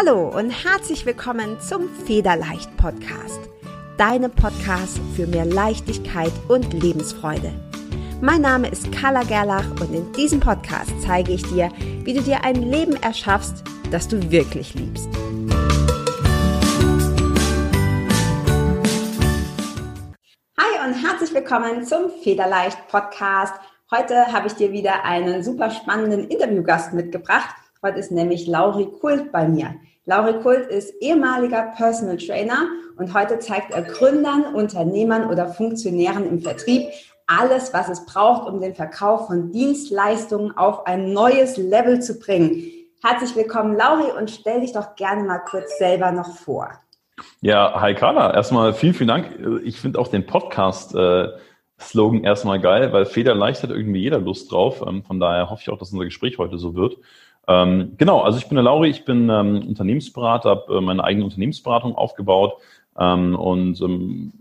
Hallo 0.00 0.28
und 0.28 0.50
herzlich 0.50 1.04
willkommen 1.06 1.58
zum 1.60 1.88
Federleicht 1.88 2.76
Podcast. 2.76 3.40
Deinem 3.96 4.30
Podcast 4.30 5.00
für 5.16 5.26
mehr 5.26 5.44
Leichtigkeit 5.44 6.30
und 6.46 6.72
Lebensfreude. 6.72 7.52
Mein 8.20 8.42
Name 8.42 8.68
ist 8.68 8.92
Carla 8.92 9.24
Gerlach 9.24 9.68
und 9.80 9.92
in 9.92 10.12
diesem 10.12 10.38
Podcast 10.38 10.92
zeige 11.00 11.32
ich 11.32 11.42
dir, 11.42 11.72
wie 12.04 12.14
du 12.14 12.20
dir 12.20 12.44
ein 12.44 12.70
Leben 12.70 12.94
erschaffst, 13.02 13.64
das 13.90 14.06
du 14.06 14.30
wirklich 14.30 14.74
liebst. 14.74 15.08
Hi 20.60 20.86
und 20.86 20.94
herzlich 20.94 21.34
willkommen 21.34 21.82
zum 21.82 22.10
Federleicht 22.22 22.86
Podcast. 22.86 23.54
Heute 23.90 24.32
habe 24.32 24.46
ich 24.46 24.52
dir 24.52 24.70
wieder 24.70 25.04
einen 25.04 25.42
super 25.42 25.70
spannenden 25.70 26.28
Interviewgast 26.28 26.92
mitgebracht. 26.92 27.52
Heute 27.82 27.98
ist 27.98 28.12
nämlich 28.12 28.46
Lauri 28.46 28.86
Kult 29.00 29.32
bei 29.32 29.48
mir. 29.48 29.74
Lauri 30.08 30.40
Kult 30.40 30.68
ist 30.68 30.94
ehemaliger 31.02 31.74
Personal 31.76 32.16
Trainer 32.16 32.66
und 32.96 33.12
heute 33.12 33.40
zeigt 33.40 33.72
er 33.72 33.82
Gründern, 33.82 34.54
Unternehmern 34.54 35.28
oder 35.28 35.48
Funktionären 35.48 36.26
im 36.26 36.40
Vertrieb 36.40 36.88
alles, 37.26 37.74
was 37.74 37.90
es 37.90 38.06
braucht, 38.06 38.48
um 38.48 38.58
den 38.58 38.74
Verkauf 38.74 39.26
von 39.26 39.52
Dienstleistungen 39.52 40.56
auf 40.56 40.86
ein 40.86 41.12
neues 41.12 41.58
Level 41.58 42.00
zu 42.00 42.18
bringen. 42.18 42.62
Herzlich 43.04 43.36
willkommen, 43.36 43.76
Lauri, 43.76 44.10
und 44.18 44.30
stell 44.30 44.62
dich 44.62 44.72
doch 44.72 44.96
gerne 44.96 45.24
mal 45.24 45.40
kurz 45.40 45.76
selber 45.76 46.10
noch 46.10 46.38
vor. 46.38 46.70
Ja, 47.42 47.78
hi 47.78 47.94
Carla. 47.94 48.32
Erstmal 48.32 48.72
vielen, 48.72 48.94
vielen 48.94 49.08
Dank. 49.08 49.38
Ich 49.62 49.78
finde 49.78 49.98
auch 49.98 50.08
den 50.08 50.24
Podcast-Slogan 50.24 52.24
erstmal 52.24 52.60
geil, 52.60 52.94
weil 52.94 53.04
Federleicht 53.04 53.62
hat 53.62 53.68
irgendwie 53.68 54.00
jeder 54.00 54.20
Lust 54.20 54.50
drauf. 54.50 54.82
Ähm, 54.86 55.04
von 55.04 55.20
daher 55.20 55.50
hoffe 55.50 55.60
ich 55.60 55.68
auch, 55.68 55.78
dass 55.78 55.92
unser 55.92 56.06
Gespräch 56.06 56.38
heute 56.38 56.56
so 56.56 56.74
wird. 56.74 56.96
Ähm, 57.48 57.94
genau, 57.96 58.20
also 58.20 58.36
ich 58.36 58.46
bin 58.46 58.56
der 58.56 58.62
Lauri, 58.62 58.90
ich 58.90 59.06
bin 59.06 59.30
ähm, 59.30 59.66
Unternehmensberater, 59.66 60.50
habe 60.50 60.76
äh, 60.76 60.80
meine 60.82 61.02
eigene 61.02 61.24
Unternehmensberatung 61.24 61.94
aufgebaut 61.94 62.58
ähm, 62.98 63.34
und 63.34 63.80
ähm, 63.80 64.32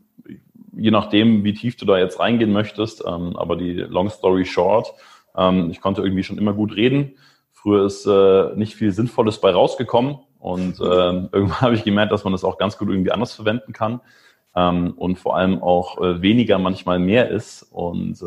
je 0.75 0.91
nachdem, 0.91 1.45
wie 1.45 1.53
tief 1.53 1.78
du 1.78 1.85
da 1.85 1.97
jetzt 1.97 2.19
reingehen 2.19 2.52
möchtest, 2.52 3.03
ähm, 3.08 3.38
aber 3.38 3.55
die 3.55 3.73
Long 3.75 4.09
Story 4.09 4.44
Short, 4.44 4.94
ähm, 5.38 5.72
ich 5.72 5.80
konnte 5.80 6.02
irgendwie 6.02 6.23
schon 6.23 6.38
immer 6.38 6.52
gut 6.52 6.75
reden. 6.75 7.16
Früher 7.53 7.85
ist 7.85 8.05
äh, 8.05 8.53
nicht 8.55 8.75
viel 8.75 8.91
Sinnvolles 8.91 9.39
bei 9.39 9.52
rausgekommen 9.52 10.17
und 10.39 10.81
äh, 10.81 10.83
irgendwann 10.83 11.61
habe 11.61 11.75
ich 11.75 11.85
gemerkt, 11.85 12.11
dass 12.11 12.25
man 12.25 12.33
das 12.33 12.44
auch 12.44 12.58
ganz 12.58 12.78
gut 12.78 12.89
irgendwie 12.89 13.11
anders 13.11 13.33
verwenden 13.33 13.73
kann 13.73 14.02
und 14.59 15.19
vor 15.19 15.38
allem 15.38 15.61
auch 15.61 16.02
äh, 16.02 16.23
weniger 16.23 16.58
manchmal 16.58 16.97
mehr 16.97 17.30
ist 17.30 17.61
und 17.61 18.19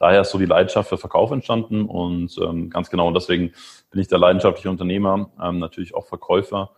daher 0.00 0.22
ist 0.22 0.30
so 0.30 0.38
die 0.38 0.46
Leidenschaft 0.46 0.88
für 0.88 0.98
Verkauf 0.98 1.30
entstanden 1.30 1.84
und 1.84 2.36
ähm, 2.42 2.70
ganz 2.70 2.90
genau 2.90 3.12
deswegen 3.12 3.52
bin 3.90 4.00
ich 4.00 4.08
der 4.08 4.18
leidenschaftliche 4.18 4.70
Unternehmer, 4.70 5.30
ähm, 5.40 5.60
natürlich 5.60 5.94
auch 5.94 6.06
Verkäufer 6.06 6.70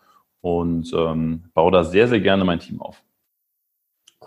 und 0.42 0.92
ähm, 0.92 1.44
baue 1.54 1.72
da 1.72 1.84
sehr, 1.84 2.08
sehr 2.08 2.20
gerne 2.20 2.44
mein 2.44 2.58
Team 2.58 2.82
auf. 2.82 3.02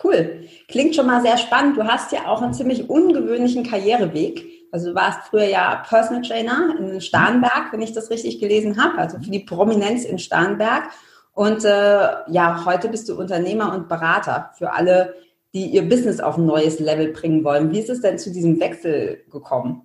Cool. 0.03 0.41
Klingt 0.67 0.95
schon 0.95 1.07
mal 1.07 1.21
sehr 1.21 1.38
spannend. 1.38 1.77
Du 1.77 1.83
hast 1.83 2.11
ja 2.11 2.27
auch 2.27 2.41
einen 2.41 2.53
ziemlich 2.53 2.89
ungewöhnlichen 2.89 3.63
Karriereweg. 3.63 4.45
Also 4.71 4.89
du 4.89 4.95
warst 4.95 5.29
früher 5.29 5.45
ja 5.45 5.83
Personal 5.88 6.21
Trainer 6.21 6.75
in 6.77 6.99
Starnberg, 6.99 7.71
wenn 7.71 7.81
ich 7.81 7.93
das 7.93 8.09
richtig 8.09 8.39
gelesen 8.39 8.81
habe, 8.81 8.97
also 8.97 9.19
für 9.19 9.29
die 9.29 9.39
Prominenz 9.39 10.03
in 10.03 10.19
Starnberg. 10.19 10.89
Und 11.33 11.63
äh, 11.66 12.07
ja, 12.27 12.66
heute 12.66 12.89
bist 12.89 13.07
du 13.07 13.17
Unternehmer 13.17 13.73
und 13.73 13.88
Berater 13.88 14.51
für 14.57 14.73
alle, 14.73 15.16
die 15.56 15.67
ihr 15.67 15.88
Business 15.88 16.20
auf 16.20 16.38
ein 16.38 16.45
neues 16.45 16.80
Level 16.80 17.14
bringen 17.14 17.44
wollen. 17.44 17.72
Wie 17.72 17.80
ist 17.80 17.89
es 17.89 18.02
denn 18.02 18.20
zu 18.20 18.31
diesem 18.31 18.59
Wechsel 18.59 19.23
gekommen? 19.31 19.84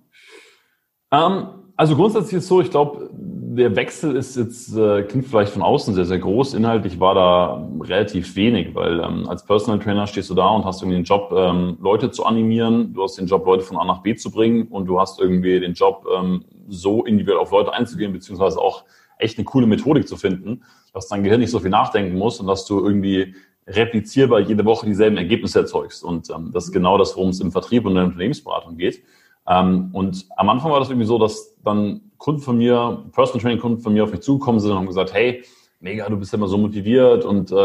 Um, 1.09 1.19
ähm, 1.19 1.47
also 1.77 1.95
grundsätzlich 1.95 2.33
ist 2.33 2.43
es 2.43 2.49
so, 2.49 2.61
ich 2.61 2.69
glaube, 2.69 3.09
der 3.13 3.75
Wechsel 3.75 4.15
ist 4.15 4.35
jetzt, 4.37 4.75
äh, 4.75 5.03
klingt 5.03 5.25
vielleicht 5.25 5.51
von 5.51 5.61
außen 5.61 5.93
sehr, 5.93 6.05
sehr 6.05 6.19
groß. 6.19 6.53
Inhaltlich 6.53 6.99
war 6.99 7.15
da 7.15 7.67
relativ 7.81 8.35
wenig, 8.35 8.75
weil 8.75 8.99
ähm, 8.99 9.27
als 9.27 9.45
Personal 9.45 9.79
Trainer 9.79 10.07
stehst 10.07 10.29
du 10.29 10.33
da 10.33 10.47
und 10.49 10.63
hast 10.65 10.81
irgendwie 10.81 10.97
den 10.97 11.05
Job, 11.05 11.33
ähm, 11.35 11.77
Leute 11.81 12.11
zu 12.11 12.25
animieren. 12.25 12.93
Du 12.93 13.03
hast 13.03 13.17
den 13.17 13.27
Job, 13.27 13.45
Leute 13.45 13.63
von 13.63 13.77
A 13.77 13.85
nach 13.85 14.03
B 14.03 14.15
zu 14.15 14.29
bringen 14.29 14.67
und 14.67 14.85
du 14.85 14.99
hast 14.99 15.19
irgendwie 15.19 15.59
den 15.59 15.73
Job, 15.73 16.05
ähm, 16.15 16.45
so 16.67 17.03
individuell 17.03 17.39
auf 17.39 17.51
Leute 17.51 17.73
einzugehen, 17.73 18.13
beziehungsweise 18.13 18.59
auch 18.59 18.83
echt 19.17 19.37
eine 19.37 19.45
coole 19.45 19.67
Methodik 19.67 20.07
zu 20.07 20.17
finden, 20.17 20.63
dass 20.93 21.07
dein 21.07 21.23
Gehirn 21.23 21.39
nicht 21.39 21.51
so 21.51 21.59
viel 21.59 21.69
nachdenken 21.69 22.17
muss 22.17 22.39
und 22.39 22.47
dass 22.47 22.65
du 22.65 22.79
irgendwie 22.79 23.35
replizierbar 23.75 24.39
jede 24.39 24.65
Woche 24.65 24.85
dieselben 24.85 25.17
Ergebnisse 25.17 25.59
erzeugst. 25.59 26.03
Und 26.03 26.29
ähm, 26.29 26.51
das 26.53 26.65
ist 26.65 26.71
genau 26.71 26.97
das, 26.97 27.15
worum 27.15 27.29
es 27.29 27.39
im 27.39 27.51
Vertrieb 27.51 27.85
und 27.85 27.91
in 27.91 27.95
der 27.95 28.05
Unternehmensberatung 28.05 28.77
geht. 28.77 29.03
Ähm, 29.47 29.89
und 29.93 30.27
am 30.37 30.49
Anfang 30.49 30.71
war 30.71 30.79
das 30.79 30.89
irgendwie 30.89 31.07
so, 31.07 31.17
dass 31.17 31.55
dann 31.63 32.01
Kunden 32.17 32.41
von 32.41 32.57
mir, 32.57 33.05
Personal 33.11 33.41
Training 33.41 33.59
Kunden 33.59 33.79
von 33.81 33.93
mir 33.93 34.03
auf 34.03 34.11
mich 34.11 34.21
zugekommen 34.21 34.59
sind 34.59 34.71
und 34.71 34.77
haben 34.77 34.87
gesagt, 34.87 35.13
hey, 35.13 35.43
mega, 35.79 36.07
du 36.07 36.17
bist 36.17 36.31
ja 36.31 36.37
immer 36.37 36.47
so 36.47 36.57
motiviert 36.57 37.25
und 37.25 37.51
äh, 37.51 37.55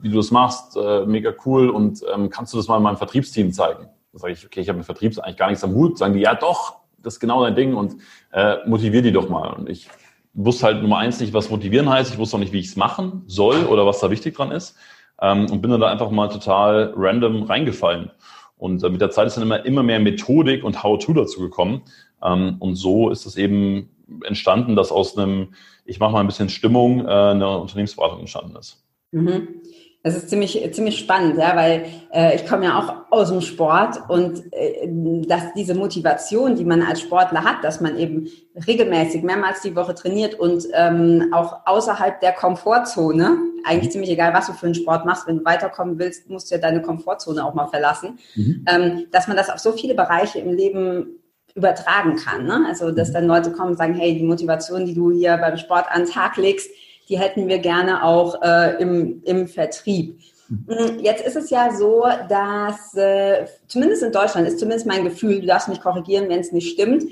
wie 0.00 0.08
du 0.08 0.16
das 0.16 0.30
machst, 0.30 0.76
äh, 0.76 1.06
mega 1.06 1.32
cool 1.46 1.70
und 1.70 2.02
ähm, 2.12 2.28
kannst 2.28 2.52
du 2.52 2.56
das 2.56 2.68
mal 2.68 2.76
in 2.78 2.82
meinem 2.82 2.96
Vertriebsteam 2.96 3.52
zeigen? 3.52 3.88
Da 4.12 4.18
sage 4.18 4.32
ich, 4.32 4.44
okay, 4.44 4.60
ich 4.60 4.68
habe 4.68 4.78
mit 4.78 4.86
Vertriebs 4.86 5.18
eigentlich 5.18 5.36
gar 5.36 5.48
nichts 5.48 5.64
am 5.64 5.74
Hut. 5.74 5.96
Sagen 5.96 6.14
die, 6.14 6.20
ja 6.20 6.34
doch, 6.34 6.80
das 6.98 7.14
ist 7.14 7.20
genau 7.20 7.42
dein 7.42 7.54
Ding 7.54 7.74
und 7.74 7.96
äh, 8.32 8.56
motivier 8.66 9.02
die 9.02 9.12
doch 9.12 9.28
mal. 9.28 9.52
Und 9.54 9.70
ich 9.70 9.88
wusste 10.34 10.66
halt 10.66 10.82
Nummer 10.82 10.98
eins 10.98 11.20
nicht, 11.20 11.32
was 11.32 11.50
motivieren 11.50 11.88
heißt. 11.88 12.12
Ich 12.12 12.18
wusste 12.18 12.36
auch 12.36 12.40
nicht, 12.40 12.52
wie 12.52 12.58
ich 12.58 12.66
es 12.66 12.76
machen 12.76 13.22
soll 13.26 13.64
oder 13.64 13.86
was 13.86 14.00
da 14.00 14.10
wichtig 14.10 14.34
dran 14.34 14.50
ist. 14.50 14.76
Ähm, 15.20 15.50
und 15.50 15.60
bin 15.62 15.70
dann 15.70 15.80
da 15.80 15.88
einfach 15.88 16.10
mal 16.10 16.28
total 16.28 16.92
random 16.96 17.44
reingefallen. 17.44 18.10
Und 18.56 18.82
äh, 18.82 18.90
mit 18.90 19.00
der 19.00 19.10
Zeit 19.10 19.26
ist 19.26 19.36
dann 19.36 19.44
immer, 19.44 19.64
immer 19.64 19.82
mehr 19.82 20.00
Methodik 20.00 20.64
und 20.64 20.82
How-to 20.82 21.12
dazu 21.12 21.40
gekommen. 21.40 21.82
Ähm, 22.22 22.56
und 22.60 22.76
so 22.76 23.10
ist 23.10 23.26
es 23.26 23.36
eben 23.36 23.90
entstanden, 24.24 24.76
dass 24.76 24.92
aus 24.92 25.16
einem, 25.16 25.54
ich 25.84 25.98
mache 25.98 26.12
mal 26.12 26.20
ein 26.20 26.26
bisschen 26.26 26.48
Stimmung, 26.48 27.04
äh, 27.04 27.10
eine 27.10 27.58
Unternehmensberatung 27.58 28.20
entstanden 28.20 28.56
ist. 28.56 28.84
Mhm. 29.12 29.61
Das 30.04 30.16
ist 30.16 30.28
ziemlich, 30.30 30.68
ziemlich 30.72 30.98
spannend, 30.98 31.38
ja, 31.38 31.54
weil 31.54 31.86
äh, 32.12 32.34
ich 32.34 32.44
komme 32.44 32.64
ja 32.64 32.78
auch 32.78 33.12
aus 33.12 33.28
dem 33.28 33.40
Sport 33.40 34.00
und 34.08 34.42
äh, 34.52 34.88
dass 35.28 35.54
diese 35.54 35.76
Motivation, 35.76 36.56
die 36.56 36.64
man 36.64 36.82
als 36.82 37.02
Sportler 37.02 37.44
hat, 37.44 37.62
dass 37.62 37.80
man 37.80 37.96
eben 37.96 38.26
regelmäßig 38.66 39.22
mehrmals 39.22 39.62
die 39.62 39.76
Woche 39.76 39.94
trainiert 39.94 40.34
und 40.34 40.66
ähm, 40.74 41.28
auch 41.32 41.60
außerhalb 41.66 42.20
der 42.20 42.32
Komfortzone, 42.32 43.38
eigentlich 43.64 43.86
mhm. 43.86 43.90
ziemlich 43.92 44.10
egal, 44.10 44.34
was 44.34 44.48
du 44.48 44.54
für 44.54 44.66
einen 44.66 44.74
Sport 44.74 45.06
machst, 45.06 45.28
wenn 45.28 45.38
du 45.38 45.44
weiterkommen 45.44 45.96
willst, 46.00 46.28
musst 46.28 46.50
du 46.50 46.56
ja 46.56 46.60
deine 46.60 46.82
Komfortzone 46.82 47.44
auch 47.44 47.54
mal 47.54 47.68
verlassen, 47.68 48.18
mhm. 48.34 48.64
ähm, 48.68 49.06
dass 49.12 49.28
man 49.28 49.36
das 49.36 49.50
auf 49.50 49.60
so 49.60 49.70
viele 49.70 49.94
Bereiche 49.94 50.40
im 50.40 50.52
Leben 50.52 51.22
übertragen 51.54 52.16
kann. 52.16 52.44
Ne? 52.44 52.64
Also, 52.66 52.90
dass 52.90 53.10
mhm. 53.10 53.14
dann 53.14 53.26
Leute 53.26 53.52
kommen 53.52 53.70
und 53.70 53.78
sagen, 53.78 53.94
hey, 53.94 54.18
die 54.18 54.24
Motivation, 54.24 54.84
die 54.84 54.94
du 54.94 55.12
hier 55.12 55.36
beim 55.36 55.56
Sport 55.58 55.86
ans 55.90 56.10
Tag 56.10 56.36
legst, 56.38 56.70
die 57.08 57.18
hätten 57.18 57.48
wir 57.48 57.58
gerne 57.58 58.04
auch 58.04 58.40
äh, 58.42 58.80
im, 58.80 59.22
im 59.24 59.48
Vertrieb. 59.48 60.18
Mhm. 60.48 60.66
Mm, 60.66 60.98
jetzt 61.00 61.24
ist 61.26 61.36
es 61.36 61.50
ja 61.50 61.72
so, 61.72 62.04
dass 62.28 62.94
äh, 62.94 63.46
zumindest 63.66 64.02
in 64.02 64.12
Deutschland 64.12 64.46
ist 64.46 64.58
zumindest 64.58 64.86
mein 64.86 65.04
Gefühl, 65.04 65.40
du 65.40 65.46
darfst 65.46 65.68
mich 65.68 65.80
korrigieren, 65.80 66.28
wenn 66.28 66.40
es 66.40 66.52
nicht 66.52 66.72
stimmt, 66.72 67.04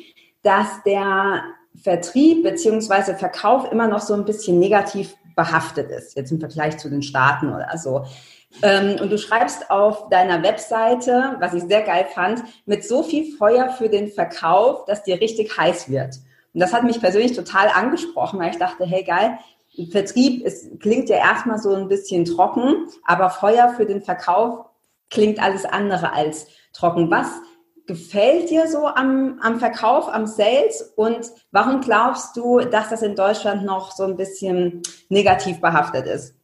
dass 0.42 0.68
der 0.84 1.42
Vertrieb 1.82 2.42
bzw. 2.42 3.14
Verkauf 3.14 3.70
immer 3.72 3.88
noch 3.88 4.00
so 4.00 4.14
ein 4.14 4.24
bisschen 4.24 4.58
negativ 4.58 5.14
behaftet 5.36 5.90
ist, 5.90 6.16
jetzt 6.16 6.32
im 6.32 6.40
Vergleich 6.40 6.78
zu 6.78 6.90
den 6.90 7.02
Staaten 7.02 7.48
oder 7.48 7.76
so. 7.78 8.04
Ähm, 8.62 8.96
und 9.00 9.10
du 9.10 9.18
schreibst 9.18 9.70
auf 9.70 10.08
deiner 10.08 10.42
Webseite, 10.42 11.36
was 11.38 11.54
ich 11.54 11.62
sehr 11.62 11.82
geil 11.82 12.06
fand, 12.12 12.42
mit 12.66 12.84
so 12.84 13.02
viel 13.02 13.36
Feuer 13.36 13.70
für 13.70 13.88
den 13.88 14.08
Verkauf, 14.08 14.84
dass 14.86 15.04
dir 15.04 15.20
richtig 15.20 15.56
heiß 15.56 15.88
wird. 15.88 16.16
Und 16.52 16.60
das 16.60 16.72
hat 16.72 16.82
mich 16.82 17.00
persönlich 17.00 17.32
total 17.32 17.68
angesprochen, 17.68 18.40
weil 18.40 18.50
ich 18.50 18.58
dachte, 18.58 18.84
hey 18.84 19.04
geil, 19.04 19.38
Vertrieb 19.91 20.44
ist, 20.44 20.81
klingt 20.81 21.08
ja 21.08 21.16
erstmal 21.16 21.58
so 21.58 21.75
ein 21.75 21.88
bisschen 21.88 22.25
trocken, 22.25 22.88
aber 23.04 23.31
Feuer 23.31 23.72
für 23.76 23.86
den 23.86 24.03
Verkauf 24.03 24.66
klingt 25.10 25.41
alles 25.42 25.64
andere 25.64 26.12
als 26.12 26.48
trocken. 26.72 27.10
Was 27.10 27.28
gefällt 27.86 28.50
dir 28.50 28.69
so 28.69 28.86
am, 28.86 29.38
am 29.43 29.58
Verkauf, 29.58 30.08
am 30.12 30.26
Sales 30.26 30.93
und 30.96 31.31
warum 31.50 31.81
glaubst 31.81 32.37
du, 32.37 32.61
dass 32.61 32.88
das 32.88 33.02
in 33.02 33.17
Deutschland 33.17 33.64
noch 33.64 33.93
so 33.93 34.05
ein 34.05 34.17
bisschen 34.17 34.82
negativ 35.08 35.61
behaftet 35.61 36.06
ist? 36.06 36.34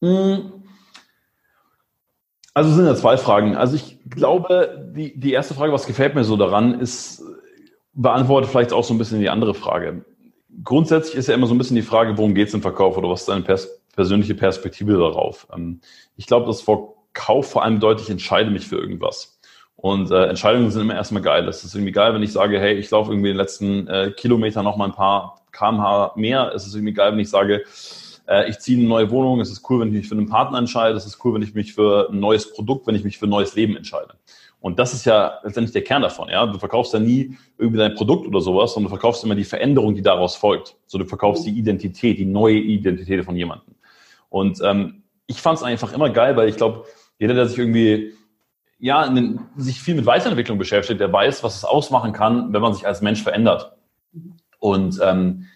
Hm. 0.00 0.64
Also 2.54 2.70
sind 2.72 2.86
ja 2.86 2.96
zwei 2.96 3.16
Fragen. 3.16 3.56
Also 3.56 3.76
ich 3.76 3.98
glaube, 4.08 4.90
die, 4.94 5.18
die 5.18 5.32
erste 5.32 5.54
Frage, 5.54 5.72
was 5.72 5.86
gefällt 5.86 6.14
mir 6.14 6.24
so 6.24 6.36
daran, 6.36 6.80
ist, 6.80 7.22
beantwortet 7.92 8.50
vielleicht 8.50 8.72
auch 8.72 8.84
so 8.84 8.94
ein 8.94 8.98
bisschen 8.98 9.20
die 9.20 9.30
andere 9.30 9.54
Frage 9.54 10.04
grundsätzlich 10.64 11.16
ist 11.16 11.28
ja 11.28 11.34
immer 11.34 11.46
so 11.46 11.54
ein 11.54 11.58
bisschen 11.58 11.76
die 11.76 11.82
Frage, 11.82 12.16
worum 12.16 12.34
geht 12.34 12.48
es 12.48 12.54
im 12.54 12.62
Verkauf 12.62 12.96
oder 12.96 13.08
was 13.08 13.20
ist 13.20 13.28
deine 13.28 13.42
pers 13.42 13.68
persönliche 13.94 14.34
Perspektive 14.34 14.92
darauf? 14.92 15.48
Ähm, 15.54 15.80
ich 16.16 16.26
glaube, 16.26 16.46
dass 16.46 16.62
Verkauf 16.62 17.50
vor 17.50 17.64
allem 17.64 17.80
deutlich 17.80 18.10
entscheide 18.10 18.50
mich 18.50 18.66
für 18.66 18.76
irgendwas. 18.76 19.38
Und 19.76 20.10
äh, 20.10 20.26
Entscheidungen 20.26 20.70
sind 20.70 20.82
immer 20.82 20.94
erstmal 20.94 21.22
geil. 21.22 21.46
Das 21.46 21.64
ist 21.64 21.74
irgendwie 21.74 21.92
geil, 21.92 22.12
wenn 22.12 22.22
ich 22.22 22.32
sage, 22.32 22.58
hey, 22.58 22.74
ich 22.74 22.90
laufe 22.90 23.12
irgendwie 23.12 23.28
den 23.28 23.36
letzten 23.36 23.86
äh, 23.86 24.12
Kilometer 24.16 24.62
noch 24.62 24.76
mal 24.76 24.86
ein 24.86 24.92
paar 24.92 25.40
kmh 25.52 26.12
mehr. 26.16 26.52
Es 26.54 26.66
ist 26.66 26.74
irgendwie 26.74 26.94
geil, 26.94 27.12
wenn 27.12 27.20
ich 27.20 27.30
sage, 27.30 27.62
äh, 28.26 28.48
ich 28.48 28.58
ziehe 28.58 28.78
eine 28.78 28.88
neue 28.88 29.10
Wohnung. 29.10 29.40
Es 29.40 29.50
ist 29.50 29.68
cool, 29.70 29.80
wenn 29.80 29.88
ich 29.88 29.94
mich 29.94 30.08
für 30.08 30.16
einen 30.16 30.28
Partner 30.28 30.58
entscheide. 30.58 30.96
Es 30.96 31.06
ist 31.06 31.24
cool, 31.24 31.34
wenn 31.34 31.42
ich 31.42 31.54
mich 31.54 31.74
für 31.74 32.08
ein 32.10 32.18
neues 32.18 32.52
Produkt, 32.52 32.88
wenn 32.88 32.96
ich 32.96 33.04
mich 33.04 33.18
für 33.18 33.26
ein 33.26 33.30
neues 33.30 33.54
Leben 33.54 33.76
entscheide. 33.76 34.14
Und 34.60 34.78
das 34.78 34.92
ist 34.92 35.04
ja 35.04 35.38
letztendlich 35.44 35.72
der 35.72 35.84
Kern 35.84 36.02
davon. 36.02 36.28
Ja? 36.28 36.46
Du 36.46 36.58
verkaufst 36.58 36.92
ja 36.92 36.98
nie 36.98 37.36
irgendwie 37.58 37.78
dein 37.78 37.94
Produkt 37.94 38.26
oder 38.26 38.40
sowas, 38.40 38.74
sondern 38.74 38.90
du 38.90 38.96
verkaufst 38.96 39.24
immer 39.24 39.34
die 39.34 39.44
Veränderung, 39.44 39.94
die 39.94 40.02
daraus 40.02 40.34
folgt. 40.34 40.76
So, 40.86 40.98
du 40.98 41.04
verkaufst 41.04 41.46
die 41.46 41.50
Identität, 41.50 42.18
die 42.18 42.24
neue 42.24 42.56
Identität 42.56 43.24
von 43.24 43.36
jemandem. 43.36 43.74
Und 44.28 44.60
ähm, 44.64 45.02
ich 45.26 45.40
fand 45.40 45.58
es 45.58 45.64
einfach 45.64 45.92
immer 45.92 46.10
geil, 46.10 46.36
weil 46.36 46.48
ich 46.48 46.56
glaube, 46.56 46.84
jeder, 47.18 47.34
der 47.34 47.46
sich 47.46 47.58
irgendwie 47.58 48.12
ja, 48.78 49.04
in, 49.04 49.40
sich 49.56 49.80
viel 49.80 49.94
mit 49.94 50.06
Weiterentwicklung 50.06 50.58
beschäftigt, 50.58 51.00
der 51.00 51.12
weiß, 51.12 51.42
was 51.42 51.56
es 51.56 51.64
ausmachen 51.64 52.12
kann, 52.12 52.52
wenn 52.52 52.62
man 52.62 52.74
sich 52.74 52.86
als 52.86 53.00
Mensch 53.00 53.22
verändert. 53.22 53.72
Und 54.58 54.98
ähm, 55.02 55.46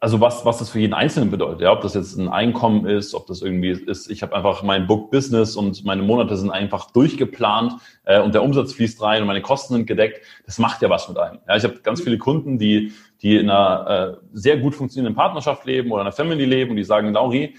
also 0.00 0.20
was, 0.20 0.44
was 0.44 0.58
das 0.58 0.70
für 0.70 0.80
jeden 0.80 0.94
Einzelnen 0.94 1.30
bedeutet, 1.30 1.60
ja, 1.60 1.72
ob 1.72 1.80
das 1.82 1.94
jetzt 1.94 2.16
ein 2.16 2.28
Einkommen 2.28 2.86
ist, 2.86 3.14
ob 3.14 3.26
das 3.26 3.42
irgendwie 3.42 3.70
ist, 3.70 4.10
ich 4.10 4.22
habe 4.22 4.34
einfach 4.34 4.62
mein 4.62 4.86
Book 4.86 5.10
Business 5.10 5.56
und 5.56 5.84
meine 5.84 6.02
Monate 6.02 6.36
sind 6.36 6.50
einfach 6.50 6.90
durchgeplant 6.90 7.74
äh, 8.04 8.20
und 8.20 8.34
der 8.34 8.42
Umsatz 8.42 8.72
fließt 8.72 9.00
rein 9.00 9.22
und 9.22 9.28
meine 9.28 9.42
Kosten 9.42 9.74
sind 9.74 9.86
gedeckt, 9.86 10.24
das 10.46 10.58
macht 10.58 10.82
ja 10.82 10.90
was 10.90 11.08
mit 11.08 11.18
einem. 11.18 11.38
Ja, 11.48 11.56
ich 11.56 11.64
habe 11.64 11.80
ganz 11.80 12.02
viele 12.02 12.18
Kunden, 12.18 12.58
die, 12.58 12.92
die 13.22 13.36
in 13.36 13.50
einer 13.50 14.18
äh, 14.20 14.26
sehr 14.32 14.58
gut 14.58 14.74
funktionierenden 14.74 15.16
Partnerschaft 15.16 15.64
leben 15.64 15.92
oder 15.92 16.02
in 16.02 16.06
einer 16.08 16.16
Family 16.16 16.44
leben 16.44 16.70
und 16.72 16.76
die 16.76 16.84
sagen, 16.84 17.12
Lauri, 17.12 17.54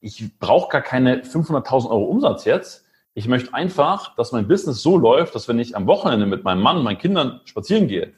ich 0.00 0.38
brauche 0.38 0.70
gar 0.70 0.82
keine 0.82 1.22
500.000 1.22 1.90
Euro 1.90 2.04
Umsatz 2.04 2.44
jetzt. 2.44 2.84
Ich 3.14 3.26
möchte 3.26 3.54
einfach, 3.54 4.14
dass 4.16 4.32
mein 4.32 4.46
Business 4.46 4.82
so 4.82 4.98
läuft, 4.98 5.34
dass 5.34 5.48
wenn 5.48 5.58
ich 5.58 5.76
am 5.76 5.86
Wochenende 5.86 6.26
mit 6.26 6.44
meinem 6.44 6.62
Mann, 6.62 6.82
meinen 6.82 6.98
Kindern 6.98 7.40
spazieren 7.44 7.88
gehe, 7.88 8.12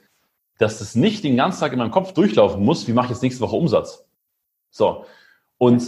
dass 0.59 0.79
das 0.79 0.95
nicht 0.95 1.25
den 1.25 1.37
ganzen 1.37 1.61
Tag 1.61 1.73
in 1.73 1.79
meinem 1.79 1.91
Kopf 1.91 2.13
durchlaufen 2.13 2.65
muss, 2.65 2.89
wie 2.89 2.93
mache 2.93 3.07
ich 3.07 3.11
jetzt 3.11 3.23
nächste 3.23 3.43
Woche 3.43 3.57
Umsatz? 3.57 4.07
So. 4.71 5.05
Und 5.59 5.83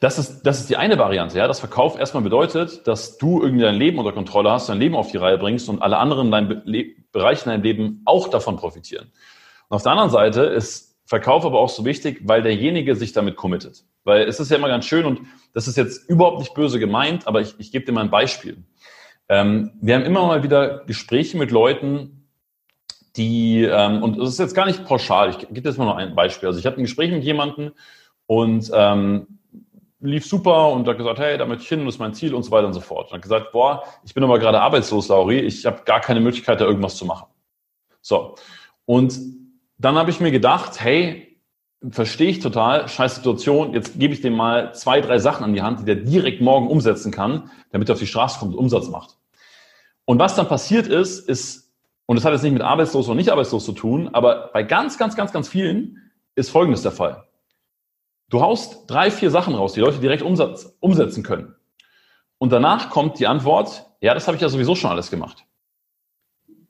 das 0.00 0.18
ist, 0.18 0.42
das 0.42 0.60
ist 0.60 0.68
die 0.68 0.76
eine 0.76 0.98
Variante, 0.98 1.38
ja. 1.38 1.48
Das 1.48 1.60
Verkauf 1.60 1.98
erstmal 1.98 2.22
bedeutet, 2.22 2.86
dass 2.86 3.16
du 3.16 3.40
irgendwie 3.42 3.64
dein 3.64 3.76
Leben 3.76 3.98
unter 3.98 4.12
Kontrolle 4.12 4.50
hast, 4.50 4.68
dein 4.68 4.78
Leben 4.78 4.94
auf 4.94 5.10
die 5.10 5.16
Reihe 5.16 5.38
bringst 5.38 5.68
und 5.68 5.80
alle 5.80 5.96
anderen 5.96 6.26
in 6.26 6.32
deinem 6.32 6.48
Be 6.48 6.84
Bereich 7.12 7.46
in 7.46 7.50
deinem 7.50 7.62
Leben 7.62 8.02
auch 8.04 8.28
davon 8.28 8.56
profitieren. 8.56 9.10
Und 9.68 9.76
auf 9.76 9.82
der 9.82 9.92
anderen 9.92 10.10
Seite 10.10 10.42
ist 10.42 10.96
Verkauf 11.06 11.46
aber 11.46 11.60
auch 11.60 11.70
so 11.70 11.84
wichtig, 11.86 12.20
weil 12.24 12.42
derjenige 12.42 12.94
sich 12.94 13.12
damit 13.12 13.36
committet. 13.36 13.84
Weil 14.04 14.28
es 14.28 14.38
ist 14.38 14.50
ja 14.50 14.58
immer 14.58 14.68
ganz 14.68 14.84
schön 14.84 15.06
und 15.06 15.20
das 15.54 15.66
ist 15.66 15.76
jetzt 15.76 16.10
überhaupt 16.10 16.40
nicht 16.40 16.52
böse 16.52 16.78
gemeint, 16.78 17.26
aber 17.26 17.40
ich, 17.40 17.54
ich 17.58 17.72
gebe 17.72 17.86
dir 17.86 17.92
mal 17.92 18.02
ein 18.02 18.10
Beispiel. 18.10 18.64
Ähm, 19.28 19.72
wir 19.80 19.94
haben 19.94 20.04
immer 20.04 20.26
mal 20.26 20.42
wieder 20.42 20.84
Gespräche 20.84 21.38
mit 21.38 21.50
Leuten, 21.50 22.15
die, 23.16 23.62
ähm, 23.62 24.02
und 24.02 24.18
das 24.18 24.30
ist 24.30 24.38
jetzt 24.38 24.54
gar 24.54 24.66
nicht 24.66 24.84
pauschal, 24.84 25.30
ich 25.30 25.38
gebe 25.38 25.68
jetzt 25.68 25.78
mal 25.78 25.86
noch 25.86 25.96
ein 25.96 26.14
Beispiel. 26.14 26.48
Also 26.48 26.58
ich 26.58 26.66
hatte 26.66 26.78
ein 26.80 26.84
Gespräch 26.84 27.10
mit 27.10 27.24
jemandem 27.24 27.72
und 28.26 28.70
ähm, 28.74 29.26
lief 30.00 30.26
super 30.26 30.70
und 30.72 30.86
hat 30.86 30.98
gesagt, 30.98 31.18
hey, 31.18 31.38
da 31.38 31.46
möchte 31.46 31.62
ich 31.62 31.68
hin, 31.68 31.84
das 31.84 31.94
ist 31.94 31.98
mein 31.98 32.14
Ziel 32.14 32.34
und 32.34 32.42
so 32.42 32.50
weiter 32.50 32.66
und 32.66 32.74
so 32.74 32.80
fort. 32.80 33.10
Und 33.10 33.14
hat 33.14 33.22
gesagt, 33.22 33.52
boah, 33.52 33.82
ich 34.04 34.14
bin 34.14 34.22
aber 34.24 34.38
gerade 34.38 34.60
arbeitslos, 34.60 35.08
Lauri, 35.08 35.40
ich 35.40 35.64
habe 35.66 35.82
gar 35.84 36.00
keine 36.00 36.20
Möglichkeit, 36.20 36.60
da 36.60 36.64
irgendwas 36.64 36.96
zu 36.96 37.04
machen. 37.04 37.26
So. 38.02 38.34
Und 38.84 39.18
dann 39.78 39.96
habe 39.96 40.10
ich 40.10 40.20
mir 40.20 40.30
gedacht, 40.30 40.80
hey, 40.80 41.40
verstehe 41.90 42.30
ich 42.30 42.40
total, 42.40 42.88
scheiß 42.88 43.16
Situation, 43.16 43.72
jetzt 43.74 43.98
gebe 43.98 44.14
ich 44.14 44.20
dem 44.20 44.34
mal 44.34 44.74
zwei, 44.74 45.00
drei 45.00 45.18
Sachen 45.18 45.44
an 45.44 45.54
die 45.54 45.62
Hand, 45.62 45.80
die 45.80 45.84
der 45.84 45.96
direkt 45.96 46.40
morgen 46.40 46.68
umsetzen 46.68 47.12
kann, 47.12 47.50
damit 47.70 47.88
er 47.88 47.94
auf 47.94 47.98
die 47.98 48.06
Straße 48.06 48.38
kommt 48.38 48.54
und 48.54 48.58
Umsatz 48.58 48.88
macht. 48.88 49.18
Und 50.04 50.18
was 50.18 50.34
dann 50.36 50.48
passiert 50.48 50.86
ist, 50.86 51.28
ist 51.28 51.65
und 52.06 52.16
das 52.16 52.24
hat 52.24 52.32
jetzt 52.32 52.42
nicht 52.42 52.52
mit 52.52 52.62
arbeitslos 52.62 53.06
oder 53.06 53.16
nicht 53.16 53.30
arbeitslos 53.30 53.64
zu 53.64 53.72
tun, 53.72 54.08
aber 54.12 54.50
bei 54.52 54.62
ganz, 54.62 54.96
ganz, 54.96 55.16
ganz, 55.16 55.32
ganz 55.32 55.48
vielen 55.48 56.10
ist 56.36 56.50
Folgendes 56.50 56.82
der 56.82 56.92
Fall. 56.92 57.24
Du 58.28 58.40
haust 58.40 58.84
drei, 58.88 59.10
vier 59.10 59.30
Sachen 59.30 59.54
raus, 59.54 59.74
die 59.74 59.80
Leute 59.80 59.98
direkt 59.98 60.22
umsatz, 60.22 60.76
umsetzen 60.80 61.22
können. 61.22 61.54
Und 62.38 62.52
danach 62.52 62.90
kommt 62.90 63.18
die 63.18 63.26
Antwort, 63.26 63.86
ja, 64.00 64.14
das 64.14 64.26
habe 64.26 64.36
ich 64.36 64.42
ja 64.42 64.48
sowieso 64.48 64.74
schon 64.74 64.90
alles 64.90 65.10
gemacht. 65.10 65.44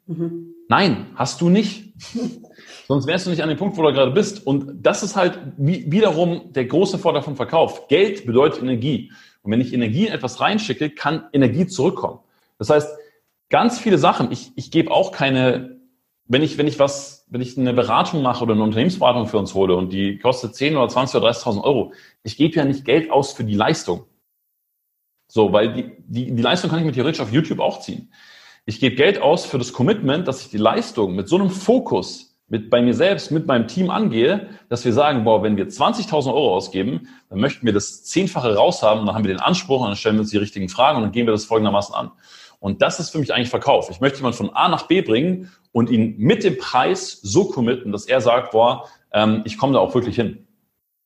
Mhm. 0.06 0.54
Nein, 0.68 1.06
hast 1.14 1.40
du 1.40 1.48
nicht. 1.48 1.94
Sonst 2.88 3.06
wärst 3.06 3.26
du 3.26 3.30
nicht 3.30 3.42
an 3.42 3.48
dem 3.48 3.58
Punkt, 3.58 3.76
wo 3.76 3.82
du 3.82 3.92
gerade 3.92 4.12
bist. 4.12 4.46
Und 4.46 4.82
das 4.82 5.02
ist 5.02 5.16
halt 5.16 5.38
wie, 5.56 5.90
wiederum 5.90 6.52
der 6.52 6.66
große 6.66 6.98
Vorteil 6.98 7.22
vom 7.22 7.36
Verkauf. 7.36 7.88
Geld 7.88 8.26
bedeutet 8.26 8.62
Energie. 8.62 9.12
Und 9.42 9.52
wenn 9.52 9.60
ich 9.60 9.72
Energie 9.72 10.06
in 10.06 10.12
etwas 10.12 10.40
reinschicke, 10.40 10.90
kann 10.90 11.28
Energie 11.32 11.66
zurückkommen. 11.66 12.20
Das 12.58 12.70
heißt, 12.70 12.88
ganz 13.48 13.78
viele 13.78 13.98
Sachen. 13.98 14.32
Ich, 14.32 14.52
ich 14.56 14.70
gebe 14.70 14.90
auch 14.90 15.12
keine, 15.12 15.80
wenn 16.26 16.42
ich, 16.42 16.58
wenn 16.58 16.66
ich 16.66 16.78
was, 16.78 17.26
wenn 17.28 17.40
ich 17.40 17.56
eine 17.56 17.72
Beratung 17.72 18.22
mache 18.22 18.44
oder 18.44 18.54
eine 18.54 18.62
Unternehmensberatung 18.62 19.26
für 19.26 19.38
uns 19.38 19.54
hole 19.54 19.76
und 19.76 19.92
die 19.92 20.18
kostet 20.18 20.54
10 20.54 20.76
oder 20.76 20.88
20 20.88 21.20
oder 21.20 21.30
30.000 21.30 21.62
Euro, 21.62 21.92
ich 22.22 22.36
gebe 22.36 22.54
ja 22.54 22.64
nicht 22.64 22.84
Geld 22.84 23.10
aus 23.10 23.32
für 23.32 23.44
die 23.44 23.54
Leistung. 23.54 24.04
So, 25.28 25.52
weil 25.52 25.72
die, 25.72 25.92
die, 26.06 26.34
die 26.34 26.42
Leistung 26.42 26.70
kann 26.70 26.78
ich 26.80 26.86
mir 26.86 26.92
theoretisch 26.92 27.20
auf 27.20 27.32
YouTube 27.32 27.60
auch 27.60 27.80
ziehen. 27.80 28.12
Ich 28.64 28.80
gebe 28.80 28.96
Geld 28.96 29.20
aus 29.20 29.44
für 29.44 29.58
das 29.58 29.72
Commitment, 29.72 30.26
dass 30.26 30.42
ich 30.42 30.50
die 30.50 30.58
Leistung 30.58 31.14
mit 31.14 31.28
so 31.28 31.36
einem 31.36 31.50
Fokus 31.50 32.36
mit 32.48 32.70
bei 32.70 32.80
mir 32.80 32.94
selbst, 32.94 33.32
mit 33.32 33.46
meinem 33.46 33.66
Team 33.66 33.90
angehe, 33.90 34.48
dass 34.68 34.84
wir 34.84 34.92
sagen, 34.92 35.24
boah, 35.24 35.42
wenn 35.42 35.56
wir 35.56 35.66
20.000 35.66 36.28
Euro 36.28 36.54
ausgeben, 36.54 37.08
dann 37.28 37.40
möchten 37.40 37.66
wir 37.66 37.72
das 37.72 38.04
Zehnfache 38.04 38.54
raushaben, 38.54 39.04
dann 39.04 39.14
haben 39.14 39.24
wir 39.24 39.34
den 39.34 39.40
Anspruch 39.40 39.80
und 39.80 39.88
dann 39.88 39.96
stellen 39.96 40.16
wir 40.16 40.20
uns 40.20 40.30
die 40.30 40.36
richtigen 40.36 40.68
Fragen 40.68 40.98
und 40.98 41.02
dann 41.02 41.12
gehen 41.12 41.26
wir 41.26 41.32
das 41.32 41.44
folgendermaßen 41.44 41.94
an. 41.94 42.12
Und 42.60 42.82
das 42.82 43.00
ist 43.00 43.10
für 43.10 43.18
mich 43.18 43.32
eigentlich 43.32 43.50
Verkauf. 43.50 43.90
Ich 43.90 44.00
möchte 44.00 44.18
jemanden 44.18 44.38
von 44.38 44.50
A 44.50 44.68
nach 44.68 44.86
B 44.88 45.02
bringen 45.02 45.52
und 45.72 45.90
ihn 45.90 46.14
mit 46.18 46.44
dem 46.44 46.58
Preis 46.58 47.18
so 47.22 47.46
committen, 47.46 47.92
dass 47.92 48.06
er 48.06 48.20
sagt, 48.20 48.52
boah, 48.52 48.88
ähm, 49.12 49.42
ich 49.44 49.58
komme 49.58 49.74
da 49.74 49.78
auch 49.78 49.94
wirklich 49.94 50.16
hin. 50.16 50.46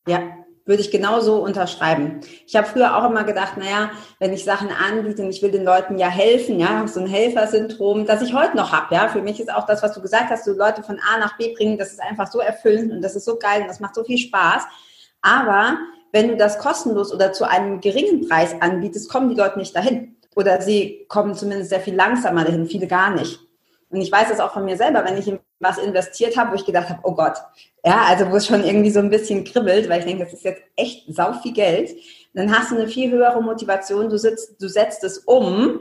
Ja, 0.06 0.20
würde 0.64 0.82
ich 0.82 0.90
genauso 0.90 1.42
unterschreiben. 1.42 2.20
Ich 2.46 2.54
habe 2.54 2.66
früher 2.66 2.96
auch 2.96 3.10
immer 3.10 3.24
gedacht, 3.24 3.56
naja, 3.56 3.90
wenn 4.18 4.32
ich 4.32 4.44
Sachen 4.44 4.68
anbiete 4.68 5.22
und 5.22 5.30
ich 5.30 5.42
will 5.42 5.50
den 5.50 5.64
Leuten 5.64 5.98
ja 5.98 6.08
helfen, 6.08 6.60
ja, 6.60 6.86
so 6.86 7.00
ein 7.00 7.06
Helfersyndrom, 7.06 8.06
das 8.06 8.22
ich 8.22 8.32
heute 8.32 8.56
noch 8.56 8.70
habe, 8.70 8.94
ja. 8.94 9.08
Für 9.08 9.20
mich 9.20 9.40
ist 9.40 9.52
auch 9.52 9.66
das, 9.66 9.82
was 9.82 9.94
du 9.94 10.00
gesagt 10.00 10.30
hast, 10.30 10.46
du 10.46 10.52
Leute 10.52 10.82
von 10.82 10.98
A 11.12 11.18
nach 11.18 11.36
B 11.36 11.54
bringen, 11.54 11.76
das 11.76 11.90
ist 11.90 12.00
einfach 12.00 12.30
so 12.30 12.38
erfüllend 12.38 12.92
und 12.92 13.02
das 13.02 13.16
ist 13.16 13.24
so 13.24 13.36
geil 13.36 13.62
und 13.62 13.68
das 13.68 13.80
macht 13.80 13.94
so 13.94 14.04
viel 14.04 14.18
Spaß. 14.18 14.62
Aber 15.22 15.78
wenn 16.12 16.28
du 16.28 16.36
das 16.36 16.58
kostenlos 16.58 17.12
oder 17.12 17.32
zu 17.32 17.48
einem 17.48 17.80
geringen 17.80 18.28
Preis 18.28 18.54
anbietest, 18.60 19.10
kommen 19.10 19.28
die 19.28 19.36
Leute 19.36 19.58
nicht 19.58 19.74
dahin. 19.74 20.16
Oder 20.36 20.60
sie 20.62 21.06
kommen 21.08 21.34
zumindest 21.34 21.70
sehr 21.70 21.80
viel 21.80 21.94
langsamer 21.94 22.44
dahin, 22.44 22.66
viele 22.66 22.86
gar 22.86 23.10
nicht. 23.10 23.40
Und 23.90 24.00
ich 24.00 24.12
weiß 24.12 24.28
das 24.28 24.40
auch 24.40 24.52
von 24.52 24.64
mir 24.64 24.76
selber, 24.76 25.04
wenn 25.04 25.18
ich 25.18 25.26
in 25.26 25.40
was 25.58 25.78
investiert 25.78 26.36
habe, 26.36 26.52
wo 26.52 26.54
ich 26.54 26.64
gedacht 26.64 26.88
habe, 26.88 27.00
oh 27.02 27.14
Gott, 27.14 27.36
ja, 27.84 28.04
also 28.08 28.30
wo 28.30 28.36
es 28.36 28.46
schon 28.46 28.64
irgendwie 28.64 28.90
so 28.90 29.00
ein 29.00 29.10
bisschen 29.10 29.44
kribbelt, 29.44 29.88
weil 29.88 30.00
ich 30.00 30.06
denke, 30.06 30.24
das 30.24 30.32
ist 30.32 30.44
jetzt 30.44 30.62
echt 30.76 31.04
sau 31.14 31.32
viel 31.34 31.52
Geld, 31.52 31.90
dann 32.32 32.56
hast 32.56 32.70
du 32.70 32.76
eine 32.76 32.88
viel 32.88 33.10
höhere 33.10 33.42
Motivation, 33.42 34.08
du, 34.08 34.16
sitzt, 34.16 34.62
du 34.62 34.68
setzt 34.68 35.04
es 35.04 35.18
um 35.18 35.80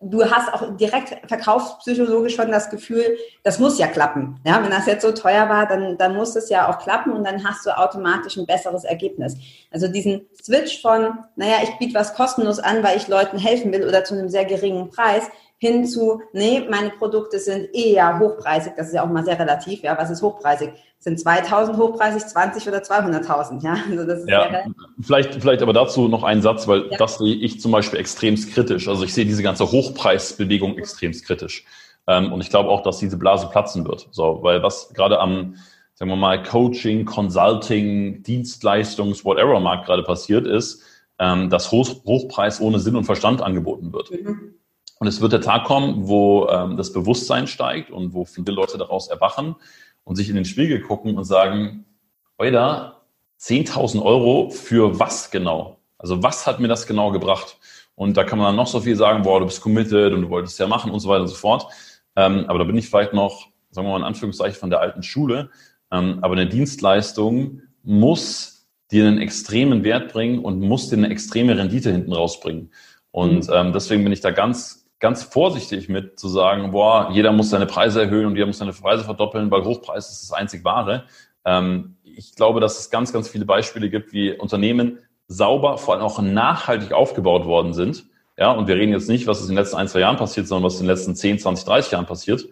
du 0.00 0.24
hast 0.30 0.52
auch 0.52 0.76
direkt 0.76 1.28
verkaufspsychologisch 1.28 2.36
schon 2.36 2.52
das 2.52 2.70
Gefühl, 2.70 3.18
das 3.42 3.58
muss 3.58 3.78
ja 3.78 3.88
klappen. 3.88 4.38
Ja, 4.44 4.62
wenn 4.62 4.70
das 4.70 4.86
jetzt 4.86 5.02
so 5.02 5.10
teuer 5.10 5.48
war, 5.48 5.66
dann, 5.66 5.98
dann 5.98 6.14
muss 6.14 6.36
es 6.36 6.48
ja 6.50 6.70
auch 6.70 6.78
klappen 6.78 7.12
und 7.12 7.24
dann 7.24 7.44
hast 7.44 7.66
du 7.66 7.76
automatisch 7.76 8.36
ein 8.36 8.46
besseres 8.46 8.84
Ergebnis. 8.84 9.36
Also 9.72 9.88
diesen 9.88 10.26
Switch 10.40 10.80
von, 10.80 11.18
naja, 11.34 11.56
ich 11.64 11.76
biete 11.78 11.98
was 11.98 12.14
kostenlos 12.14 12.60
an, 12.60 12.82
weil 12.84 12.96
ich 12.96 13.08
Leuten 13.08 13.38
helfen 13.38 13.72
will 13.72 13.86
oder 13.86 14.04
zu 14.04 14.14
einem 14.14 14.28
sehr 14.28 14.44
geringen 14.44 14.90
Preis, 14.90 15.24
hin 15.58 15.84
zu, 15.84 16.22
nee, 16.32 16.62
meine 16.70 16.90
Produkte 16.90 17.38
sind 17.40 17.74
eher 17.74 18.20
hochpreisig, 18.20 18.74
das 18.76 18.88
ist 18.88 18.94
ja 18.94 19.02
auch 19.02 19.08
mal 19.08 19.24
sehr 19.24 19.38
relativ, 19.38 19.82
ja, 19.82 19.98
was 19.98 20.08
ist 20.08 20.22
hochpreisig? 20.22 20.70
Sind 21.00 21.18
2000 21.18 21.76
hochpreisig, 21.76 22.26
20 22.26 22.68
oder 22.68 22.78
200.000, 22.78 23.64
ja? 23.64 23.76
Also 23.90 24.04
das 24.04 24.20
ist 24.20 24.28
ja, 24.28 24.64
vielleicht, 25.00 25.34
vielleicht 25.34 25.62
aber 25.62 25.72
dazu 25.72 26.08
noch 26.08 26.22
einen 26.22 26.42
Satz, 26.42 26.66
weil 26.68 26.88
ja. 26.90 26.96
das 26.96 27.18
sehe 27.18 27.34
ich 27.34 27.60
zum 27.60 27.72
Beispiel 27.72 27.98
extremst 27.98 28.52
kritisch. 28.52 28.88
Also 28.88 29.04
ich 29.04 29.14
sehe 29.14 29.24
diese 29.24 29.42
ganze 29.42 29.70
Hochpreisbewegung 29.70 30.78
extremst 30.78 31.24
kritisch. 31.24 31.64
Ähm, 32.06 32.32
und 32.32 32.40
ich 32.40 32.50
glaube 32.50 32.68
auch, 32.70 32.82
dass 32.82 32.98
diese 32.98 33.16
Blase 33.16 33.48
platzen 33.48 33.86
wird. 33.86 34.08
So, 34.12 34.38
weil 34.42 34.62
was 34.62 34.92
gerade 34.94 35.20
am, 35.20 35.56
sagen 35.94 36.10
wir 36.10 36.16
mal, 36.16 36.42
Coaching, 36.42 37.04
Consulting, 37.04 38.22
Dienstleistungs, 38.22 39.24
whatever 39.24 39.60
Markt 39.60 39.86
gerade 39.86 40.02
passiert 40.02 40.46
ist, 40.46 40.82
ähm, 41.18 41.50
dass 41.50 41.70
Hochpreis 41.72 42.60
ohne 42.60 42.78
Sinn 42.78 42.96
und 42.96 43.04
Verstand 43.04 43.42
angeboten 43.42 43.92
wird. 43.92 44.10
Mhm. 44.10 44.54
Und 44.98 45.06
es 45.06 45.20
wird 45.20 45.32
der 45.32 45.40
Tag 45.40 45.64
kommen, 45.64 46.08
wo 46.08 46.48
ähm, 46.48 46.76
das 46.76 46.92
Bewusstsein 46.92 47.46
steigt 47.46 47.90
und 47.90 48.14
wo 48.14 48.24
viele 48.24 48.52
Leute 48.52 48.78
daraus 48.78 49.08
erwachen 49.08 49.54
und 50.04 50.16
sich 50.16 50.28
in 50.28 50.34
den 50.34 50.44
Spiegel 50.44 50.80
gucken 50.80 51.16
und 51.16 51.24
sagen, 51.24 51.84
Oida, 52.36 53.02
10.000 53.40 54.02
Euro 54.02 54.50
für 54.50 54.98
was 54.98 55.30
genau? 55.30 55.78
Also 55.98 56.22
was 56.22 56.46
hat 56.46 56.60
mir 56.60 56.68
das 56.68 56.86
genau 56.86 57.12
gebracht? 57.12 57.58
Und 57.94 58.16
da 58.16 58.24
kann 58.24 58.38
man 58.38 58.48
dann 58.48 58.56
noch 58.56 58.66
so 58.66 58.80
viel 58.80 58.96
sagen, 58.96 59.22
boah, 59.22 59.40
du 59.40 59.46
bist 59.46 59.60
committed 59.60 60.12
und 60.12 60.22
du 60.22 60.30
wolltest 60.30 60.58
ja 60.58 60.66
machen 60.66 60.90
und 60.90 61.00
so 61.00 61.08
weiter 61.08 61.22
und 61.22 61.28
so 61.28 61.34
fort. 61.34 61.66
Ähm, 62.16 62.44
aber 62.48 62.58
da 62.58 62.64
bin 62.64 62.76
ich 62.76 62.88
vielleicht 62.88 63.12
noch, 63.12 63.48
sagen 63.70 63.86
wir 63.86 63.92
mal 63.92 63.98
in 63.98 64.04
Anführungszeichen, 64.04 64.58
von 64.58 64.70
der 64.70 64.80
alten 64.80 65.02
Schule. 65.02 65.50
Ähm, 65.90 66.18
aber 66.22 66.34
eine 66.34 66.48
Dienstleistung 66.48 67.62
muss 67.82 68.68
dir 68.90 69.06
einen 69.06 69.18
extremen 69.18 69.84
Wert 69.84 70.12
bringen 70.12 70.38
und 70.38 70.60
muss 70.60 70.88
dir 70.88 70.96
eine 70.96 71.10
extreme 71.10 71.56
Rendite 71.56 71.90
hinten 71.90 72.12
rausbringen. 72.12 72.72
Und 73.10 73.48
mhm. 73.48 73.54
ähm, 73.54 73.72
deswegen 73.72 74.04
bin 74.04 74.12
ich 74.12 74.20
da 74.20 74.30
ganz 74.30 74.77
ganz 75.00 75.22
vorsichtig 75.22 75.88
mit 75.88 76.18
zu 76.18 76.28
sagen, 76.28 76.72
boah, 76.72 77.10
jeder 77.12 77.32
muss 77.32 77.50
seine 77.50 77.66
Preise 77.66 78.02
erhöhen 78.02 78.26
und 78.26 78.34
jeder 78.34 78.46
muss 78.46 78.58
seine 78.58 78.72
Preise 78.72 79.04
verdoppeln, 79.04 79.50
weil 79.50 79.64
Hochpreis 79.64 80.10
ist 80.10 80.22
das 80.22 80.32
einzig 80.32 80.64
wahre. 80.64 81.04
Ähm, 81.44 81.96
ich 82.02 82.34
glaube, 82.34 82.60
dass 82.60 82.78
es 82.78 82.90
ganz, 82.90 83.12
ganz 83.12 83.28
viele 83.28 83.44
Beispiele 83.44 83.90
gibt, 83.90 84.12
wie 84.12 84.32
Unternehmen 84.32 84.98
sauber, 85.28 85.78
vor 85.78 85.94
allem 85.94 86.02
auch 86.02 86.20
nachhaltig 86.20 86.92
aufgebaut 86.92 87.44
worden 87.44 87.74
sind, 87.74 88.06
Ja, 88.36 88.52
und 88.52 88.66
wir 88.66 88.76
reden 88.76 88.92
jetzt 88.92 89.08
nicht, 89.08 89.26
was 89.26 89.38
ist 89.40 89.48
in 89.48 89.50
den 89.50 89.58
letzten 89.58 89.76
ein, 89.76 89.88
zwei 89.88 90.00
Jahren 90.00 90.16
passiert, 90.16 90.46
sondern 90.46 90.64
was 90.64 90.80
in 90.80 90.86
den 90.86 90.94
letzten 90.94 91.14
10, 91.14 91.38
20, 91.38 91.64
30 91.64 91.92
Jahren 91.92 92.06
passiert 92.06 92.46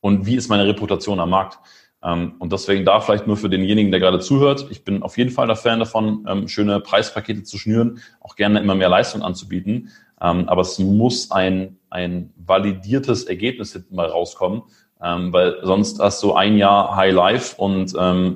und 0.00 0.24
wie 0.26 0.36
ist 0.36 0.48
meine 0.48 0.66
Reputation 0.66 1.20
am 1.20 1.30
Markt. 1.30 1.58
Ähm, 2.02 2.34
und 2.38 2.52
deswegen 2.52 2.84
da 2.84 3.00
vielleicht 3.00 3.26
nur 3.26 3.36
für 3.36 3.48
denjenigen, 3.48 3.90
der 3.90 4.00
gerade 4.00 4.18
zuhört, 4.18 4.66
ich 4.70 4.84
bin 4.84 5.02
auf 5.02 5.18
jeden 5.18 5.30
Fall 5.30 5.46
der 5.46 5.56
Fan 5.56 5.78
davon, 5.78 6.26
ähm, 6.28 6.48
schöne 6.48 6.80
Preispakete 6.80 7.44
zu 7.44 7.58
schnüren, 7.58 8.00
auch 8.20 8.36
gerne 8.36 8.60
immer 8.60 8.74
mehr 8.74 8.88
Leistung 8.88 9.22
anzubieten. 9.22 9.90
Ähm, 10.22 10.48
aber 10.48 10.62
es 10.62 10.78
muss 10.78 11.30
ein, 11.30 11.78
ein 11.90 12.32
validiertes 12.36 13.24
Ergebnis 13.24 13.72
hinten 13.72 13.96
mal 13.96 14.06
rauskommen, 14.06 14.62
weil 15.04 15.58
sonst 15.64 15.98
hast 15.98 16.22
du 16.22 16.32
ein 16.34 16.56
Jahr 16.56 16.94
High 16.94 17.12
Life 17.12 17.60
und 17.60 17.90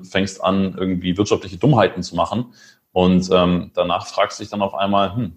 fängst 0.04 0.42
an, 0.42 0.74
irgendwie 0.76 1.16
wirtschaftliche 1.16 1.58
Dummheiten 1.58 2.02
zu 2.02 2.16
machen. 2.16 2.54
Und 2.90 3.30
danach 3.30 4.08
fragst 4.08 4.40
du 4.40 4.42
dich 4.42 4.50
dann 4.50 4.62
auf 4.62 4.74
einmal, 4.74 5.14
hm, 5.14 5.36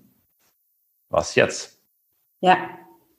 was 1.10 1.36
jetzt? 1.36 1.80
Ja, 2.42 2.58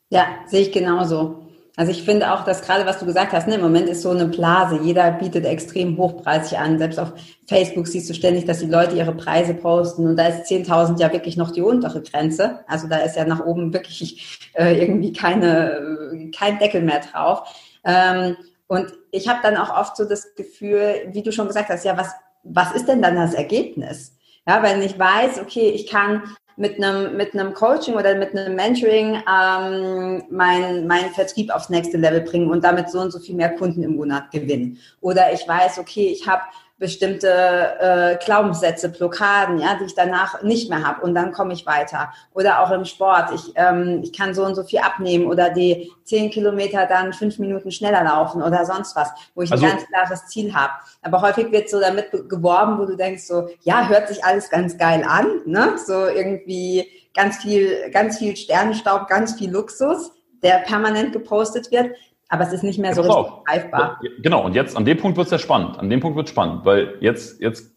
ja, 0.08 0.40
sehe 0.46 0.62
ich 0.62 0.72
genauso. 0.72 1.49
Also 1.80 1.92
ich 1.92 2.02
finde 2.02 2.30
auch, 2.30 2.44
dass 2.44 2.60
gerade 2.60 2.84
was 2.84 2.98
du 2.98 3.06
gesagt 3.06 3.32
hast, 3.32 3.48
ne, 3.48 3.54
im 3.54 3.62
Moment 3.62 3.88
ist 3.88 4.02
so 4.02 4.10
eine 4.10 4.26
Blase. 4.26 4.78
Jeder 4.82 5.12
bietet 5.12 5.46
extrem 5.46 5.96
hochpreisig 5.96 6.58
an. 6.58 6.78
Selbst 6.78 6.98
auf 6.98 7.14
Facebook 7.48 7.88
siehst 7.88 8.10
du 8.10 8.12
ständig, 8.12 8.44
dass 8.44 8.58
die 8.58 8.66
Leute 8.66 8.96
ihre 8.96 9.14
Preise 9.14 9.54
posten 9.54 10.06
und 10.06 10.16
da 10.16 10.26
ist 10.26 10.50
10.000 10.50 11.00
ja 11.00 11.10
wirklich 11.10 11.38
noch 11.38 11.52
die 11.52 11.62
untere 11.62 12.02
Grenze. 12.02 12.60
Also 12.66 12.86
da 12.86 12.98
ist 12.98 13.16
ja 13.16 13.24
nach 13.24 13.42
oben 13.46 13.72
wirklich 13.72 14.50
äh, 14.52 14.78
irgendwie 14.78 15.14
keine, 15.14 15.70
äh, 16.12 16.30
kein 16.32 16.58
Deckel 16.58 16.82
mehr 16.82 17.00
drauf. 17.00 17.48
Ähm, 17.82 18.36
und 18.66 18.92
ich 19.10 19.26
habe 19.26 19.38
dann 19.42 19.56
auch 19.56 19.74
oft 19.74 19.96
so 19.96 20.04
das 20.04 20.34
Gefühl, 20.34 21.08
wie 21.12 21.22
du 21.22 21.32
schon 21.32 21.46
gesagt 21.46 21.70
hast, 21.70 21.86
ja, 21.86 21.96
was, 21.96 22.10
was 22.42 22.72
ist 22.72 22.88
denn 22.88 23.00
dann 23.00 23.16
das 23.16 23.32
Ergebnis? 23.32 24.18
Ja, 24.46 24.62
wenn 24.62 24.82
ich 24.82 24.98
weiß, 24.98 25.40
okay, 25.40 25.70
ich 25.70 25.86
kann 25.86 26.24
mit 26.60 26.76
einem, 26.76 27.16
mit 27.16 27.32
einem 27.32 27.54
Coaching 27.54 27.94
oder 27.94 28.14
mit 28.14 28.36
einem 28.36 28.54
Mentoring 28.54 29.14
ähm, 29.14 30.22
meinen 30.30 30.86
mein 30.86 31.10
Vertrieb 31.10 31.50
aufs 31.50 31.70
nächste 31.70 31.96
Level 31.96 32.20
bringen 32.20 32.50
und 32.50 32.62
damit 32.62 32.90
so 32.90 33.00
und 33.00 33.10
so 33.10 33.18
viel 33.18 33.34
mehr 33.34 33.54
Kunden 33.54 33.82
im 33.82 33.96
Monat 33.96 34.30
gewinnen. 34.30 34.78
Oder 35.00 35.32
ich 35.32 35.48
weiß, 35.48 35.78
okay, 35.78 36.08
ich 36.08 36.28
habe 36.28 36.42
bestimmte 36.80 37.28
äh, 37.28 38.24
Glaubenssätze, 38.24 38.88
Blockaden, 38.88 39.58
ja, 39.58 39.76
die 39.78 39.84
ich 39.84 39.94
danach 39.94 40.42
nicht 40.42 40.70
mehr 40.70 40.82
habe 40.82 41.02
und 41.02 41.14
dann 41.14 41.30
komme 41.30 41.52
ich 41.52 41.66
weiter. 41.66 42.10
Oder 42.32 42.60
auch 42.60 42.70
im 42.70 42.86
Sport, 42.86 43.32
ich, 43.34 43.52
ähm, 43.54 44.00
ich 44.02 44.14
kann 44.16 44.32
so 44.32 44.44
und 44.44 44.54
so 44.54 44.64
viel 44.64 44.78
abnehmen 44.78 45.26
oder 45.26 45.50
die 45.50 45.92
zehn 46.04 46.30
Kilometer 46.30 46.86
dann 46.86 47.12
fünf 47.12 47.38
Minuten 47.38 47.70
schneller 47.70 48.02
laufen 48.02 48.42
oder 48.42 48.64
sonst 48.64 48.96
was, 48.96 49.10
wo 49.34 49.42
ich 49.42 49.52
also, 49.52 49.62
ein 49.62 49.72
ganz 49.72 49.86
klares 49.86 50.26
Ziel 50.28 50.54
habe. 50.54 50.72
Aber 51.02 51.20
häufig 51.20 51.52
wird 51.52 51.68
so 51.68 51.78
damit 51.78 52.10
geworben, 52.10 52.78
wo 52.78 52.86
du 52.86 52.96
denkst 52.96 53.24
so, 53.24 53.48
ja, 53.62 53.86
hört 53.86 54.08
sich 54.08 54.24
alles 54.24 54.48
ganz 54.48 54.78
geil 54.78 55.04
an, 55.06 55.26
ne? 55.44 55.74
So 55.76 56.06
irgendwie 56.06 56.88
ganz 57.14 57.36
viel, 57.42 57.90
ganz 57.90 58.18
viel 58.18 58.34
Sternenstaub, 58.34 59.06
ganz 59.06 59.34
viel 59.34 59.50
Luxus, 59.50 60.12
der 60.42 60.60
permanent 60.60 61.12
gepostet 61.12 61.70
wird 61.70 61.90
aber 62.30 62.44
es 62.44 62.52
ist 62.52 62.62
nicht 62.62 62.78
mehr 62.78 62.94
so 62.94 63.02
richtig 63.02 63.16
auf. 63.16 63.44
greifbar. 63.44 64.00
Genau, 64.22 64.44
und 64.44 64.54
jetzt 64.54 64.76
an 64.76 64.84
dem 64.84 64.96
Punkt 64.96 65.16
wird 65.18 65.26
es 65.26 65.32
ja 65.32 65.38
spannend. 65.38 65.78
An 65.78 65.90
dem 65.90 65.98
Punkt 65.98 66.16
wird 66.16 66.28
es 66.28 66.30
spannend, 66.30 66.64
weil 66.64 66.94
jetzt, 67.00 67.40
jetzt 67.40 67.74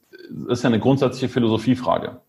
ist 0.48 0.64
ja 0.64 0.70
eine 0.70 0.80
grundsätzliche 0.80 1.28
Philosophiefrage. 1.28 2.22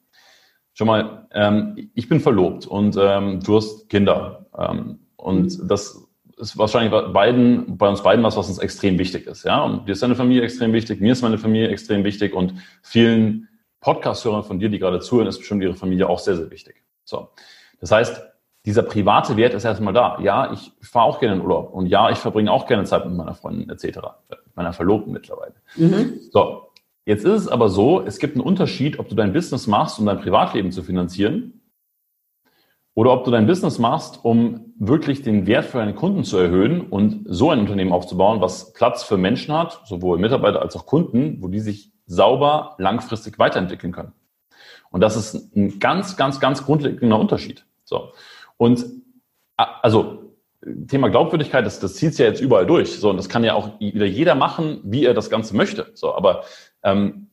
Schon 0.73 0.87
mal, 0.87 1.28
ähm, 1.33 1.90
ich 1.95 2.09
bin 2.09 2.21
verlobt 2.21 2.66
und 2.66 2.97
ähm, 2.99 3.40
du 3.40 3.57
hast 3.57 3.90
Kinder. 3.90 4.47
Ähm, 4.59 5.00
und 5.16 5.59
mhm. 5.59 5.69
das 5.69 6.09
ist 6.38 6.57
wahrscheinlich 6.57 6.90
bei, 6.90 7.02
beiden, 7.02 7.76
bei 7.76 7.88
uns 7.88 8.02
beiden 8.02 8.25
was, 8.25 8.38
was 8.38 8.49
uns 8.49 8.59
extrem 8.59 8.99
wichtig 8.99 9.26
ist. 9.26 9.45
Ja? 9.45 9.62
Und 9.62 9.87
dir 9.87 9.93
ist 9.93 10.02
deine 10.02 10.16
Familie 10.16 10.43
extrem 10.43 10.73
wichtig, 10.73 11.00
mir 11.00 11.12
ist 11.12 11.21
meine 11.21 11.38
Familie 11.38 11.69
extrem 11.69 12.04
wichtig 12.04 12.35
und 12.35 12.54
vielen 12.83 13.49
Podcast-Hörern 13.81 14.45
von 14.45 14.59
dir, 14.59 14.71
die 14.71 14.78
gerade 14.78 15.00
zuhören, 15.00 15.28
ist 15.28 15.38
bestimmt 15.38 15.62
ihre 15.62 15.75
Familie 15.75 16.09
auch 16.09 16.19
sehr, 16.19 16.37
sehr 16.37 16.50
wichtig. 16.50 16.83
So. 17.04 17.28
Das 17.81 17.90
heißt, 17.93 18.23
dieser 18.66 18.83
private 18.83 19.37
Wert 19.37 19.54
ist 19.54 19.64
erstmal 19.64 19.92
da. 19.92 20.18
Ja, 20.21 20.52
ich 20.52 20.73
fahre 20.80 21.06
auch 21.06 21.21
gerne 21.21 21.37
in 21.37 21.42
Urlaub 21.42 21.73
und 21.75 21.87
ja, 21.87 22.11
ich 22.11 22.18
verbringe 22.18 22.50
auch 22.50 22.66
gerne 22.66 22.85
Zeit 22.85 23.04
mit 23.04 23.14
meiner 23.14 23.35
Freundin 23.35 23.68
etc., 23.68 23.99
meiner 24.54 24.73
Verlobten 24.73 25.12
mittlerweile. 25.12 25.54
Mhm. 25.76 26.21
So, 26.30 26.68
jetzt 27.04 27.25
ist 27.25 27.42
es 27.42 27.49
aber 27.49 27.68
so, 27.68 28.00
es 28.00 28.18
gibt 28.18 28.37
einen 28.37 28.44
Unterschied, 28.44 28.99
ob 28.99 29.09
du 29.09 29.14
dein 29.14 29.33
Business 29.33 29.66
machst, 29.66 29.99
um 29.99 30.06
dein 30.06 30.21
Privatleben 30.21 30.73
zu 30.73 30.83
finanzieren 30.83 31.61
oder 32.94 33.12
ob 33.12 33.25
du 33.25 33.30
dein 33.30 33.47
Business 33.47 33.78
machst, 33.78 34.25
um 34.25 34.73
wirklich 34.78 35.23
den 35.23 35.47
Wert 35.47 35.66
für 35.66 35.78
deine 35.78 35.94
Kunden 35.94 36.25
zu 36.25 36.38
erhöhen 36.38 36.80
und 36.80 37.26
so 37.28 37.50
ein 37.50 37.59
Unternehmen 37.59 37.92
aufzubauen, 37.92 38.40
was 38.40 38.73
Platz 38.73 39.02
für 39.02 39.18
Menschen 39.18 39.52
hat, 39.54 39.83
sowohl 39.85 40.18
Mitarbeiter 40.18 40.62
als 40.62 40.75
auch 40.75 40.87
Kunden, 40.87 41.42
wo 41.42 41.49
die 41.49 41.61
sich 41.61 41.92
sauber 42.06 42.76
langfristig 42.78 43.38
weiterentwickeln 43.38 43.92
können. 43.92 44.12
Und 44.90 45.00
das 45.00 45.16
ist 45.16 45.54
ein 45.56 45.80
ganz, 45.80 46.16
ganz, 46.16 46.40
ganz 46.40 46.64
grundlegender 46.64 47.18
Unterschied. 47.18 47.66
So. 47.85 48.12
Und 48.64 48.87
also 49.56 50.33
Thema 50.88 51.11
Glaubwürdigkeit, 51.11 51.66
das, 51.66 51.80
das 51.80 51.97
zieht 51.97 52.16
ja 52.16 52.25
jetzt 52.25 52.40
überall 52.40 52.64
durch. 52.64 52.99
So, 52.99 53.11
und 53.11 53.18
das 53.18 53.28
kann 53.28 53.44
ja 53.44 53.52
auch 53.52 53.78
wieder 53.78 54.06
jeder 54.06 54.35
machen, 54.35 54.80
wie 54.85 55.04
er 55.04 55.12
das 55.12 55.28
Ganze 55.28 55.54
möchte. 55.54 55.90
So, 55.92 56.14
aber 56.14 56.44
ähm, 56.83 57.26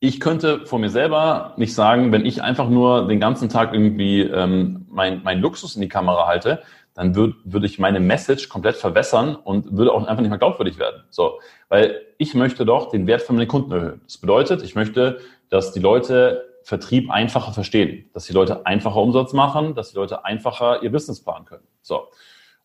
ich 0.00 0.18
könnte 0.18 0.64
vor 0.64 0.78
mir 0.78 0.88
selber 0.88 1.52
nicht 1.58 1.74
sagen, 1.74 2.10
wenn 2.10 2.24
ich 2.24 2.42
einfach 2.42 2.70
nur 2.70 3.06
den 3.06 3.20
ganzen 3.20 3.50
Tag 3.50 3.74
irgendwie 3.74 4.22
ähm, 4.22 4.86
mein, 4.88 5.22
mein 5.22 5.40
Luxus 5.40 5.74
in 5.74 5.82
die 5.82 5.90
Kamera 5.90 6.26
halte, 6.26 6.62
dann 6.94 7.14
würde 7.14 7.34
würd 7.44 7.64
ich 7.64 7.78
meine 7.78 8.00
Message 8.00 8.48
komplett 8.48 8.76
verwässern 8.76 9.36
und 9.36 9.76
würde 9.76 9.92
auch 9.92 10.06
einfach 10.06 10.22
nicht 10.22 10.30
mehr 10.30 10.38
glaubwürdig 10.38 10.78
werden. 10.78 11.02
So, 11.10 11.38
weil 11.68 12.00
ich 12.16 12.34
möchte 12.34 12.64
doch 12.64 12.90
den 12.90 13.06
Wert 13.06 13.20
von 13.20 13.36
meinen 13.36 13.48
Kunden 13.48 13.72
erhöhen. 13.72 14.00
Das 14.04 14.16
bedeutet, 14.16 14.62
ich 14.62 14.74
möchte, 14.74 15.18
dass 15.50 15.72
die 15.72 15.80
Leute 15.80 16.55
Vertrieb 16.66 17.12
einfacher 17.12 17.52
verstehen, 17.52 18.10
dass 18.12 18.26
die 18.26 18.32
Leute 18.32 18.66
einfacher 18.66 18.96
Umsatz 18.96 19.32
machen, 19.32 19.76
dass 19.76 19.90
die 19.90 19.96
Leute 19.96 20.24
einfacher 20.24 20.82
ihr 20.82 20.90
Business 20.90 21.22
planen 21.22 21.44
können. 21.44 21.62
So. 21.80 22.08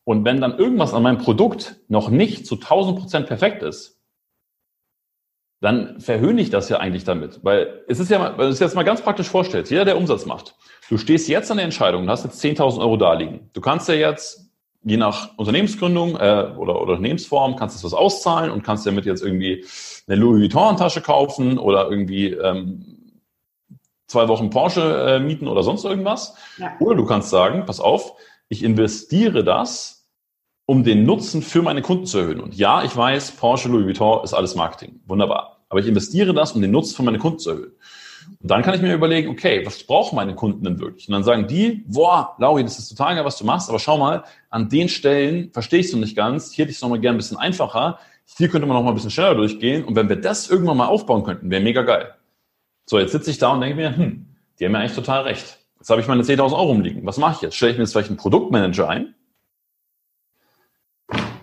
Und 0.02 0.24
wenn 0.24 0.40
dann 0.40 0.58
irgendwas 0.58 0.92
an 0.92 1.04
meinem 1.04 1.18
Produkt 1.18 1.76
noch 1.86 2.08
nicht 2.08 2.44
zu 2.44 2.56
1000 2.56 2.98
Prozent 2.98 3.26
perfekt 3.28 3.62
ist, 3.62 4.00
dann 5.60 6.00
verhöhne 6.00 6.42
ich 6.42 6.50
das 6.50 6.68
ja 6.68 6.78
eigentlich 6.78 7.04
damit. 7.04 7.44
Weil 7.44 7.84
es 7.86 8.00
ist 8.00 8.10
ja, 8.10 8.36
wenn 8.36 8.46
du 8.46 8.52
es 8.52 8.58
jetzt 8.58 8.74
mal 8.74 8.82
ganz 8.82 9.00
praktisch 9.02 9.28
vorstellst, 9.28 9.70
jeder, 9.70 9.84
der 9.84 9.96
Umsatz 9.96 10.26
macht, 10.26 10.56
du 10.88 10.98
stehst 10.98 11.28
jetzt 11.28 11.52
an 11.52 11.58
der 11.58 11.64
Entscheidung 11.64 12.02
und 12.02 12.10
hast 12.10 12.24
jetzt 12.24 12.42
10.000 12.42 12.80
Euro 12.80 12.96
da 12.96 13.12
liegen. 13.12 13.50
Du 13.52 13.60
kannst 13.60 13.88
ja 13.88 13.94
jetzt, 13.94 14.50
je 14.82 14.96
nach 14.96 15.38
Unternehmensgründung 15.38 16.16
äh, 16.16 16.52
oder, 16.56 16.82
oder 16.82 16.90
Unternehmensform, 16.90 17.54
kannst 17.54 17.76
du 17.76 17.78
das 17.78 17.92
was 17.92 17.96
auszahlen 17.96 18.50
und 18.50 18.64
kannst 18.64 18.84
damit 18.84 19.04
jetzt 19.04 19.22
irgendwie 19.22 19.64
eine 20.08 20.16
Louis 20.16 20.40
Vuitton-Tasche 20.40 21.02
kaufen 21.02 21.56
oder 21.56 21.88
irgendwie 21.88 22.32
ähm, 22.32 23.01
zwei 24.12 24.28
Wochen 24.28 24.50
Porsche 24.50 24.82
äh, 24.82 25.20
mieten 25.20 25.48
oder 25.48 25.62
sonst 25.62 25.84
irgendwas. 25.84 26.36
Ja. 26.58 26.72
Oder 26.78 26.96
du 26.96 27.04
kannst 27.04 27.30
sagen, 27.30 27.64
pass 27.66 27.80
auf, 27.80 28.14
ich 28.48 28.62
investiere 28.62 29.42
das, 29.42 30.06
um 30.66 30.84
den 30.84 31.04
Nutzen 31.04 31.42
für 31.42 31.62
meine 31.62 31.82
Kunden 31.82 32.06
zu 32.06 32.18
erhöhen. 32.18 32.40
Und 32.40 32.54
ja, 32.54 32.84
ich 32.84 32.96
weiß, 32.96 33.32
Porsche, 33.32 33.68
Louis 33.68 33.86
Vuitton 33.86 34.22
ist 34.22 34.34
alles 34.34 34.54
Marketing. 34.54 35.00
Wunderbar. 35.06 35.64
Aber 35.68 35.80
ich 35.80 35.86
investiere 35.86 36.34
das, 36.34 36.52
um 36.52 36.60
den 36.60 36.70
Nutzen 36.70 36.94
für 36.94 37.02
meine 37.02 37.18
Kunden 37.18 37.38
zu 37.38 37.50
erhöhen. 37.50 37.72
Und 38.40 38.50
dann 38.50 38.62
kann 38.62 38.74
ich 38.74 38.82
mir 38.82 38.94
überlegen, 38.94 39.30
okay, 39.30 39.64
was 39.64 39.82
brauchen 39.82 40.16
meine 40.16 40.34
Kunden 40.34 40.62
denn 40.64 40.78
wirklich? 40.78 41.08
Und 41.08 41.12
dann 41.14 41.24
sagen 41.24 41.48
die, 41.48 41.84
boah, 41.88 42.36
Lauri, 42.38 42.62
das 42.62 42.78
ist 42.78 42.90
total 42.90 43.16
geil, 43.16 43.24
was 43.24 43.38
du 43.38 43.44
machst, 43.44 43.68
aber 43.68 43.78
schau 43.78 43.98
mal, 43.98 44.24
an 44.50 44.68
den 44.68 44.88
Stellen 44.88 45.50
verstehe 45.52 45.80
ich 45.80 45.86
es 45.86 45.92
noch 45.92 46.00
nicht 46.00 46.14
ganz, 46.14 46.52
hier 46.52 46.64
hätte 46.64 46.70
ich 46.70 46.76
es 46.76 46.82
nochmal 46.82 47.00
gerne 47.00 47.16
ein 47.16 47.18
bisschen 47.18 47.38
einfacher, 47.38 47.98
hier 48.36 48.48
könnte 48.48 48.66
man 48.66 48.76
noch 48.76 48.84
mal 48.84 48.90
ein 48.90 48.94
bisschen 48.94 49.10
schneller 49.10 49.34
durchgehen 49.34 49.84
und 49.84 49.96
wenn 49.96 50.08
wir 50.08 50.16
das 50.16 50.48
irgendwann 50.48 50.76
mal 50.76 50.86
aufbauen 50.86 51.24
könnten, 51.24 51.50
wäre 51.50 51.62
mega 51.62 51.82
geil. 51.82 52.14
So, 52.86 52.98
jetzt 52.98 53.12
sitze 53.12 53.30
ich 53.30 53.38
da 53.38 53.52
und 53.52 53.60
denke 53.60 53.76
mir, 53.76 53.96
hm, 53.96 54.26
die 54.58 54.64
haben 54.64 54.72
ja 54.72 54.80
eigentlich 54.80 54.94
total 54.94 55.22
recht. 55.22 55.58
Jetzt 55.78 55.90
habe 55.90 56.00
ich 56.00 56.06
meine 56.06 56.22
10.000 56.22 56.52
Euro 56.52 56.62
rumliegen. 56.64 57.04
Was 57.06 57.18
mache 57.18 57.36
ich 57.36 57.42
jetzt? 57.42 57.56
Stelle 57.56 57.72
ich 57.72 57.78
mir 57.78 57.84
jetzt 57.84 57.92
vielleicht 57.92 58.08
einen 58.08 58.18
Produktmanager 58.18 58.88
ein? 58.88 59.14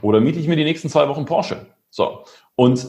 Oder 0.01 0.22
miete 0.22 0.39
ich 0.39 0.48
mir 0.48 0.55
die 0.55 0.63
nächsten 0.63 0.89
zwei 0.89 1.10
Wochen 1.10 1.25
Porsche? 1.25 1.65
So. 1.89 2.24
Und 2.55 2.88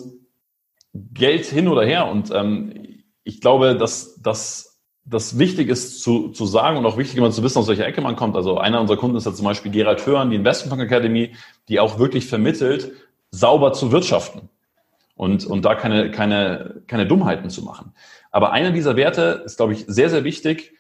Geld 0.95 1.47
hin 1.47 1.69
oder 1.69 1.85
her. 1.85 2.07
Und 2.07 2.31
ähm, 2.31 3.03
ich 3.25 3.41
glaube, 3.41 3.77
dass 3.77 4.21
das 4.21 4.71
das 5.05 5.39
wichtig 5.39 5.69
ist 5.69 6.03
zu, 6.03 6.29
zu 6.29 6.47
sagen 6.47 6.77
und 6.77 6.87
auch 6.87 6.97
wichtig 6.97 7.17
immer 7.17 7.31
zu 7.31 7.43
wissen, 7.43 7.59
aus 7.59 7.67
welcher 7.67 7.87
Ecke 7.87 8.01
man 8.01 8.15
kommt. 8.15 8.37
Also 8.37 8.59
einer 8.59 8.81
unserer 8.81 8.99
Kunden 8.99 9.17
ist 9.17 9.27
ja 9.27 9.33
zum 9.33 9.45
Beispiel 9.45 9.73
Gerald 9.73 10.07
Hören, 10.07 10.31
die 10.31 10.37
Investment 10.37 10.81
Academy, 10.81 11.35
die 11.69 11.81
auch 11.81 11.99
wirklich 11.99 12.27
vermittelt, 12.27 12.93
sauber 13.33 13.73
zu 13.73 13.91
wirtschaften 13.91 14.49
und, 15.21 15.45
und 15.45 15.67
da 15.67 15.75
keine, 15.75 16.11
keine, 16.11 16.83
keine 16.87 17.07
Dummheiten 17.07 17.51
zu 17.51 17.63
machen. 17.63 17.93
Aber 18.31 18.53
einer 18.53 18.71
dieser 18.71 18.97
Werte 18.97 19.43
ist, 19.45 19.59
glaube 19.59 19.75
ich, 19.75 19.85
sehr, 19.87 20.09
sehr 20.09 20.25
wichtig. 20.25 20.73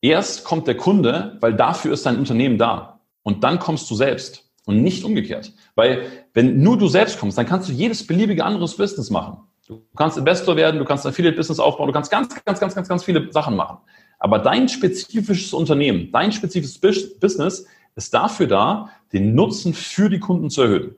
Erst 0.00 0.42
kommt 0.42 0.66
der 0.66 0.76
Kunde, 0.76 1.38
weil 1.40 1.54
dafür 1.54 1.92
ist 1.92 2.04
dein 2.04 2.18
Unternehmen 2.18 2.58
da. 2.58 2.98
Und 3.22 3.44
dann 3.44 3.60
kommst 3.60 3.88
du 3.88 3.94
selbst 3.94 4.50
und 4.66 4.82
nicht 4.82 5.04
umgekehrt. 5.04 5.52
Weil 5.76 6.06
wenn 6.34 6.60
nur 6.60 6.76
du 6.76 6.88
selbst 6.88 7.20
kommst, 7.20 7.38
dann 7.38 7.46
kannst 7.46 7.68
du 7.68 7.72
jedes 7.72 8.04
beliebige 8.04 8.44
anderes 8.44 8.76
Business 8.76 9.10
machen. 9.10 9.44
Du 9.68 9.80
kannst 9.94 10.18
Investor 10.18 10.56
werden, 10.56 10.80
du 10.80 10.84
kannst 10.84 11.06
ein 11.06 11.10
Affiliate-Business 11.10 11.60
aufbauen, 11.60 11.86
du 11.86 11.92
kannst 11.92 12.10
ganz, 12.10 12.34
ganz, 12.44 12.58
ganz, 12.58 12.74
ganz, 12.74 12.88
ganz 12.88 13.04
viele 13.04 13.32
Sachen 13.32 13.54
machen. 13.54 13.78
Aber 14.18 14.40
dein 14.40 14.68
spezifisches 14.68 15.52
Unternehmen, 15.52 16.10
dein 16.10 16.32
spezifisches 16.32 16.80
Business 16.80 17.64
ist 17.94 18.12
dafür 18.12 18.48
da, 18.48 18.90
den 19.12 19.36
Nutzen 19.36 19.72
für 19.72 20.10
die 20.10 20.18
Kunden 20.18 20.50
zu 20.50 20.62
erhöhen. 20.62 20.96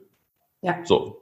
Ja. 0.63 0.79
So. 0.83 1.20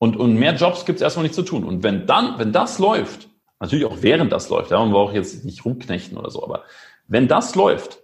Und, 0.00 0.16
und 0.16 0.34
mehr 0.36 0.54
Jobs 0.54 0.86
gibt 0.86 0.96
es 0.96 1.02
erstmal 1.02 1.24
nicht 1.24 1.34
zu 1.34 1.42
tun. 1.42 1.62
Und 1.62 1.82
wenn 1.82 2.06
dann, 2.06 2.38
wenn 2.38 2.52
das 2.52 2.78
läuft, 2.78 3.28
natürlich 3.60 3.84
auch 3.84 3.98
während 4.00 4.32
das 4.32 4.48
läuft, 4.48 4.70
ja, 4.70 4.78
man 4.78 4.92
braucht 4.92 5.14
jetzt 5.14 5.44
nicht 5.44 5.62
rumknechten 5.66 6.16
oder 6.16 6.30
so, 6.30 6.42
aber 6.42 6.64
wenn 7.06 7.28
das 7.28 7.54
läuft, 7.54 8.02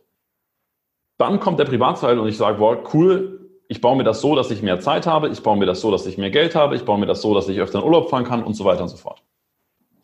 dann 1.16 1.40
kommt 1.40 1.58
der 1.58 1.64
Privatteil 1.64 2.18
und 2.18 2.28
ich 2.28 2.36
sage, 2.36 2.58
boah, 2.58 2.84
cool, 2.92 3.48
ich 3.68 3.80
baue 3.80 3.96
mir 3.96 4.04
das 4.04 4.20
so, 4.20 4.36
dass 4.36 4.50
ich 4.50 4.60
mehr 4.60 4.78
Zeit 4.78 5.06
habe, 5.06 5.30
ich 5.30 5.42
baue 5.42 5.56
mir 5.56 5.64
das 5.64 5.80
so, 5.80 5.90
dass 5.90 6.04
ich 6.04 6.18
mehr 6.18 6.30
Geld 6.30 6.54
habe, 6.54 6.76
ich 6.76 6.84
baue 6.84 6.98
mir 6.98 7.06
das 7.06 7.22
so, 7.22 7.34
dass 7.34 7.48
ich 7.48 7.58
öfter 7.58 7.78
in 7.78 7.86
Urlaub 7.86 8.10
fahren 8.10 8.24
kann 8.24 8.44
und 8.44 8.52
so 8.52 8.66
weiter 8.66 8.82
und 8.82 8.88
so 8.90 8.98
fort. 8.98 9.22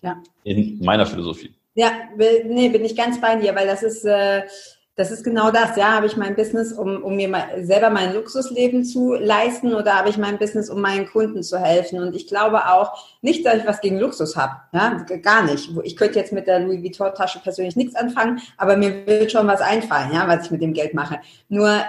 Ja. 0.00 0.16
In 0.44 0.82
meiner 0.82 1.04
Philosophie. 1.04 1.54
Ja, 1.74 1.92
nee, 2.16 2.70
bin 2.70 2.86
ich 2.86 2.96
ganz 2.96 3.20
bei 3.20 3.36
dir, 3.36 3.54
weil 3.54 3.66
das 3.66 3.82
ist, 3.82 4.06
äh, 4.06 4.44
das 4.94 5.10
ist 5.10 5.24
genau 5.24 5.50
das. 5.50 5.76
Ja, 5.76 5.92
habe 5.92 6.06
ich 6.06 6.16
mein 6.18 6.36
Business, 6.36 6.72
um, 6.72 7.02
um 7.02 7.16
mir 7.16 7.28
mal 7.28 7.64
selber 7.64 7.88
mein 7.88 8.12
Luxusleben 8.12 8.84
zu 8.84 9.14
leisten 9.14 9.72
oder 9.74 9.96
habe 9.96 10.10
ich 10.10 10.18
mein 10.18 10.38
Business, 10.38 10.68
um 10.68 10.82
meinen 10.82 11.06
Kunden 11.06 11.42
zu 11.42 11.58
helfen? 11.58 11.98
Und 11.98 12.14
ich 12.14 12.26
glaube 12.26 12.66
auch 12.66 12.92
nicht, 13.22 13.46
dass 13.46 13.56
ich 13.56 13.66
was 13.66 13.80
gegen 13.80 13.98
Luxus 13.98 14.36
habe. 14.36 14.56
Ja, 14.72 15.02
gar 15.22 15.44
nicht. 15.44 15.70
Ich 15.84 15.96
könnte 15.96 16.18
jetzt 16.18 16.32
mit 16.32 16.46
der 16.46 16.60
Louis 16.60 16.82
Vuitton 16.82 17.14
Tasche 17.14 17.40
persönlich 17.40 17.74
nichts 17.74 17.94
anfangen, 17.94 18.40
aber 18.58 18.76
mir 18.76 19.06
wird 19.06 19.32
schon 19.32 19.46
was 19.46 19.62
einfallen, 19.62 20.12
ja, 20.12 20.28
was 20.28 20.46
ich 20.46 20.50
mit 20.50 20.60
dem 20.60 20.74
Geld 20.74 20.92
mache. 20.92 21.20
Nur 21.48 21.82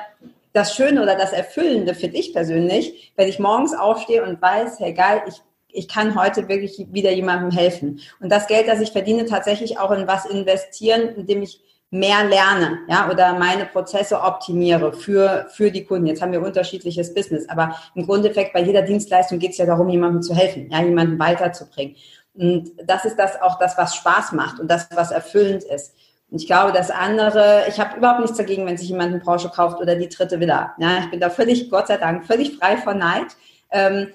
das 0.54 0.74
Schöne 0.76 1.02
oder 1.02 1.16
das 1.16 1.34
Erfüllende 1.34 1.96
finde 1.96 2.18
ich 2.18 2.34
persönlich, 2.34 3.12
wenn 3.18 3.28
ich 3.28 3.40
morgens 3.40 3.74
aufstehe 3.76 4.24
und 4.24 4.42
weiß, 4.42 4.80
hey 4.80 4.94
geil, 4.94 5.24
ich 5.28 5.42
ich 5.76 5.88
kann 5.88 6.14
heute 6.14 6.48
wirklich 6.48 6.86
wieder 6.92 7.12
jemandem 7.12 7.50
helfen. 7.50 8.00
Und 8.20 8.32
das 8.32 8.46
Geld, 8.46 8.68
das 8.68 8.80
ich 8.80 8.92
verdiene, 8.92 9.26
tatsächlich 9.26 9.80
auch 9.80 9.90
in 9.90 10.08
was 10.08 10.28
investieren, 10.28 11.16
indem 11.16 11.42
ich 11.42 11.62
mehr 11.94 12.24
lerne, 12.24 12.80
ja, 12.88 13.08
oder 13.08 13.38
meine 13.38 13.68
Prozesse 13.68 14.20
optimiere 14.20 14.94
für, 14.94 15.46
für 15.52 15.70
die 15.70 15.86
Kunden. 15.86 16.08
Jetzt 16.08 16.24
haben 16.24 16.32
wir 16.32 16.42
unterschiedliches 16.42 17.14
Business, 17.14 17.48
aber 17.48 17.76
im 17.94 18.08
Grundeffekt 18.08 18.52
bei 18.52 18.62
jeder 18.62 18.82
Dienstleistung 18.82 19.38
geht 19.38 19.52
es 19.52 19.60
ja 19.60 19.68
darum, 19.68 19.90
jemandem 19.90 20.24
zu 20.24 20.34
helfen, 20.34 20.72
ja, 20.72 20.82
jemanden 20.82 21.20
weiterzubringen. 21.20 21.96
Und 22.34 22.72
das 22.84 23.06
ist 23.06 23.20
das 23.20 23.40
auch 23.40 23.60
das, 23.60 23.78
was 23.78 23.96
Spaß 23.96 24.32
macht 24.32 24.60
und 24.60 24.72
das, 24.72 24.88
was 24.96 25.12
erfüllend 25.12 25.64
ist. 25.66 25.94
Und 26.32 26.42
ich 26.42 26.48
glaube, 26.48 26.72
das 26.72 26.90
andere, 26.90 27.66
ich 27.68 27.80
habe 27.80 27.96
überhaupt 27.96 28.22
nichts 28.22 28.38
dagegen, 28.38 28.66
wenn 28.66 28.76
sich 28.76 28.90
jemand 28.90 29.12
eine 29.12 29.20
Branche 29.20 29.50
kauft 29.50 29.80
oder 29.80 29.96
die 29.96 30.10
dritte 30.10 30.40
Villa. 30.40 30.74
Ja, 30.80 30.98
ich 30.98 31.12
bin 31.12 31.20
da 31.20 31.30
völlig, 31.30 31.70
Gott 31.70 31.90
sei 31.90 31.98
Dank, 31.98 32.26
völlig 32.26 32.58
frei 32.58 32.78
von 32.78 32.98
Neid. 32.98 33.28
Ähm, 33.70 34.08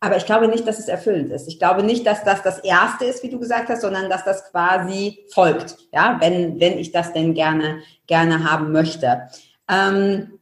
aber 0.00 0.16
ich 0.16 0.26
glaube 0.26 0.48
nicht, 0.48 0.66
dass 0.68 0.78
es 0.78 0.88
erfüllend 0.88 1.32
ist. 1.32 1.48
Ich 1.48 1.58
glaube 1.58 1.82
nicht, 1.82 2.06
dass 2.06 2.22
das 2.22 2.42
das 2.42 2.58
Erste 2.58 3.06
ist, 3.06 3.22
wie 3.22 3.30
du 3.30 3.38
gesagt 3.38 3.68
hast, 3.68 3.80
sondern 3.80 4.10
dass 4.10 4.24
das 4.24 4.50
quasi 4.50 5.24
folgt, 5.32 5.76
ja, 5.92 6.18
wenn, 6.20 6.60
wenn 6.60 6.78
ich 6.78 6.92
das 6.92 7.12
denn 7.12 7.34
gerne, 7.34 7.80
gerne 8.06 8.50
haben 8.50 8.72
möchte. 8.72 9.22
Ähm, 9.70 10.38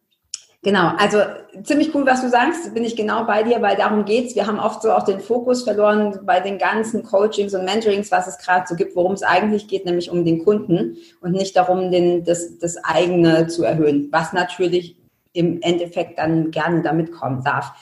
genau, 0.63 0.93
also 0.99 1.19
ziemlich 1.63 1.95
cool, 1.95 2.05
was 2.05 2.21
du 2.21 2.29
sagst, 2.29 2.75
bin 2.75 2.85
ich 2.85 2.97
genau 2.97 3.25
bei 3.25 3.45
dir, 3.45 3.63
weil 3.63 3.77
darum 3.77 4.05
geht's. 4.05 4.35
Wir 4.35 4.49
haben 4.49 4.59
oft 4.59 4.83
so 4.83 4.91
auch 4.91 5.05
den 5.05 5.21
Fokus 5.21 5.63
verloren 5.63 6.19
bei 6.25 6.41
den 6.41 6.59
ganzen 6.59 7.05
Coachings 7.05 7.55
und 7.55 7.65
Mentorings, 7.65 8.11
was 8.11 8.27
es 8.27 8.39
gerade 8.39 8.67
so 8.67 8.75
gibt, 8.75 8.97
worum 8.97 9.13
es 9.13 9.23
eigentlich 9.23 9.69
geht, 9.69 9.85
nämlich 9.85 10.11
um 10.11 10.25
den 10.25 10.45
Kunden 10.45 10.97
und 11.21 11.31
nicht 11.31 11.57
darum, 11.57 11.93
den, 11.93 12.25
das, 12.25 12.59
das 12.59 12.77
eigene 12.83 13.47
zu 13.47 13.63
erhöhen, 13.63 14.09
was 14.11 14.33
natürlich 14.33 14.97
im 15.33 15.63
Endeffekt 15.63 16.19
dann 16.19 16.51
gerne 16.51 16.83
damit 16.83 17.13
kommen 17.13 17.45
darf. 17.45 17.73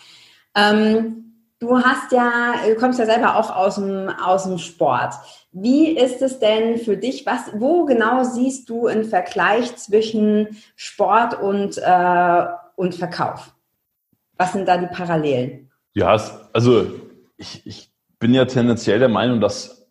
Ähm, 0.55 1.32
Du 1.63 1.79
hast 1.79 2.11
ja, 2.11 2.55
du 2.67 2.75
kommst 2.75 2.99
ja 2.99 3.07
selber 3.07 3.37
auch 3.37 3.55
aus 3.55 3.77
dem, 3.77 4.09
aus 4.09 4.43
dem 4.43 4.59
Sport. 4.59 5.15
Wie 5.53 5.97
ist 5.97 6.21
es 6.21 6.41
denn 6.41 6.77
für 6.77 6.97
dich? 6.97 7.25
Was, 7.25 7.53
wo 7.55 7.85
genau 7.85 8.25
siehst 8.25 8.69
du 8.69 8.89
einen 8.89 9.05
Vergleich 9.05 9.77
zwischen 9.77 10.57
Sport 10.75 11.41
und, 11.41 11.79
äh, 11.79 12.47
und 12.75 12.97
Verkauf? 12.97 13.55
Was 14.37 14.55
sind 14.55 14.67
da 14.67 14.77
die 14.77 14.89
Parallelen? 14.89 15.71
Ja, 15.95 16.21
also 16.53 16.87
ich, 17.37 17.65
ich 17.65 17.93
bin 18.19 18.35
ja 18.35 18.45
tendenziell 18.45 18.99
der 18.99 19.09
Meinung, 19.09 19.41
dass 19.41 19.89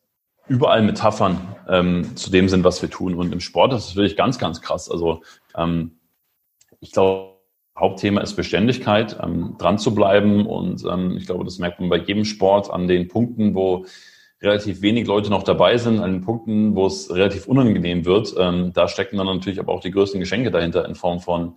überall 0.50 0.82
Metaphern 0.82 1.56
ähm, 1.70 2.18
zu 2.18 2.32
dem 2.32 2.50
sind, 2.50 2.66
was 2.66 2.82
wir 2.82 2.90
tun. 2.90 3.16
Und 3.16 3.32
im 3.32 3.40
Sport 3.40 3.72
ist 3.72 3.86
es 3.86 3.96
wirklich 3.96 4.18
ganz, 4.18 4.38
ganz 4.38 4.60
krass. 4.60 4.92
Also 4.92 5.22
ähm, 5.56 5.98
ich 6.82 6.92
glaube, 6.92 7.31
Hauptthema 7.78 8.22
ist 8.22 8.36
Beständigkeit, 8.36 9.18
ähm, 9.24 9.56
dran 9.58 9.78
zu 9.78 9.96
bleiben. 9.96 10.46
Und 10.46 10.84
ähm, 10.86 11.18
ich 11.18 11.26
glaube, 11.26 11.46
das 11.46 11.60
merkt 11.60 11.80
man 11.80 11.90
bei 11.90 11.98
jedem 11.98 12.26
Sport 12.26 12.70
an 12.70 12.88
den 12.88 13.08
Punkten, 13.08 13.56
wo 13.56 13.86
relativ 14.42 14.82
wenig 14.82 15.08
Leute 15.08 15.30
noch 15.30 15.44
dabei 15.44 15.78
sind, 15.78 16.00
an 16.00 16.12
den 16.12 16.22
Punkten, 16.22 16.76
wo 16.76 16.88
es 16.88 17.14
relativ 17.14 17.48
unangenehm 17.48 18.06
wird. 18.06 18.34
Ähm, 18.38 18.72
da 18.74 18.88
stecken 18.88 19.18
dann 19.18 19.28
natürlich 19.28 19.60
aber 19.60 19.72
auch 19.72 19.82
die 19.82 19.92
größten 19.92 20.20
Geschenke 20.20 20.52
dahinter 20.52 20.86
in 20.86 20.96
Form 20.96 21.20
von 21.20 21.54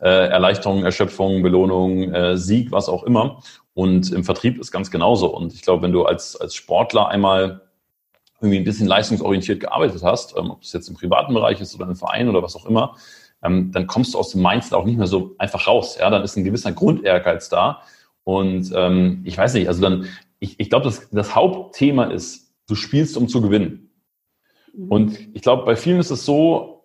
äh, 0.00 0.28
Erleichterung, 0.28 0.84
Erschöpfung, 0.84 1.42
Belohnung, 1.42 2.12
äh, 2.12 2.36
Sieg, 2.36 2.70
was 2.70 2.88
auch 2.88 3.02
immer. 3.02 3.42
Und 3.74 4.12
im 4.12 4.24
Vertrieb 4.24 4.58
ist 4.58 4.70
ganz 4.70 4.90
genauso. 4.90 5.34
Und 5.34 5.52
ich 5.52 5.62
glaube, 5.62 5.82
wenn 5.82 5.92
du 5.92 6.04
als, 6.04 6.36
als 6.36 6.54
Sportler 6.54 7.08
einmal 7.08 7.62
irgendwie 8.40 8.58
ein 8.58 8.64
bisschen 8.64 8.88
leistungsorientiert 8.88 9.60
gearbeitet 9.60 10.02
hast, 10.02 10.36
ähm, 10.36 10.50
ob 10.50 10.62
es 10.62 10.72
jetzt 10.72 10.88
im 10.88 10.94
privaten 10.94 11.34
Bereich 11.34 11.60
ist 11.60 11.74
oder 11.74 11.86
im 11.86 11.96
Verein 11.96 12.28
oder 12.28 12.42
was 12.42 12.56
auch 12.56 12.66
immer, 12.66 12.96
ähm, 13.42 13.72
dann 13.72 13.86
kommst 13.86 14.14
du 14.14 14.18
aus 14.18 14.30
dem 14.30 14.42
Mindset 14.42 14.74
auch 14.74 14.84
nicht 14.84 14.98
mehr 14.98 15.06
so 15.06 15.34
einfach 15.38 15.66
raus. 15.66 15.96
Ja, 15.98 16.10
dann 16.10 16.22
ist 16.22 16.36
ein 16.36 16.44
gewisser 16.44 16.72
Grundehrgeiz 16.72 17.48
da. 17.48 17.82
Und 18.24 18.72
ähm, 18.74 19.22
ich 19.24 19.36
weiß 19.36 19.54
nicht, 19.54 19.68
also 19.68 19.82
dann, 19.82 20.06
ich, 20.38 20.60
ich 20.60 20.70
glaube, 20.70 20.84
das, 20.84 21.10
das 21.10 21.34
Hauptthema 21.34 22.04
ist, 22.04 22.54
du 22.68 22.74
spielst, 22.74 23.16
um 23.16 23.28
zu 23.28 23.42
gewinnen. 23.42 23.90
Mhm. 24.74 24.88
Und 24.88 25.18
ich 25.34 25.42
glaube, 25.42 25.64
bei 25.64 25.76
vielen 25.76 25.98
ist 25.98 26.10
es 26.10 26.24
so, 26.24 26.84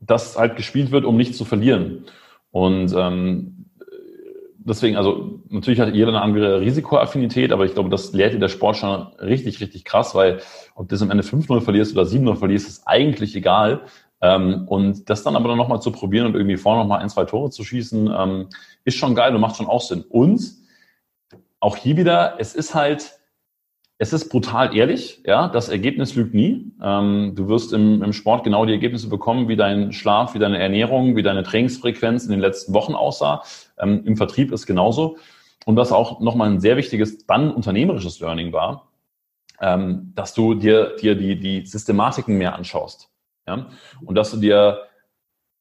dass 0.00 0.38
halt 0.38 0.56
gespielt 0.56 0.90
wird, 0.90 1.04
um 1.04 1.16
nicht 1.16 1.34
zu 1.34 1.44
verlieren. 1.44 2.06
Und 2.50 2.94
ähm, 2.96 3.66
deswegen, 4.56 4.96
also 4.96 5.42
natürlich 5.48 5.80
hat 5.80 5.94
jeder 5.94 6.08
eine 6.08 6.22
andere 6.22 6.60
Risikoaffinität, 6.60 7.52
aber 7.52 7.64
ich 7.66 7.74
glaube, 7.74 7.90
das 7.90 8.12
lehrt 8.12 8.34
dir 8.34 8.38
der 8.38 8.48
Sport 8.48 8.76
schon 8.76 9.02
richtig, 9.18 9.60
richtig 9.60 9.84
krass, 9.84 10.14
weil 10.14 10.40
ob 10.74 10.88
du 10.88 10.94
das 10.94 11.02
am 11.02 11.10
Ende 11.10 11.22
5-0 11.22 11.60
verlierst 11.60 11.92
oder 11.92 12.06
7-0 12.06 12.36
verlierst, 12.36 12.68
ist 12.68 12.86
eigentlich 12.86 13.36
egal. 13.36 13.82
Ähm, 14.22 14.66
und 14.68 15.08
das 15.08 15.22
dann 15.22 15.36
aber 15.36 15.48
dann 15.48 15.58
nochmal 15.58 15.80
zu 15.80 15.92
probieren 15.92 16.26
und 16.26 16.34
irgendwie 16.34 16.56
vorne 16.56 16.80
nochmal 16.80 17.00
ein, 17.00 17.08
zwei 17.08 17.24
Tore 17.24 17.50
zu 17.50 17.64
schießen, 17.64 18.12
ähm, 18.16 18.48
ist 18.84 18.96
schon 18.96 19.14
geil 19.14 19.34
und 19.34 19.40
macht 19.40 19.56
schon 19.56 19.66
auch 19.66 19.80
Sinn. 19.80 20.04
Und 20.08 20.40
auch 21.58 21.76
hier 21.76 21.96
wieder, 21.96 22.36
es 22.38 22.54
ist 22.54 22.74
halt, 22.74 23.18
es 23.98 24.12
ist 24.12 24.30
brutal 24.30 24.74
ehrlich, 24.74 25.22
ja, 25.26 25.48
das 25.48 25.68
Ergebnis 25.68 26.14
lügt 26.14 26.34
nie. 26.34 26.72
Ähm, 26.82 27.32
du 27.34 27.48
wirst 27.48 27.72
im, 27.72 28.02
im 28.02 28.12
Sport 28.12 28.44
genau 28.44 28.64
die 28.64 28.72
Ergebnisse 28.72 29.08
bekommen, 29.08 29.48
wie 29.48 29.56
dein 29.56 29.92
Schlaf, 29.92 30.34
wie 30.34 30.38
deine 30.38 30.58
Ernährung, 30.58 31.16
wie 31.16 31.22
deine 31.22 31.42
Trainingsfrequenz 31.42 32.24
in 32.24 32.30
den 32.30 32.40
letzten 32.40 32.72
Wochen 32.72 32.94
aussah. 32.94 33.42
Ähm, 33.78 34.02
Im 34.04 34.16
Vertrieb 34.16 34.52
ist 34.52 34.66
genauso. 34.66 35.18
Und 35.66 35.76
was 35.76 35.92
auch 35.92 36.20
nochmal 36.20 36.50
ein 36.50 36.60
sehr 36.60 36.78
wichtiges, 36.78 37.26
dann 37.26 37.52
unternehmerisches 37.52 38.20
Learning 38.20 38.52
war, 38.52 38.88
ähm, 39.60 40.12
dass 40.14 40.32
du 40.32 40.54
dir, 40.54 40.96
dir 40.96 41.14
die, 41.14 41.38
die 41.38 41.66
Systematiken 41.66 42.38
mehr 42.38 42.54
anschaust. 42.54 43.09
Ja? 43.50 43.66
Und 44.04 44.14
dass 44.14 44.30
du 44.30 44.36
dir, 44.36 44.82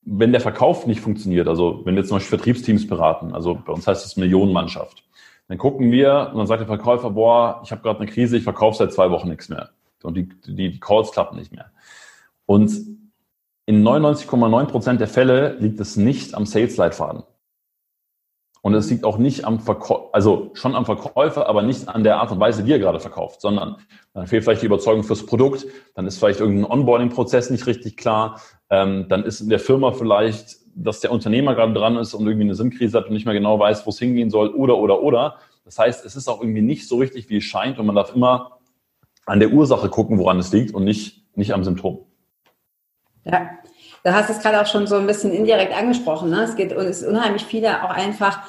wenn 0.04 0.32
der 0.32 0.42
Verkauf 0.42 0.86
nicht 0.86 1.02
funktioniert, 1.02 1.48
also 1.48 1.82
wenn 1.86 1.96
wir 1.96 2.04
zum 2.04 2.18
Beispiel 2.18 2.38
Vertriebsteams 2.38 2.88
beraten, 2.88 3.34
also 3.34 3.56
bei 3.66 3.74
uns 3.74 3.88
heißt 3.88 4.06
es 4.06 4.18
Millionenmannschaft, 4.18 5.04
dann 5.48 5.58
gucken 5.58 5.92
wir 5.92 6.30
und 6.32 6.38
dann 6.38 6.48
sagt 6.48 6.60
der 6.60 6.68
Verkäufer, 6.68 7.10
boah, 7.10 7.62
ich 7.64 7.72
habe 7.72 7.82
gerade 7.82 8.00
eine 8.00 8.10
Krise, 8.10 8.38
ich 8.38 8.44
verkaufe 8.44 8.78
seit 8.78 8.94
zwei 8.94 9.10
Wochen 9.10 9.30
nichts 9.30 9.50
mehr. 9.50 9.72
Und 10.04 10.16
die, 10.16 10.30
die, 10.46 10.72
die 10.72 10.80
Calls 10.80 11.12
klappen 11.12 11.38
nicht 11.38 11.52
mehr. 11.52 11.72
Und 12.46 12.72
in 13.66 13.84
99,9 13.84 14.66
Prozent 14.66 15.02
der 15.02 15.08
Fälle 15.08 15.58
liegt 15.60 15.80
es 15.80 15.98
nicht 15.98 16.36
am 16.36 16.46
Sales-Leitfaden. 16.46 17.24
Und 18.62 18.74
es 18.74 18.90
liegt 18.90 19.06
auch 19.06 19.18
nicht 19.18 19.46
am 19.46 19.60
Verkäufer, 19.60 20.10
also 20.12 20.52
schon 20.54 20.76
am 20.76 20.86
Verkäufer, 20.86 21.48
aber 21.48 21.62
nicht 21.62 21.88
an 21.88 22.04
der 22.04 22.18
Art 22.18 22.32
und 22.32 22.40
Weise, 22.40 22.66
wie 22.66 22.74
er 22.74 22.80
gerade 22.80 23.00
verkauft, 23.00 23.42
sondern 23.42 23.78
dann 24.14 24.28
fehlt 24.28 24.44
vielleicht 24.44 24.62
die 24.62 24.66
Überzeugung 24.66 25.04
fürs 25.04 25.26
Produkt, 25.26 25.66
dann 25.96 26.06
ist 26.06 26.20
vielleicht 26.20 26.42
irgendein 26.42 26.70
Onboarding-Prozess 26.70 27.50
nicht 27.50 27.68
richtig 27.68 27.96
klar, 27.96 28.42
ähm, 28.70 29.08
dann 29.08 29.24
ist 29.24 29.40
in 29.40 29.50
der 29.50 29.60
Firma 29.60 29.92
vielleicht, 29.92 30.58
dass 30.76 31.00
der 31.00 31.12
Unternehmer 31.12 31.56
gerade 31.56 31.74
dran 31.74 31.98
ist 31.98 32.14
und 32.14 32.26
irgendwie 32.26 32.46
eine 32.46 32.56
Sinnkrise 32.56 32.98
hat 32.98 33.06
und 33.06 33.14
nicht 33.14 33.26
mehr 33.26 33.34
genau 33.34 33.60
weiß, 33.60 33.86
wo 33.86 33.92
es 33.92 34.00
hingehen 34.00 34.30
soll, 34.30 34.50
oder, 34.50 34.78
oder, 34.78 35.02
oder. 35.02 35.38
Das 35.64 35.80
heißt, 35.80 36.06
es 36.06 36.16
ist 36.16 36.28
auch 36.28 36.42
irgendwie 36.42 36.62
nicht 36.62 36.88
so 36.88 36.98
richtig, 36.98 37.30
wie 37.30 37.38
es 37.38 37.44
scheint 37.44 37.80
und 37.80 37.86
man 37.86 37.96
darf 37.96 38.14
immer 38.14 38.60
an 39.26 39.40
der 39.40 39.52
Ursache 39.52 39.90
gucken, 39.90 40.18
woran 40.18 40.40
es 40.40 40.52
liegt 40.52 40.74
und 40.74 40.84
nicht, 40.84 41.24
nicht 41.36 41.54
am 41.54 41.64
Symptom. 41.64 42.06
Ja, 43.24 43.50
da 44.04 44.14
hast 44.14 44.30
du 44.30 44.34
es 44.34 44.40
gerade 44.40 44.62
auch 44.62 44.66
schon 44.66 44.88
so 44.88 44.96
ein 44.96 45.08
bisschen 45.08 45.34
indirekt 45.34 45.76
angesprochen. 45.76 46.30
Ne? 46.30 46.44
Es 46.44 46.56
geht 46.56 46.72
es 46.72 47.02
ist 47.02 47.08
unheimlich 47.08 47.46
viele 47.46 47.84
auch 47.84 47.90
einfach, 47.90 48.40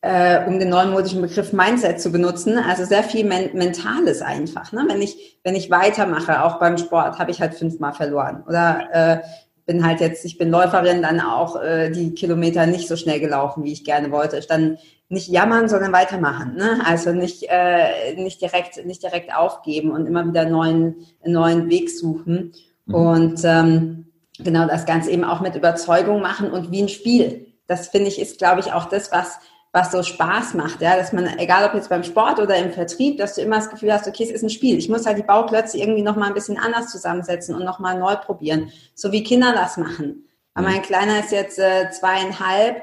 äh, 0.00 0.46
um 0.46 0.58
den 0.58 0.68
neumodischen 0.68 1.22
Begriff 1.22 1.52
Mindset 1.52 2.00
zu 2.00 2.10
benutzen. 2.10 2.58
Also 2.58 2.84
sehr 2.84 3.02
viel 3.02 3.24
Men 3.24 3.50
Mentales 3.54 4.22
einfach. 4.22 4.72
Ne? 4.72 4.84
Wenn 4.88 5.02
ich 5.02 5.38
wenn 5.44 5.54
ich 5.54 5.70
weitermache, 5.70 6.44
auch 6.44 6.58
beim 6.58 6.78
Sport, 6.78 7.18
habe 7.18 7.30
ich 7.30 7.40
halt 7.40 7.54
fünfmal 7.54 7.92
verloren 7.92 8.42
oder 8.46 8.88
äh, 8.92 9.18
bin 9.66 9.84
halt 9.84 10.00
jetzt, 10.00 10.24
ich 10.24 10.38
bin 10.38 10.50
Läuferin, 10.50 11.02
dann 11.02 11.20
auch 11.20 11.60
äh, 11.60 11.90
die 11.90 12.14
Kilometer 12.14 12.66
nicht 12.66 12.88
so 12.88 12.96
schnell 12.96 13.20
gelaufen, 13.20 13.64
wie 13.64 13.72
ich 13.72 13.84
gerne 13.84 14.12
wollte. 14.12 14.40
Dann 14.48 14.78
nicht 15.08 15.28
jammern, 15.28 15.68
sondern 15.68 15.92
weitermachen. 15.92 16.54
Ne? 16.56 16.80
Also 16.84 17.12
nicht, 17.12 17.46
äh, 17.48 18.14
nicht, 18.14 18.40
direkt, 18.40 18.84
nicht 18.86 19.02
direkt 19.02 19.34
aufgeben 19.36 19.90
und 19.90 20.06
immer 20.06 20.26
wieder 20.26 20.42
einen 20.42 20.52
neuen, 20.52 20.96
neuen 21.24 21.68
Weg 21.68 21.90
suchen. 21.90 22.52
Mhm. 22.86 22.94
Und 22.94 23.40
ähm, 23.44 24.06
genau 24.38 24.66
das 24.66 24.86
Ganze 24.86 25.10
eben 25.10 25.24
auch 25.24 25.40
mit 25.40 25.54
Überzeugung 25.54 26.20
machen 26.20 26.50
und 26.50 26.70
wie 26.70 26.82
ein 26.82 26.88
Spiel. 26.88 27.46
Das 27.66 27.88
finde 27.88 28.08
ich 28.08 28.20
ist, 28.20 28.38
glaube 28.38 28.60
ich, 28.60 28.72
auch 28.72 28.86
das, 28.86 29.10
was 29.12 29.38
was 29.76 29.92
so 29.92 30.02
Spaß 30.02 30.54
macht, 30.54 30.80
ja, 30.80 30.96
dass 30.96 31.12
man, 31.12 31.26
egal 31.38 31.68
ob 31.68 31.74
jetzt 31.74 31.90
beim 31.90 32.02
Sport 32.02 32.40
oder 32.40 32.56
im 32.56 32.72
Vertrieb, 32.72 33.18
dass 33.18 33.34
du 33.34 33.42
immer 33.42 33.56
das 33.56 33.68
Gefühl 33.68 33.92
hast, 33.92 34.08
okay, 34.08 34.22
es 34.22 34.30
ist 34.30 34.42
ein 34.42 34.48
Spiel. 34.48 34.78
Ich 34.78 34.88
muss 34.88 35.04
halt 35.04 35.18
die 35.18 35.22
Bauklötze 35.22 35.76
irgendwie 35.76 36.00
nochmal 36.00 36.28
ein 36.28 36.34
bisschen 36.34 36.58
anders 36.58 36.90
zusammensetzen 36.90 37.54
und 37.54 37.62
nochmal 37.62 37.98
neu 37.98 38.16
probieren. 38.16 38.72
So 38.94 39.12
wie 39.12 39.22
Kinder 39.22 39.52
das 39.52 39.76
machen. 39.76 40.30
Aber 40.54 40.68
mein 40.68 40.80
Kleiner 40.80 41.20
ist 41.20 41.30
jetzt 41.30 41.58
äh, 41.58 41.90
zweieinhalb. 41.90 42.80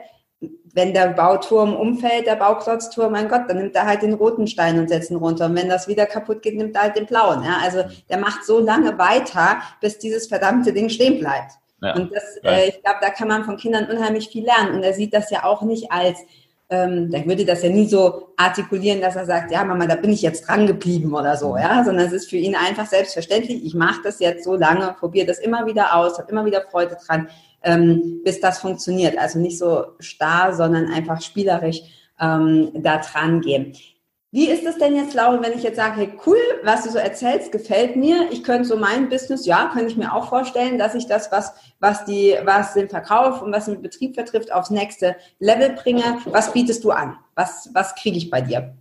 Wenn 0.74 0.94
der 0.94 1.10
Bauturm 1.10 1.76
umfällt, 1.76 2.26
der 2.26 2.36
Bauklotzturm, 2.36 3.12
mein 3.12 3.30
Gott, 3.30 3.44
dann 3.48 3.58
nimmt 3.58 3.76
er 3.76 3.86
halt 3.86 4.02
den 4.02 4.14
roten 4.14 4.48
Stein 4.48 4.80
und 4.80 4.90
setzt 4.90 5.12
ihn 5.12 5.18
runter. 5.18 5.46
Und 5.46 5.56
wenn 5.56 5.70
das 5.70 5.88
wieder 5.88 6.06
kaputt 6.06 6.42
geht, 6.42 6.58
nimmt 6.58 6.76
er 6.76 6.84
halt 6.84 6.98
den 6.98 7.06
blauen. 7.06 7.44
Ja? 7.44 7.58
Also 7.64 7.84
der 8.10 8.18
macht 8.18 8.44
so 8.44 8.60
lange 8.60 8.98
weiter, 8.98 9.58
bis 9.82 10.00
dieses 10.00 10.28
verdammte 10.28 10.74
Ding 10.74 10.90
stehen 10.90 11.20
bleibt. 11.20 11.54
Ja. 11.82 11.96
Und 11.96 12.12
das, 12.14 12.38
äh, 12.44 12.70
ich 12.70 12.82
glaube, 12.82 13.00
da 13.02 13.10
kann 13.10 13.28
man 13.28 13.44
von 13.44 13.58
Kindern 13.58 13.90
unheimlich 13.90 14.30
viel 14.30 14.46
lernen. 14.46 14.76
Und 14.76 14.84
er 14.84 14.94
sieht 14.94 15.14
das 15.14 15.30
ja 15.30 15.44
auch 15.44 15.62
nicht 15.62 15.92
als 15.92 16.18
ähm, 16.74 17.12
der 17.12 17.26
würde 17.26 17.46
das 17.46 17.62
ja 17.62 17.70
nie 17.70 17.88
so 17.88 18.30
artikulieren, 18.36 19.02
dass 19.02 19.16
er 19.16 19.26
sagt, 19.26 19.52
ja 19.52 19.64
Mama, 19.64 19.86
da 19.86 19.96
bin 19.96 20.12
ich 20.12 20.22
jetzt 20.22 20.48
dran 20.48 20.66
geblieben 20.66 21.14
oder 21.14 21.38
so, 21.38 21.56
ja, 21.56 21.84
sondern 21.84 22.08
es 22.08 22.14
ist 22.14 22.30
für 22.30 22.38
ihn 22.38 22.56
einfach 22.56 22.88
selbstverständlich, 22.88 23.64
ich 23.64 23.76
mache 23.76 24.02
das 24.04 24.20
jetzt 24.20 24.44
so 24.44 24.56
lange, 24.56 24.96
probiere 25.00 25.28
das 25.28 25.40
immer 25.40 25.66
wieder 25.66 25.96
aus, 25.96 26.18
habe 26.18 26.32
immer 26.32 26.46
wieder 26.46 26.62
Freude 26.62 26.98
dran, 27.06 27.30
ähm, 27.64 28.22
bis 28.24 28.40
das 28.40 28.60
funktioniert. 28.60 29.18
Also 29.18 29.40
nicht 29.40 29.58
so 29.58 29.86
starr, 30.00 30.54
sondern 30.54 30.92
einfach 30.92 31.22
spielerisch 31.22 31.82
ähm, 32.20 32.72
da 32.76 32.98
dran 32.98 33.42
gehen. 33.42 33.74
Wie 34.32 34.48
ist 34.48 34.66
es 34.66 34.80
denn 34.80 34.96
jetzt, 34.96 35.14
Laura, 35.14 35.44
wenn 35.44 35.54
ich 35.54 35.62
jetzt 35.62 35.76
sage, 35.76 35.98
hey, 35.98 36.14
cool, 36.26 36.40
was 36.64 36.84
du 36.84 36.90
so 36.90 36.98
erzählst, 36.98 37.52
gefällt 37.52 37.96
mir. 37.96 38.32
Ich 38.32 38.44
könnte 38.44 38.68
so 38.68 38.78
mein 38.78 39.08
Business, 39.08 39.46
ja, 39.46 39.70
könnte 39.72 39.92
ich 39.92 39.96
mir 39.96 40.12
auch 40.12 40.28
vorstellen, 40.28 40.80
dass 40.80 40.96
ich 40.96 41.06
das, 41.06 41.32
was, 41.32 41.54
was 41.80 42.04
die, 42.06 42.36
was 42.44 42.74
den 42.74 42.90
Verkauf 42.90 43.44
und 43.44 43.54
was 43.54 43.66
den 43.66 43.84
Betrieb 43.84 44.16
vertrifft, 44.16 44.52
aufs 44.52 44.72
nächste 44.72 45.16
Level 45.38 45.76
bringe. 45.76 46.18
Was 46.26 46.52
bietest 46.52 46.84
du 46.84 46.90
an? 46.90 47.16
Was, 47.36 47.70
was 47.76 47.94
kriege 47.94 48.18
ich 48.18 48.32
bei 48.32 48.42
dir? 48.42 48.76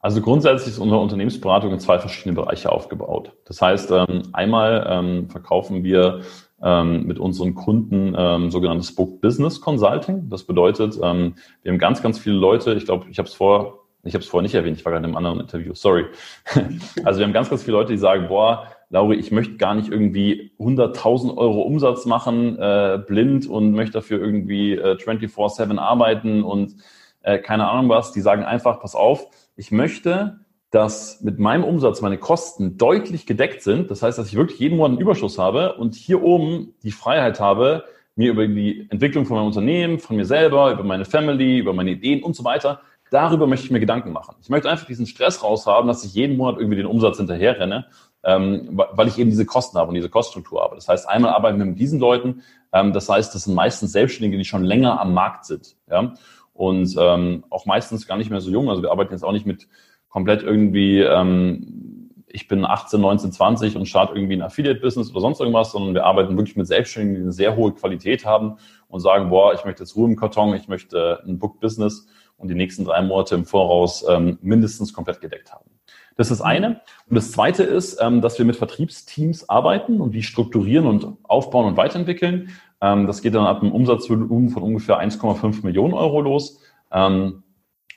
Also 0.00 0.20
grundsätzlich 0.20 0.74
ist 0.74 0.80
unsere 0.80 1.00
Unternehmensberatung 1.00 1.72
in 1.72 1.78
zwei 1.78 2.00
verschiedene 2.00 2.34
Bereiche 2.34 2.72
aufgebaut. 2.72 3.32
Das 3.44 3.62
heißt, 3.62 3.92
ähm, 3.92 4.22
einmal 4.32 4.86
ähm, 4.88 5.30
verkaufen 5.30 5.84
wir 5.84 6.22
ähm, 6.62 7.06
mit 7.06 7.18
unseren 7.18 7.54
Kunden 7.54 8.50
sogenanntes 8.50 8.94
Book 8.94 9.20
Business 9.20 9.60
Consulting. 9.60 10.28
Das 10.28 10.44
bedeutet, 10.44 10.98
wir 10.98 11.04
haben 11.04 11.78
ganz, 11.78 12.02
ganz 12.02 12.18
viele 12.18 12.36
Leute, 12.36 12.74
ich 12.74 12.84
glaube, 12.84 13.06
ich 13.10 13.18
habe 13.18 13.28
es 13.28 13.34
vor 13.34 13.80
ich 14.02 14.14
habe 14.14 14.22
es 14.22 14.28
vorher 14.28 14.42
nicht 14.42 14.54
erwähnt, 14.54 14.78
ich 14.78 14.84
war 14.84 14.92
gerade 14.92 15.04
in 15.04 15.10
einem 15.10 15.16
anderen 15.16 15.40
Interview, 15.40 15.74
sorry. 15.74 16.06
Also 17.04 17.18
wir 17.18 17.26
haben 17.26 17.32
ganz, 17.32 17.50
ganz 17.50 17.62
viele 17.62 17.76
Leute, 17.76 17.92
die 17.92 17.98
sagen, 17.98 18.28
boah, 18.28 18.66
Lauri, 18.88 19.16
ich 19.16 19.30
möchte 19.30 19.56
gar 19.56 19.74
nicht 19.74 19.90
irgendwie 19.90 20.52
100.000 20.58 21.36
Euro 21.36 21.62
Umsatz 21.62 22.06
machen, 22.06 22.58
äh, 22.58 22.98
blind 23.06 23.46
und 23.46 23.72
möchte 23.72 23.92
dafür 23.92 24.18
irgendwie 24.18 24.74
äh, 24.74 24.96
24-7 24.96 25.78
arbeiten 25.78 26.42
und 26.42 26.76
äh, 27.22 27.38
keine 27.38 27.68
Ahnung 27.68 27.88
was. 27.88 28.12
Die 28.12 28.20
sagen 28.20 28.42
einfach, 28.42 28.80
pass 28.80 28.94
auf, 28.94 29.26
ich 29.56 29.70
möchte, 29.70 30.40
dass 30.70 31.20
mit 31.20 31.38
meinem 31.38 31.64
Umsatz 31.64 32.00
meine 32.00 32.18
Kosten 32.18 32.78
deutlich 32.78 33.26
gedeckt 33.26 33.62
sind. 33.62 33.90
Das 33.90 34.02
heißt, 34.02 34.18
dass 34.18 34.28
ich 34.28 34.36
wirklich 34.36 34.60
jeden 34.60 34.76
Monat 34.76 34.92
einen 34.92 35.00
Überschuss 35.00 35.38
habe 35.38 35.74
und 35.74 35.94
hier 35.94 36.22
oben 36.22 36.74
die 36.82 36.92
Freiheit 36.92 37.40
habe, 37.40 37.84
mir 38.14 38.30
über 38.30 38.46
die 38.46 38.86
Entwicklung 38.90 39.26
von 39.26 39.36
meinem 39.36 39.46
Unternehmen, 39.46 39.98
von 39.98 40.16
mir 40.16 40.26
selber, 40.26 40.72
über 40.72 40.84
meine 40.84 41.04
Family, 41.04 41.58
über 41.58 41.72
meine 41.72 41.90
Ideen 41.90 42.22
und 42.22 42.36
so 42.36 42.44
weiter 42.44 42.80
Darüber 43.10 43.48
möchte 43.48 43.66
ich 43.66 43.72
mir 43.72 43.80
Gedanken 43.80 44.12
machen. 44.12 44.36
Ich 44.40 44.48
möchte 44.48 44.70
einfach 44.70 44.86
diesen 44.86 45.06
Stress 45.06 45.42
raushaben, 45.42 45.88
dass 45.88 46.04
ich 46.04 46.14
jeden 46.14 46.36
Monat 46.36 46.58
irgendwie 46.58 46.76
den 46.76 46.86
Umsatz 46.86 47.16
hinterherrenne, 47.16 47.86
ähm, 48.22 48.68
weil 48.72 49.08
ich 49.08 49.18
eben 49.18 49.30
diese 49.30 49.44
Kosten 49.44 49.78
habe 49.78 49.88
und 49.88 49.94
diese 49.96 50.08
Koststruktur 50.08 50.62
habe. 50.62 50.76
Das 50.76 50.88
heißt, 50.88 51.08
einmal 51.08 51.32
arbeiten 51.32 51.58
wir 51.58 51.66
mit 51.66 51.78
diesen 51.78 51.98
Leuten. 51.98 52.42
Ähm, 52.72 52.92
das 52.92 53.08
heißt, 53.08 53.34
das 53.34 53.44
sind 53.44 53.54
meistens 53.54 53.92
Selbstständige, 53.92 54.38
die 54.38 54.44
schon 54.44 54.64
länger 54.64 55.00
am 55.00 55.12
Markt 55.12 55.44
sind. 55.44 55.76
Ja? 55.90 56.14
Und 56.54 56.94
ähm, 56.98 57.44
auch 57.50 57.66
meistens 57.66 58.06
gar 58.06 58.16
nicht 58.16 58.30
mehr 58.30 58.40
so 58.40 58.50
jung. 58.50 58.70
Also 58.70 58.82
wir 58.82 58.92
arbeiten 58.92 59.12
jetzt 59.12 59.24
auch 59.24 59.32
nicht 59.32 59.46
mit 59.46 59.66
komplett 60.10 60.42
irgendwie, 60.42 61.00
ähm, 61.00 62.10
ich 62.26 62.46
bin 62.46 62.64
18, 62.64 63.00
19, 63.00 63.32
20 63.32 63.76
und 63.76 63.86
starte 63.86 64.14
irgendwie 64.14 64.34
ein 64.34 64.42
Affiliate-Business 64.42 65.10
oder 65.10 65.20
sonst 65.20 65.40
irgendwas, 65.40 65.72
sondern 65.72 65.94
wir 65.94 66.04
arbeiten 66.04 66.36
wirklich 66.36 66.56
mit 66.56 66.66
Selbstständigen, 66.66 67.14
die 67.16 67.22
eine 67.22 67.32
sehr 67.32 67.56
hohe 67.56 67.72
Qualität 67.72 68.26
haben 68.26 68.56
und 68.88 69.00
sagen, 69.00 69.30
boah, 69.30 69.54
ich 69.54 69.64
möchte 69.64 69.82
jetzt 69.82 69.96
Ruhe 69.96 70.08
im 70.08 70.16
Karton, 70.16 70.54
ich 70.54 70.68
möchte 70.68 71.20
ein 71.26 71.38
Book-Business 71.38 72.06
und 72.36 72.48
die 72.48 72.54
nächsten 72.54 72.84
drei 72.84 73.02
Monate 73.02 73.34
im 73.34 73.44
Voraus 73.44 74.04
ähm, 74.08 74.38
mindestens 74.42 74.92
komplett 74.92 75.20
gedeckt 75.20 75.52
haben. 75.52 75.70
Das 76.16 76.30
ist 76.30 76.40
das 76.40 76.46
eine. 76.46 76.80
Und 77.08 77.16
das 77.16 77.32
zweite 77.32 77.62
ist, 77.62 77.98
ähm, 78.00 78.20
dass 78.20 78.38
wir 78.38 78.44
mit 78.44 78.56
Vertriebsteams 78.56 79.48
arbeiten 79.48 80.00
und 80.00 80.12
die 80.12 80.22
strukturieren 80.22 80.86
und 80.86 81.06
aufbauen 81.22 81.66
und 81.66 81.76
weiterentwickeln. 81.76 82.50
Ähm, 82.80 83.06
das 83.06 83.22
geht 83.22 83.34
dann 83.34 83.46
ab 83.46 83.62
einem 83.62 83.72
Umsatzvolumen 83.72 84.50
von 84.50 84.62
ungefähr 84.62 85.00
1,5 85.00 85.64
Millionen 85.64 85.94
Euro 85.94 86.20
los. 86.20 86.60
Ähm, 86.92 87.42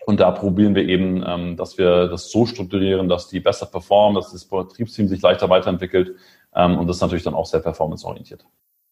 und 0.05 0.19
da 0.19 0.31
probieren 0.31 0.75
wir 0.75 0.87
eben, 0.87 1.23
ähm, 1.25 1.57
dass 1.57 1.77
wir 1.77 2.07
das 2.07 2.29
so 2.29 2.45
strukturieren, 2.45 3.09
dass 3.09 3.27
die 3.27 3.39
besser 3.39 3.65
performen, 3.65 4.15
dass 4.15 4.31
das 4.31 4.43
Vertriebsteam 4.43 5.07
sich 5.07 5.21
leichter 5.21 5.49
weiterentwickelt. 5.49 6.15
Ähm, 6.55 6.77
und 6.77 6.87
das 6.87 6.97
ist 6.97 7.01
natürlich 7.01 7.23
dann 7.23 7.33
auch 7.33 7.45
sehr 7.45 7.61
performanceorientiert. 7.61 8.45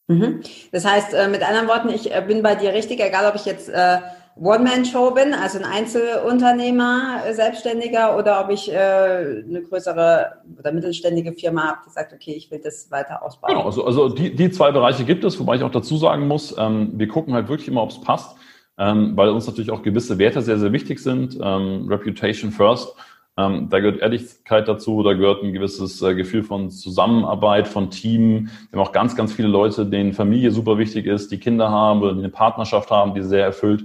Mhm. 0.08 0.42
Das 0.72 0.86
heißt, 0.86 1.14
äh, 1.14 1.28
mit 1.28 1.48
anderen 1.48 1.68
Worten, 1.68 1.90
ich 1.90 2.14
äh, 2.14 2.24
bin 2.26 2.42
bei 2.42 2.56
dir 2.56 2.74
richtig, 2.74 3.00
egal 3.00 3.30
ob 3.30 3.36
ich 3.36 3.46
jetzt 3.46 3.70
äh, 3.70 3.98
One-Man-Show 4.40 5.12
bin, 5.12 5.34
also 5.34 5.60
ein 5.60 5.66
Einzelunternehmer, 5.66 7.24
äh, 7.28 7.34
Selbstständiger, 7.34 8.18
oder 8.18 8.44
ob 8.44 8.50
ich 8.50 8.72
äh, 8.72 8.76
eine 8.76 9.62
größere 9.62 10.38
oder 10.58 10.72
mittelständige 10.72 11.34
Firma 11.34 11.68
habe, 11.68 11.80
die 11.86 11.92
sagt, 11.92 12.14
okay, 12.14 12.34
ich 12.34 12.50
will 12.50 12.60
das 12.64 12.90
weiter 12.90 13.22
ausbauen. 13.24 13.54
Genau, 13.54 13.66
also, 13.66 13.86
also 13.86 14.10
die, 14.10 14.34
die 14.34 14.50
zwei 14.52 14.72
Bereiche 14.72 15.04
gibt 15.04 15.24
es, 15.24 15.40
wobei 15.40 15.56
ich 15.56 15.64
auch 15.64 15.72
dazu 15.72 15.98
sagen 15.98 16.28
muss, 16.28 16.56
ähm, 16.58 16.92
wir 16.96 17.08
gucken 17.08 17.34
halt 17.34 17.50
wirklich 17.50 17.68
immer, 17.68 17.84
ob 17.84 17.92
es 17.92 18.02
passt, 18.02 18.36
ähm, 18.82 19.16
weil 19.16 19.30
uns 19.30 19.46
natürlich 19.46 19.70
auch 19.70 19.84
gewisse 19.84 20.18
Werte 20.18 20.42
sehr, 20.42 20.58
sehr 20.58 20.74
wichtig 20.74 21.00
sind. 21.00 21.38
Ähm, 21.40 21.88
Reputation 21.88 22.50
first. 22.52 22.96
Ähm, 23.38 23.70
da 23.70 23.80
gehört 23.80 24.02
Ehrlichkeit 24.02 24.68
dazu, 24.68 25.04
da 25.04 25.14
gehört 25.14 25.44
ein 25.44 25.54
gewisses 25.54 26.02
äh, 26.02 26.16
Gefühl 26.16 26.44
von 26.44 26.72
Zusammenarbeit, 26.72 27.68
von 27.68 27.92
Team. 27.92 28.50
Wir 28.72 28.80
haben 28.80 28.88
auch 28.88 28.92
ganz, 28.92 29.16
ganz 29.16 29.34
viele 29.34 29.50
Leute, 29.50 29.86
denen 29.86 30.14
Familie 30.14 30.50
super 30.50 30.80
wichtig 30.80 31.06
ist, 31.06 31.32
die 31.32 31.40
Kinder 31.40 31.70
haben 31.70 32.02
oder 32.02 32.14
die 32.14 32.20
eine 32.20 32.30
Partnerschaft 32.30 32.90
haben, 32.90 33.14
die 33.14 33.22
sehr 33.22 33.46
erfüllt. 33.46 33.84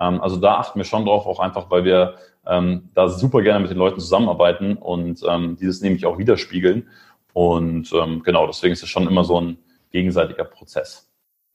Ähm, 0.00 0.18
also 0.22 0.38
da 0.38 0.54
achten 0.54 0.78
wir 0.78 0.84
schon 0.84 1.04
drauf, 1.04 1.26
auch 1.26 1.40
einfach, 1.40 1.70
weil 1.70 1.84
wir 1.84 2.14
ähm, 2.46 2.88
da 2.94 3.10
super 3.10 3.42
gerne 3.42 3.60
mit 3.60 3.70
den 3.70 3.76
Leuten 3.76 4.00
zusammenarbeiten 4.00 4.78
und 4.78 5.22
ähm, 5.28 5.58
dieses 5.60 5.82
nämlich 5.82 6.06
auch 6.06 6.16
widerspiegeln. 6.16 6.88
Und 7.34 7.92
ähm, 7.92 8.22
genau, 8.24 8.46
deswegen 8.46 8.72
ist 8.72 8.82
es 8.82 8.88
schon 8.88 9.06
immer 9.06 9.24
so 9.24 9.38
ein 9.38 9.58
gegenseitiger 9.92 10.44
Prozess. 10.44 11.07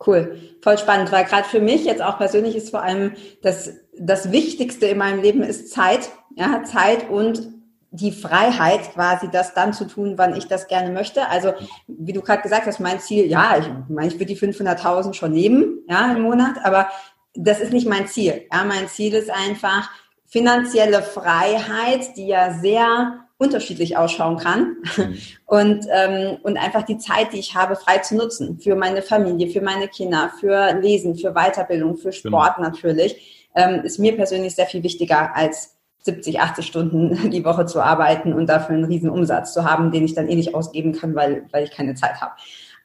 Cool, 0.05 0.37
voll 0.61 0.77
spannend, 0.77 1.11
weil 1.11 1.25
gerade 1.25 1.47
für 1.47 1.61
mich 1.61 1.85
jetzt 1.85 2.01
auch 2.01 2.17
persönlich 2.17 2.55
ist 2.55 2.71
vor 2.71 2.81
allem 2.81 3.13
das, 3.41 3.71
das 3.97 4.31
Wichtigste 4.31 4.87
in 4.87 4.97
meinem 4.97 5.21
Leben 5.21 5.43
ist 5.43 5.71
Zeit, 5.71 6.09
ja, 6.35 6.63
Zeit 6.63 7.09
und 7.09 7.53
die 7.91 8.11
Freiheit 8.11 8.91
quasi, 8.93 9.29
das 9.31 9.53
dann 9.53 9.71
zu 9.71 9.85
tun, 9.85 10.17
wann 10.17 10.35
ich 10.35 10.47
das 10.47 10.67
gerne 10.67 10.91
möchte. 10.91 11.29
Also, 11.29 11.53
wie 11.87 12.11
du 12.11 12.21
gerade 12.21 12.41
gesagt 12.41 12.65
hast, 12.65 12.79
mein 12.79 12.99
Ziel, 12.99 13.27
ja, 13.27 13.57
ich 13.59 13.67
meine, 13.87 14.07
ich 14.07 14.19
will 14.19 14.25
die 14.25 14.37
500.000 14.37 15.13
schon 15.13 15.31
nehmen, 15.31 15.83
ja, 15.87 16.11
im 16.11 16.23
Monat, 16.23 16.55
aber 16.63 16.89
das 17.35 17.59
ist 17.59 17.71
nicht 17.71 17.87
mein 17.87 18.07
Ziel. 18.07 18.47
Ja, 18.51 18.63
mein 18.63 18.87
Ziel 18.87 19.13
ist 19.13 19.29
einfach 19.29 19.91
finanzielle 20.25 21.03
Freiheit, 21.03 22.17
die 22.17 22.27
ja 22.27 22.53
sehr 22.59 23.22
unterschiedlich 23.43 23.97
ausschauen 23.97 24.37
kann 24.37 24.77
mhm. 24.97 25.17
und, 25.45 25.85
ähm, 25.91 26.37
und 26.43 26.57
einfach 26.57 26.83
die 26.83 26.97
Zeit, 26.97 27.33
die 27.33 27.39
ich 27.39 27.55
habe, 27.55 27.75
frei 27.75 27.97
zu 27.99 28.15
nutzen 28.15 28.59
für 28.59 28.75
meine 28.75 29.01
Familie, 29.01 29.49
für 29.49 29.61
meine 29.61 29.87
Kinder, 29.87 30.31
für 30.39 30.73
Lesen, 30.79 31.15
für 31.15 31.33
Weiterbildung, 31.33 31.97
für 31.97 32.13
Sport 32.13 32.55
genau. 32.55 32.69
natürlich, 32.69 33.49
ähm, 33.55 33.81
ist 33.83 33.99
mir 33.99 34.15
persönlich 34.15 34.55
sehr 34.55 34.65
viel 34.65 34.83
wichtiger 34.83 35.35
als 35.35 35.75
70, 36.03 36.39
80 36.39 36.65
Stunden 36.65 37.31
die 37.31 37.43
Woche 37.43 37.65
zu 37.65 37.81
arbeiten 37.81 38.33
und 38.33 38.47
dafür 38.47 38.75
einen 38.75 38.85
riesen 38.85 39.09
Umsatz 39.09 39.53
zu 39.53 39.69
haben, 39.69 39.91
den 39.91 40.05
ich 40.05 40.15
dann 40.15 40.29
eh 40.29 40.35
nicht 40.35 40.55
ausgeben 40.55 40.93
kann, 40.93 41.15
weil, 41.15 41.45
weil 41.51 41.65
ich 41.65 41.71
keine 41.71 41.95
Zeit 41.95 42.21
habe. 42.21 42.33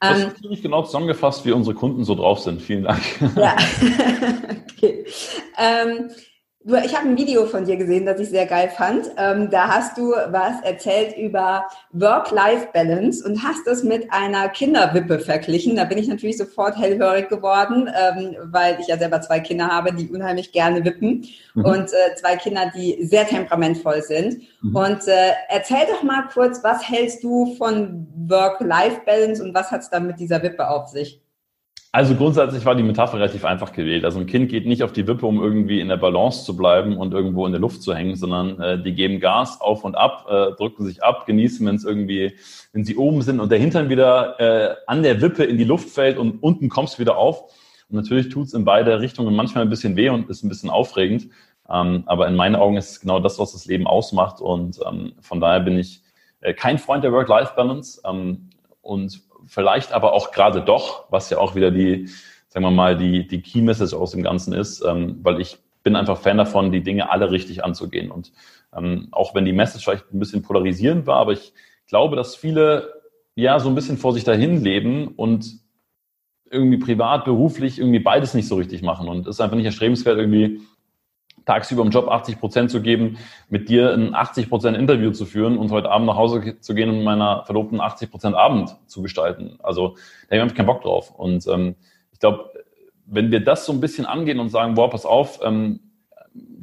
Das 0.00 0.20
ähm, 0.20 0.28
ist 0.28 0.38
ziemlich 0.38 0.62
genau 0.62 0.82
zusammengefasst, 0.82 1.44
wie 1.44 1.52
unsere 1.52 1.74
Kunden 1.74 2.04
so 2.04 2.14
drauf 2.14 2.40
sind. 2.40 2.62
Vielen 2.62 2.84
Dank. 2.84 3.02
Ja. 3.36 3.56
okay. 4.72 5.04
Ähm, 5.58 6.10
ich 6.76 6.94
habe 6.94 7.08
ein 7.08 7.16
Video 7.16 7.46
von 7.46 7.64
dir 7.64 7.76
gesehen, 7.76 8.04
das 8.04 8.20
ich 8.20 8.28
sehr 8.28 8.44
geil 8.44 8.68
fand. 8.68 9.10
Ähm, 9.16 9.48
da 9.50 9.68
hast 9.68 9.96
du 9.96 10.10
was 10.10 10.60
erzählt 10.62 11.16
über 11.16 11.64
Work-Life-Balance 11.92 13.24
und 13.24 13.42
hast 13.42 13.66
das 13.66 13.82
mit 13.82 14.12
einer 14.12 14.48
Kinderwippe 14.50 15.18
verglichen. 15.18 15.76
Da 15.76 15.84
bin 15.84 15.96
ich 15.96 16.08
natürlich 16.08 16.36
sofort 16.36 16.76
hellhörig 16.76 17.30
geworden, 17.30 17.88
ähm, 17.88 18.36
weil 18.52 18.78
ich 18.80 18.86
ja 18.88 18.98
selber 18.98 19.20
zwei 19.22 19.40
Kinder 19.40 19.68
habe, 19.68 19.94
die 19.94 20.10
unheimlich 20.10 20.52
gerne 20.52 20.84
wippen 20.84 21.26
mhm. 21.54 21.64
und 21.64 21.92
äh, 21.92 22.14
zwei 22.16 22.36
Kinder, 22.36 22.70
die 22.74 23.02
sehr 23.04 23.26
temperamentvoll 23.26 24.02
sind. 24.02 24.42
Mhm. 24.60 24.76
Und 24.76 25.08
äh, 25.08 25.32
erzähl 25.48 25.86
doch 25.90 26.02
mal 26.02 26.24
kurz, 26.32 26.62
was 26.62 26.86
hältst 26.86 27.24
du 27.24 27.54
von 27.56 28.06
Work-Life-Balance 28.28 29.42
und 29.42 29.54
was 29.54 29.70
hat 29.70 29.80
es 29.80 29.90
dann 29.90 30.06
mit 30.06 30.20
dieser 30.20 30.42
Wippe 30.42 30.68
auf 30.68 30.88
sich? 30.88 31.22
Also 31.98 32.14
grundsätzlich 32.14 32.64
war 32.64 32.76
die 32.76 32.84
Metapher 32.84 33.18
relativ 33.18 33.44
einfach 33.44 33.72
gewählt. 33.72 34.04
Also 34.04 34.20
ein 34.20 34.26
Kind 34.26 34.50
geht 34.50 34.66
nicht 34.66 34.84
auf 34.84 34.92
die 34.92 35.08
Wippe, 35.08 35.26
um 35.26 35.42
irgendwie 35.42 35.80
in 35.80 35.88
der 35.88 35.96
Balance 35.96 36.44
zu 36.44 36.56
bleiben 36.56 36.96
und 36.96 37.12
irgendwo 37.12 37.44
in 37.44 37.50
der 37.50 37.60
Luft 37.60 37.82
zu 37.82 37.92
hängen, 37.92 38.14
sondern 38.14 38.60
äh, 38.60 38.80
die 38.80 38.94
geben 38.94 39.18
Gas 39.18 39.60
auf 39.60 39.82
und 39.82 39.96
ab, 39.96 40.28
äh, 40.30 40.52
drücken 40.52 40.86
sich 40.86 41.02
ab, 41.02 41.26
genießen, 41.26 41.66
wenn 41.66 41.74
es 41.74 41.82
irgendwie, 41.82 42.36
wenn 42.72 42.84
sie 42.84 42.94
oben 42.94 43.22
sind 43.22 43.40
und 43.40 43.50
der 43.50 43.58
Hintern 43.58 43.88
wieder 43.88 44.38
äh, 44.38 44.76
an 44.86 45.02
der 45.02 45.20
Wippe 45.20 45.42
in 45.42 45.58
die 45.58 45.64
Luft 45.64 45.88
fällt 45.88 46.18
und 46.18 46.40
unten 46.40 46.68
kommst 46.68 47.00
wieder 47.00 47.16
auf. 47.16 47.52
Und 47.88 47.96
natürlich 47.96 48.28
tut's 48.28 48.54
in 48.54 48.64
beide 48.64 49.00
Richtungen 49.00 49.34
manchmal 49.34 49.64
ein 49.64 49.70
bisschen 49.70 49.96
weh 49.96 50.10
und 50.10 50.30
ist 50.30 50.44
ein 50.44 50.48
bisschen 50.48 50.70
aufregend. 50.70 51.26
Ähm, 51.68 52.04
aber 52.06 52.28
in 52.28 52.36
meinen 52.36 52.54
Augen 52.54 52.76
ist 52.76 52.92
es 52.92 53.00
genau 53.00 53.18
das, 53.18 53.40
was 53.40 53.50
das 53.50 53.66
Leben 53.66 53.88
ausmacht. 53.88 54.40
Und 54.40 54.78
ähm, 54.88 55.14
von 55.20 55.40
daher 55.40 55.58
bin 55.58 55.76
ich 55.76 56.00
äh, 56.42 56.54
kein 56.54 56.78
Freund 56.78 57.02
der 57.02 57.10
Work-Life-Balance. 57.10 58.02
Ähm, 58.08 58.50
und 58.82 59.20
vielleicht 59.46 59.92
aber 59.92 60.12
auch 60.12 60.30
gerade 60.32 60.62
doch, 60.62 61.04
was 61.10 61.30
ja 61.30 61.38
auch 61.38 61.54
wieder 61.54 61.70
die 61.70 62.08
sagen 62.48 62.64
wir 62.64 62.70
mal, 62.70 62.96
die, 62.96 63.26
die 63.26 63.42
Key 63.42 63.60
Message 63.60 63.94
aus 63.94 64.12
dem 64.12 64.22
Ganzen 64.22 64.52
ist, 64.52 64.82
ähm, 64.84 65.18
weil 65.22 65.40
ich 65.40 65.58
bin 65.82 65.96
einfach 65.96 66.18
Fan 66.18 66.38
davon, 66.38 66.72
die 66.72 66.82
Dinge 66.82 67.10
alle 67.10 67.30
richtig 67.30 67.64
anzugehen. 67.64 68.10
Und 68.10 68.32
ähm, 68.76 69.08
auch 69.12 69.34
wenn 69.34 69.44
die 69.44 69.52
Message 69.52 69.84
vielleicht 69.84 70.12
ein 70.12 70.18
bisschen 70.18 70.42
polarisierend 70.42 71.06
war, 71.06 71.18
aber 71.18 71.32
ich 71.32 71.52
glaube, 71.86 72.16
dass 72.16 72.34
viele 72.34 73.02
ja 73.34 73.60
so 73.60 73.68
ein 73.68 73.74
bisschen 73.74 73.98
vor 73.98 74.12
sich 74.12 74.24
dahin 74.24 74.62
leben 74.62 75.08
und 75.08 75.60
irgendwie 76.50 76.78
privat, 76.78 77.24
beruflich 77.24 77.78
irgendwie 77.78 78.00
beides 78.00 78.34
nicht 78.34 78.48
so 78.48 78.56
richtig 78.56 78.82
machen. 78.82 79.08
Und 79.08 79.26
es 79.26 79.36
ist 79.36 79.40
einfach 79.40 79.56
nicht 79.56 79.66
erstrebenswert, 79.66 80.18
irgendwie 80.18 80.60
tagsüber 81.48 81.82
im 81.82 81.90
Job 81.90 82.08
80 82.08 82.38
Prozent 82.38 82.70
zu 82.70 82.82
geben, 82.82 83.16
mit 83.48 83.70
dir 83.70 83.94
ein 83.94 84.14
80 84.14 84.50
Prozent 84.50 84.76
Interview 84.76 85.10
zu 85.12 85.24
führen 85.24 85.56
und 85.56 85.70
heute 85.70 85.90
Abend 85.90 86.06
nach 86.06 86.16
Hause 86.16 86.60
zu 86.60 86.74
gehen 86.74 86.90
und 86.90 87.02
meiner 87.02 87.42
Verlobten 87.44 87.80
80 87.80 88.10
Prozent 88.10 88.36
Abend 88.36 88.76
zu 88.86 89.00
gestalten. 89.00 89.58
Also 89.62 89.96
da 90.28 90.36
habe 90.36 90.48
ich 90.48 90.54
keinen 90.54 90.66
Bock 90.66 90.82
drauf. 90.82 91.10
Und 91.16 91.46
ähm, 91.46 91.74
ich 92.12 92.18
glaube, 92.18 92.50
wenn 93.06 93.30
wir 93.30 93.40
das 93.40 93.64
so 93.64 93.72
ein 93.72 93.80
bisschen 93.80 94.04
angehen 94.04 94.40
und 94.40 94.50
sagen, 94.50 94.74
boah, 94.74 94.90
pass 94.90 95.06
auf, 95.06 95.40
ähm, 95.42 95.80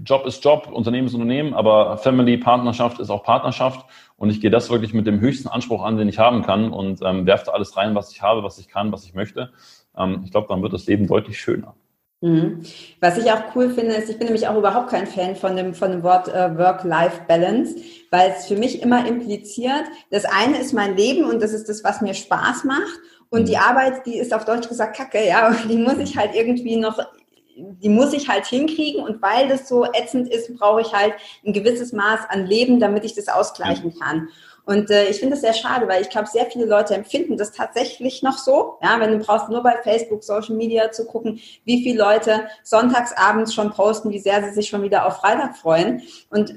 Job 0.04 0.28
ist 0.28 0.44
Job, 0.46 0.70
Unternehmen 0.72 1.08
ist 1.08 1.16
Unternehmen, 1.16 1.56
aber 1.56 1.98
Family, 1.98 2.38
Partnerschaft 2.38 3.00
ist 3.00 3.10
auch 3.10 3.24
Partnerschaft. 3.24 3.88
Und 4.18 4.30
ich 4.30 4.40
gehe 4.40 4.52
das 4.52 4.70
wirklich 4.70 4.94
mit 4.94 5.08
dem 5.08 5.20
höchsten 5.20 5.50
Anspruch 5.50 5.84
an, 5.84 5.98
den 5.98 6.08
ich 6.08 6.20
haben 6.20 6.44
kann 6.44 6.72
und 6.72 7.02
ähm, 7.02 7.26
werfe 7.26 7.52
alles 7.54 7.76
rein, 7.76 7.96
was 7.96 8.12
ich 8.12 8.22
habe, 8.22 8.44
was 8.44 8.60
ich 8.60 8.68
kann, 8.68 8.92
was 8.92 9.04
ich 9.04 9.16
möchte. 9.16 9.52
Ähm, 9.98 10.22
ich 10.24 10.32
glaube, 10.32 10.48
dann 10.48 10.62
wird 10.62 10.74
das 10.74 10.86
Leben 10.86 11.08
deutlich 11.08 11.40
schöner. 11.40 11.74
Mhm. 12.22 12.64
Was 13.02 13.18
ich 13.18 13.32
auch 13.32 13.56
cool 13.56 13.70
finde, 13.70 13.96
ist, 13.96 14.10
ich 14.10 14.18
bin 14.18 14.28
nämlich 14.28 14.48
auch 14.48 14.58
überhaupt 14.58 14.90
kein 14.90 15.06
Fan 15.06 15.36
von 15.36 15.56
dem, 15.56 15.74
von 15.74 15.92
dem 15.92 16.04
Wort 16.04 16.28
äh, 16.28 16.58
Work-Life-Balance, 16.58 17.76
weil 18.10 18.34
es 18.38 18.48
für 18.48 18.56
mich 18.56 18.82
immer 18.82 19.08
impliziert, 19.08 19.84
das 20.12 20.26
eine 20.26 20.60
ist 20.60 20.74
mein 20.74 20.96
Leben 20.96 21.26
und 21.26 21.42
das 21.42 21.52
ist 21.52 21.70
das, 21.70 21.84
was 21.84 22.02
mir 22.02 22.14
Spaß 22.14 22.64
macht. 22.64 23.00
Und 23.30 23.42
mhm. 23.42 23.46
die 23.46 23.58
Arbeit, 23.58 24.06
die 24.06 24.18
ist 24.18 24.34
auf 24.34 24.46
Deutsch 24.46 24.68
gesagt 24.68 24.96
Kacke, 24.96 25.28
ja, 25.28 25.56
die 25.70 25.78
muss 25.78 25.98
ich 25.98 26.18
halt 26.18 26.34
irgendwie 26.34 26.78
noch 26.78 27.00
die 27.58 27.90
muss 27.90 28.14
ich 28.14 28.28
halt 28.28 28.46
hinkriegen 28.46 29.02
und 29.02 29.22
weil 29.22 29.48
das 29.48 29.68
so 29.68 29.86
ätzend 29.86 30.28
ist, 30.28 30.54
brauche 30.58 30.82
ich 30.82 30.94
halt 30.94 31.14
ein 31.46 31.54
gewisses 31.54 31.94
Maß 31.94 32.22
an 32.30 32.46
Leben, 32.46 32.80
damit 32.80 33.06
ich 33.06 33.16
das 33.16 33.30
ausgleichen 33.30 33.98
kann. 33.98 34.28
Und 34.66 34.90
äh, 34.90 35.08
ich 35.10 35.20
finde 35.20 35.36
das 35.36 35.42
sehr 35.42 35.54
schade, 35.54 35.88
weil 35.88 36.02
ich 36.02 36.10
glaube, 36.10 36.28
sehr 36.28 36.46
viele 36.48 36.66
Leute 36.66 36.96
empfinden 36.96 37.38
das 37.38 37.52
tatsächlich 37.52 38.24
noch 38.24 38.38
so. 38.38 38.78
Ja, 38.82 39.00
wenn 39.00 39.12
du 39.12 39.20
brauchst 39.24 39.50
nur 39.50 39.62
bei 39.62 39.78
Facebook, 39.84 40.24
Social 40.24 40.56
Media 40.56 40.92
zu 40.92 41.06
gucken, 41.06 41.40
wie 41.66 41.84
viele 41.84 42.00
Leute 42.00 42.48
sonntagsabends 42.64 43.54
schon 43.54 43.72
posten, 43.72 44.10
wie 44.10 44.20
sehr 44.20 44.44
sie 44.44 44.54
sich 44.54 44.68
schon 44.68 44.82
wieder 44.82 45.06
auf 45.06 45.18
Freitag 45.18 45.56
freuen. 45.56 46.02
Und 46.30 46.56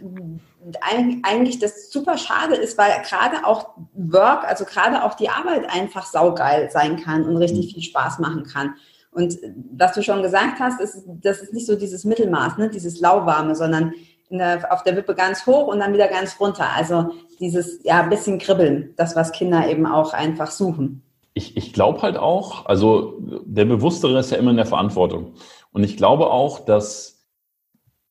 eigentlich 1.22 1.58
das 1.58 1.90
super 1.90 2.18
schade 2.18 2.56
ist, 2.56 2.76
weil 2.78 2.90
gerade 3.02 3.46
auch 3.46 3.70
Work, 3.94 4.44
also 4.44 4.64
gerade 4.64 5.04
auch 5.04 5.14
die 5.14 5.28
Arbeit 5.28 5.68
einfach 5.70 6.06
saugeil 6.06 6.70
sein 6.70 7.02
kann 7.02 7.24
und 7.24 7.36
richtig 7.36 7.66
mhm. 7.66 7.70
viel 7.74 7.82
Spaß 7.82 8.18
machen 8.18 8.44
kann. 8.44 8.74
Und 9.10 9.38
was 9.72 9.94
du 9.94 10.02
schon 10.02 10.22
gesagt 10.22 10.60
hast, 10.60 10.80
ist, 10.80 11.04
das 11.06 11.40
ist 11.40 11.52
nicht 11.52 11.66
so 11.66 11.76
dieses 11.76 12.04
Mittelmaß, 12.04 12.58
ne, 12.58 12.68
dieses 12.68 13.00
lauwarme, 13.00 13.54
sondern 13.54 13.94
der, 14.30 14.72
auf 14.72 14.82
der 14.82 14.96
Wippe 14.96 15.14
ganz 15.14 15.46
hoch 15.46 15.68
und 15.68 15.78
dann 15.78 15.94
wieder 15.94 16.08
ganz 16.08 16.38
runter. 16.38 16.68
Also 16.76 17.10
dieses 17.40 17.82
ja 17.84 18.02
bisschen 18.02 18.38
kribbeln, 18.38 18.94
das 18.96 19.16
was 19.16 19.32
Kinder 19.32 19.68
eben 19.68 19.86
auch 19.86 20.12
einfach 20.12 20.50
suchen. 20.50 21.02
Ich, 21.34 21.56
ich 21.56 21.72
glaube 21.72 22.02
halt 22.02 22.16
auch, 22.16 22.66
also 22.66 23.14
der 23.20 23.64
Bewusstere 23.64 24.18
ist 24.18 24.30
ja 24.30 24.38
immer 24.38 24.50
in 24.50 24.56
der 24.56 24.66
Verantwortung. 24.66 25.34
Und 25.72 25.84
ich 25.84 25.96
glaube 25.96 26.30
auch, 26.30 26.60
dass 26.60 27.24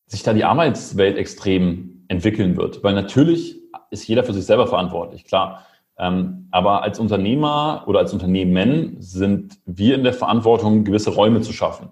sich 0.06 0.23
da 0.23 0.34
die 0.34 0.45
Arbeitswelt 0.45 1.17
extrem 1.17 2.06
entwickeln 2.08 2.58
wird. 2.58 2.84
Weil 2.84 2.93
natürlich 2.93 3.58
ist 3.91 4.08
jeder 4.08 4.23
für 4.23 4.34
sich 4.34 4.45
selber 4.45 4.67
verantwortlich, 4.67 5.25
klar. 5.25 5.65
Ähm, 5.99 6.47
aber 6.51 6.84
als 6.84 6.99
Unternehmer 6.99 7.84
oder 7.88 7.99
als 7.99 8.13
Unternehmen 8.13 8.97
sind 8.99 9.58
wir 9.65 9.95
in 9.95 10.03
der 10.03 10.13
Verantwortung, 10.13 10.84
gewisse 10.84 11.10
Räume 11.10 11.41
zu 11.41 11.53
schaffen. 11.53 11.89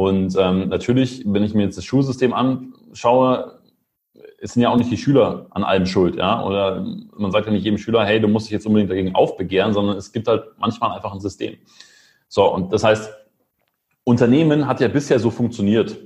Und 0.00 0.34
ähm, 0.38 0.70
natürlich, 0.70 1.24
wenn 1.26 1.42
ich 1.42 1.52
mir 1.52 1.64
jetzt 1.64 1.76
das 1.76 1.84
Schulsystem 1.84 2.32
anschaue, 2.32 3.58
sind 4.40 4.62
ja 4.62 4.70
auch 4.70 4.78
nicht 4.78 4.90
die 4.90 4.96
Schüler 4.96 5.48
an 5.50 5.62
allem 5.62 5.84
schuld, 5.84 6.16
ja. 6.16 6.42
Oder 6.42 6.86
man 7.14 7.30
sagt 7.30 7.44
ja 7.44 7.52
nicht 7.52 7.64
jedem 7.64 7.76
Schüler, 7.76 8.06
hey, 8.06 8.18
du 8.18 8.26
musst 8.26 8.46
dich 8.46 8.52
jetzt 8.52 8.64
unbedingt 8.64 8.90
dagegen 8.90 9.14
aufbegehren, 9.14 9.74
sondern 9.74 9.98
es 9.98 10.10
gibt 10.10 10.26
halt 10.26 10.44
manchmal 10.58 10.92
einfach 10.92 11.12
ein 11.12 11.20
System. 11.20 11.58
So, 12.28 12.50
und 12.50 12.72
das 12.72 12.82
heißt, 12.82 13.12
Unternehmen 14.04 14.66
hat 14.66 14.80
ja 14.80 14.88
bisher 14.88 15.18
so 15.18 15.30
funktioniert, 15.30 15.98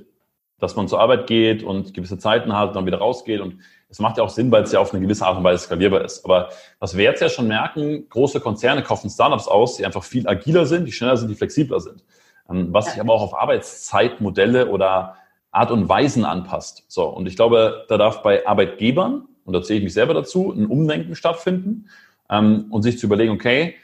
dass 0.59 0.75
man 0.75 0.89
zur 0.89 0.99
Arbeit 0.99 1.27
geht 1.27 1.63
und 1.63 1.93
gewisse 1.93 2.17
Zeiten 2.17 2.51
hat 2.51 2.75
dann 2.75 2.85
wieder 2.85 2.97
rausgeht. 2.97 3.39
Und 3.39 3.59
es 3.87 3.99
macht 3.99 4.17
ja 4.17 4.25
auch 4.25 4.29
Sinn, 4.29 4.51
weil 4.51 4.63
es 4.63 4.73
ja 4.73 4.81
auf 4.81 4.93
eine 4.93 5.01
gewisse 5.01 5.25
Art 5.25 5.37
und 5.37 5.45
Weise 5.45 5.63
skalierbar 5.63 6.03
ist. 6.03 6.25
Aber 6.25 6.49
was 6.79 6.97
wir 6.97 7.05
jetzt 7.05 7.21
ja 7.21 7.29
schon 7.29 7.47
merken, 7.47 8.09
große 8.09 8.41
Konzerne 8.41 8.83
kaufen 8.83 9.09
Startups 9.09 9.47
aus, 9.47 9.77
die 9.77 9.85
einfach 9.85 10.03
viel 10.03 10.27
agiler 10.27 10.65
sind, 10.65 10.83
die 10.83 10.91
schneller 10.91 11.15
sind, 11.15 11.29
die 11.29 11.35
flexibler 11.35 11.79
sind. 11.79 12.03
Ähm, 12.49 12.73
was 12.73 12.91
sich 12.91 12.99
aber 12.99 13.13
auch 13.13 13.21
auf 13.21 13.35
Arbeitszeitmodelle 13.35 14.69
oder 14.69 15.15
Art 15.51 15.71
und 15.71 15.87
Weisen 15.87 16.25
anpasst. 16.25 16.83
So, 16.87 17.05
und 17.05 17.27
ich 17.27 17.35
glaube, 17.35 17.85
da 17.87 17.97
darf 17.97 18.21
bei 18.21 18.45
Arbeitgebern, 18.45 19.27
und 19.45 19.53
da 19.53 19.61
zähle 19.61 19.79
ich 19.79 19.83
mich 19.85 19.93
selber 19.93 20.13
dazu, 20.13 20.51
ein 20.51 20.65
Umdenken 20.65 21.15
stattfinden 21.15 21.87
ähm, 22.29 22.65
und 22.71 22.83
sich 22.83 22.99
zu 22.99 23.05
überlegen, 23.05 23.31
okay, 23.31 23.75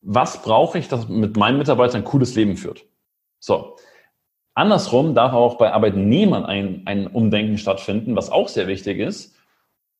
was 0.00 0.42
brauche 0.42 0.78
ich, 0.78 0.88
dass 0.88 1.08
mit 1.08 1.36
meinen 1.36 1.58
Mitarbeitern 1.58 2.02
ein 2.02 2.04
cooles 2.04 2.34
Leben 2.34 2.56
führt? 2.56 2.84
So. 3.38 3.76
Andersrum 4.54 5.14
darf 5.14 5.32
auch 5.32 5.56
bei 5.56 5.72
Arbeitnehmern 5.72 6.44
ein, 6.44 6.82
ein 6.86 7.06
Umdenken 7.06 7.58
stattfinden, 7.58 8.14
was 8.16 8.30
auch 8.30 8.48
sehr 8.48 8.68
wichtig 8.68 8.98
ist, 8.98 9.34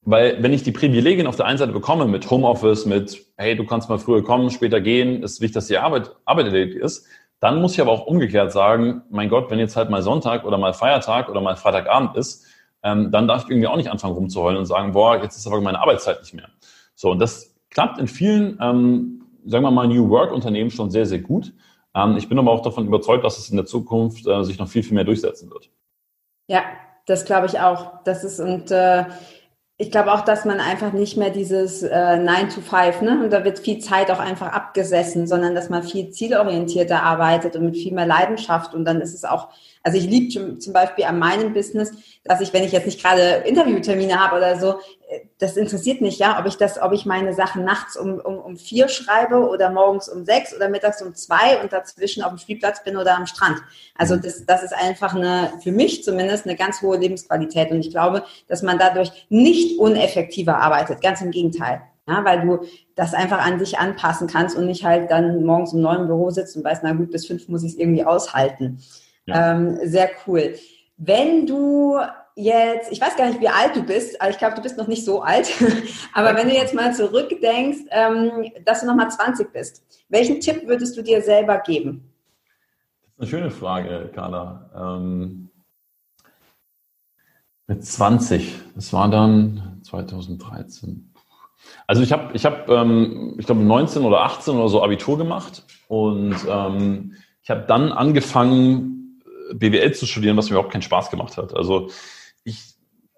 weil 0.02 0.42
wenn 0.42 0.52
ich 0.52 0.62
die 0.62 0.72
Privilegien 0.72 1.26
auf 1.26 1.36
der 1.36 1.46
einen 1.46 1.58
Seite 1.58 1.72
bekomme 1.72 2.06
mit 2.06 2.30
Homeoffice, 2.30 2.86
mit, 2.86 3.24
hey, 3.36 3.56
du 3.56 3.64
kannst 3.64 3.88
mal 3.88 3.98
früher 3.98 4.22
kommen, 4.22 4.50
später 4.50 4.80
gehen, 4.80 5.22
ist 5.22 5.40
wichtig, 5.40 5.54
dass 5.54 5.66
die 5.66 5.78
Arbeit, 5.78 6.14
Arbeit 6.24 6.46
erledigt 6.46 6.78
ist, 6.78 7.06
dann 7.40 7.60
muss 7.60 7.74
ich 7.74 7.80
aber 7.80 7.92
auch 7.92 8.06
umgekehrt 8.06 8.52
sagen, 8.52 9.02
mein 9.10 9.28
Gott, 9.28 9.50
wenn 9.50 9.58
jetzt 9.58 9.76
halt 9.76 9.90
mal 9.90 10.02
Sonntag 10.02 10.44
oder 10.44 10.58
mal 10.58 10.72
Feiertag 10.72 11.28
oder 11.28 11.40
mal 11.40 11.56
Freitagabend 11.56 12.16
ist, 12.16 12.46
ähm, 12.82 13.10
dann 13.10 13.26
darf 13.26 13.44
ich 13.44 13.50
irgendwie 13.50 13.68
auch 13.68 13.76
nicht 13.76 13.90
anfangen 13.90 14.14
rumzuheulen 14.14 14.58
und 14.58 14.66
sagen, 14.66 14.92
boah, 14.92 15.20
jetzt 15.22 15.36
ist 15.36 15.46
aber 15.46 15.60
meine 15.60 15.80
Arbeitszeit 15.80 16.20
nicht 16.20 16.34
mehr. 16.34 16.48
So, 16.94 17.10
und 17.10 17.18
das 17.18 17.54
klappt 17.70 17.98
in 17.98 18.06
vielen, 18.06 18.58
ähm, 18.60 19.26
sagen 19.46 19.64
wir 19.64 19.70
mal, 19.70 19.88
New 19.88 20.08
Work-Unternehmen 20.08 20.70
schon 20.70 20.90
sehr, 20.90 21.06
sehr 21.06 21.18
gut. 21.18 21.52
Ähm, 21.94 22.16
ich 22.16 22.28
bin 22.28 22.38
aber 22.38 22.50
auch 22.50 22.62
davon 22.62 22.86
überzeugt, 22.86 23.24
dass 23.24 23.38
es 23.38 23.50
in 23.50 23.56
der 23.56 23.66
Zukunft 23.66 24.26
äh, 24.26 24.42
sich 24.44 24.58
noch 24.58 24.68
viel, 24.68 24.82
viel 24.82 24.94
mehr 24.94 25.04
durchsetzen 25.04 25.50
wird. 25.50 25.70
Ja, 26.46 26.62
das 27.06 27.24
glaube 27.24 27.46
ich 27.46 27.60
auch. 27.60 28.02
Das 28.04 28.24
ist 28.24 28.40
und 28.40 28.70
äh, 28.70 29.04
ich 29.76 29.90
glaube 29.90 30.12
auch, 30.12 30.20
dass 30.20 30.44
man 30.44 30.60
einfach 30.60 30.92
nicht 30.92 31.16
mehr 31.16 31.30
dieses 31.30 31.82
äh, 31.82 32.16
9 32.16 32.50
to 32.50 32.60
5, 32.60 33.02
ne? 33.02 33.24
Und 33.24 33.30
da 33.32 33.44
wird 33.44 33.58
viel 33.58 33.80
Zeit 33.80 34.10
auch 34.10 34.20
einfach 34.20 34.52
abgesessen, 34.52 35.26
sondern 35.26 35.56
dass 35.56 35.68
man 35.68 35.82
viel 35.82 36.10
zielorientierter 36.10 37.02
arbeitet 37.02 37.56
und 37.56 37.64
mit 37.66 37.76
viel 37.76 37.92
mehr 37.92 38.06
Leidenschaft. 38.06 38.72
Und 38.72 38.84
dann 38.84 39.00
ist 39.00 39.14
es 39.14 39.24
auch 39.24 39.48
also 39.84 39.98
ich 39.98 40.06
liebe 40.06 40.58
zum 40.58 40.72
Beispiel 40.72 41.04
an 41.04 41.18
meinem 41.18 41.52
Business, 41.52 41.92
dass 42.24 42.40
ich, 42.40 42.54
wenn 42.54 42.64
ich 42.64 42.72
jetzt 42.72 42.86
nicht 42.86 43.02
gerade 43.02 43.44
Interviewtermine 43.46 44.18
habe 44.18 44.36
oder 44.36 44.58
so, 44.58 44.80
äh, 45.08 45.20
das 45.38 45.58
interessiert 45.58 46.00
mich 46.00 46.18
ja, 46.18 46.40
ob 46.40 46.46
ich 46.46 46.56
das, 46.56 46.80
ob 46.80 46.92
ich 46.92 47.04
meine 47.04 47.34
Sachen 47.34 47.64
nachts 47.64 47.94
um, 47.94 48.14
um, 48.18 48.38
um 48.38 48.56
vier 48.56 48.88
schreibe 48.88 49.46
oder 49.46 49.68
morgens 49.68 50.08
um 50.08 50.24
sechs 50.24 50.56
oder 50.56 50.70
mittags 50.70 51.02
um 51.02 51.14
zwei 51.14 51.60
und 51.60 51.74
dazwischen 51.74 52.22
auf 52.22 52.30
dem 52.30 52.38
Spielplatz 52.38 52.82
bin 52.82 52.96
oder 52.96 53.14
am 53.14 53.26
Strand. 53.26 53.58
Also 53.94 54.16
das, 54.16 54.46
das 54.46 54.62
ist 54.62 54.74
einfach 54.74 55.14
eine, 55.14 55.52
für 55.62 55.70
mich 55.70 56.02
zumindest 56.02 56.46
eine 56.46 56.56
ganz 56.56 56.80
hohe 56.80 56.96
Lebensqualität. 56.96 57.70
Und 57.70 57.80
ich 57.80 57.90
glaube, 57.90 58.24
dass 58.48 58.62
man 58.62 58.78
dadurch 58.78 59.26
nicht 59.28 59.78
uneffektiver 59.78 60.56
arbeitet. 60.56 61.02
Ganz 61.02 61.20
im 61.20 61.30
Gegenteil. 61.30 61.82
Ja, 62.08 62.24
weil 62.24 62.42
du 62.42 62.60
das 62.96 63.14
einfach 63.14 63.38
an 63.38 63.58
dich 63.58 63.78
anpassen 63.78 64.28
kannst 64.28 64.56
und 64.56 64.66
nicht 64.66 64.84
halt 64.84 65.10
dann 65.10 65.44
morgens 65.44 65.72
um 65.72 65.80
neun 65.80 66.02
im 66.02 66.06
Büro 66.06 66.30
sitzt 66.30 66.54
und 66.54 66.62
weißt, 66.62 66.82
na 66.84 66.92
gut, 66.92 67.10
bis 67.10 67.26
fünf 67.26 67.48
muss 67.48 67.62
ich 67.62 67.72
es 67.72 67.78
irgendwie 67.78 68.04
aushalten. 68.04 68.78
Ja. 69.26 69.52
Ähm, 69.52 69.78
sehr 69.84 70.10
cool. 70.26 70.54
Wenn 70.96 71.46
du 71.46 71.98
jetzt, 72.36 72.90
ich 72.90 73.00
weiß 73.00 73.16
gar 73.16 73.28
nicht, 73.28 73.40
wie 73.40 73.48
alt 73.48 73.76
du 73.76 73.82
bist, 73.82 74.20
aber 74.20 74.30
ich 74.30 74.38
glaube, 74.38 74.56
du 74.56 74.62
bist 74.62 74.76
noch 74.76 74.86
nicht 74.86 75.04
so 75.04 75.22
alt, 75.22 75.48
aber 76.12 76.36
wenn 76.36 76.48
du 76.48 76.54
jetzt 76.54 76.74
mal 76.74 76.94
zurückdenkst, 76.94 77.86
ähm, 77.90 78.52
dass 78.64 78.80
du 78.80 78.86
nochmal 78.86 79.10
20 79.10 79.52
bist, 79.52 79.82
welchen 80.08 80.40
Tipp 80.40 80.66
würdest 80.66 80.96
du 80.96 81.02
dir 81.02 81.22
selber 81.22 81.58
geben? 81.58 82.10
Das 83.16 83.28
ist 83.28 83.34
eine 83.34 83.42
schöne 83.42 83.50
Frage, 83.50 84.10
Carla. 84.12 84.70
Ähm, 84.76 85.50
mit 87.66 87.84
20, 87.84 88.60
das 88.74 88.92
war 88.92 89.08
dann 89.08 89.80
2013. 89.84 91.12
Also 91.86 92.02
ich 92.02 92.12
habe, 92.12 92.34
ich 92.34 92.44
habe, 92.44 92.72
ähm, 92.74 93.36
ich 93.38 93.46
glaube 93.46 93.62
19 93.62 94.02
oder 94.02 94.20
18 94.22 94.54
oder 94.54 94.68
so 94.68 94.82
Abitur 94.82 95.16
gemacht 95.16 95.64
und 95.88 96.36
ähm, 96.48 97.14
ich 97.42 97.50
habe 97.50 97.64
dann 97.66 97.92
angefangen 97.92 99.03
BWL 99.52 99.92
zu 99.92 100.06
studieren, 100.06 100.36
was 100.36 100.46
mir 100.46 100.56
überhaupt 100.56 100.72
keinen 100.72 100.82
Spaß 100.82 101.10
gemacht 101.10 101.36
hat. 101.36 101.54
Also 101.54 101.90
ich, 102.44 102.58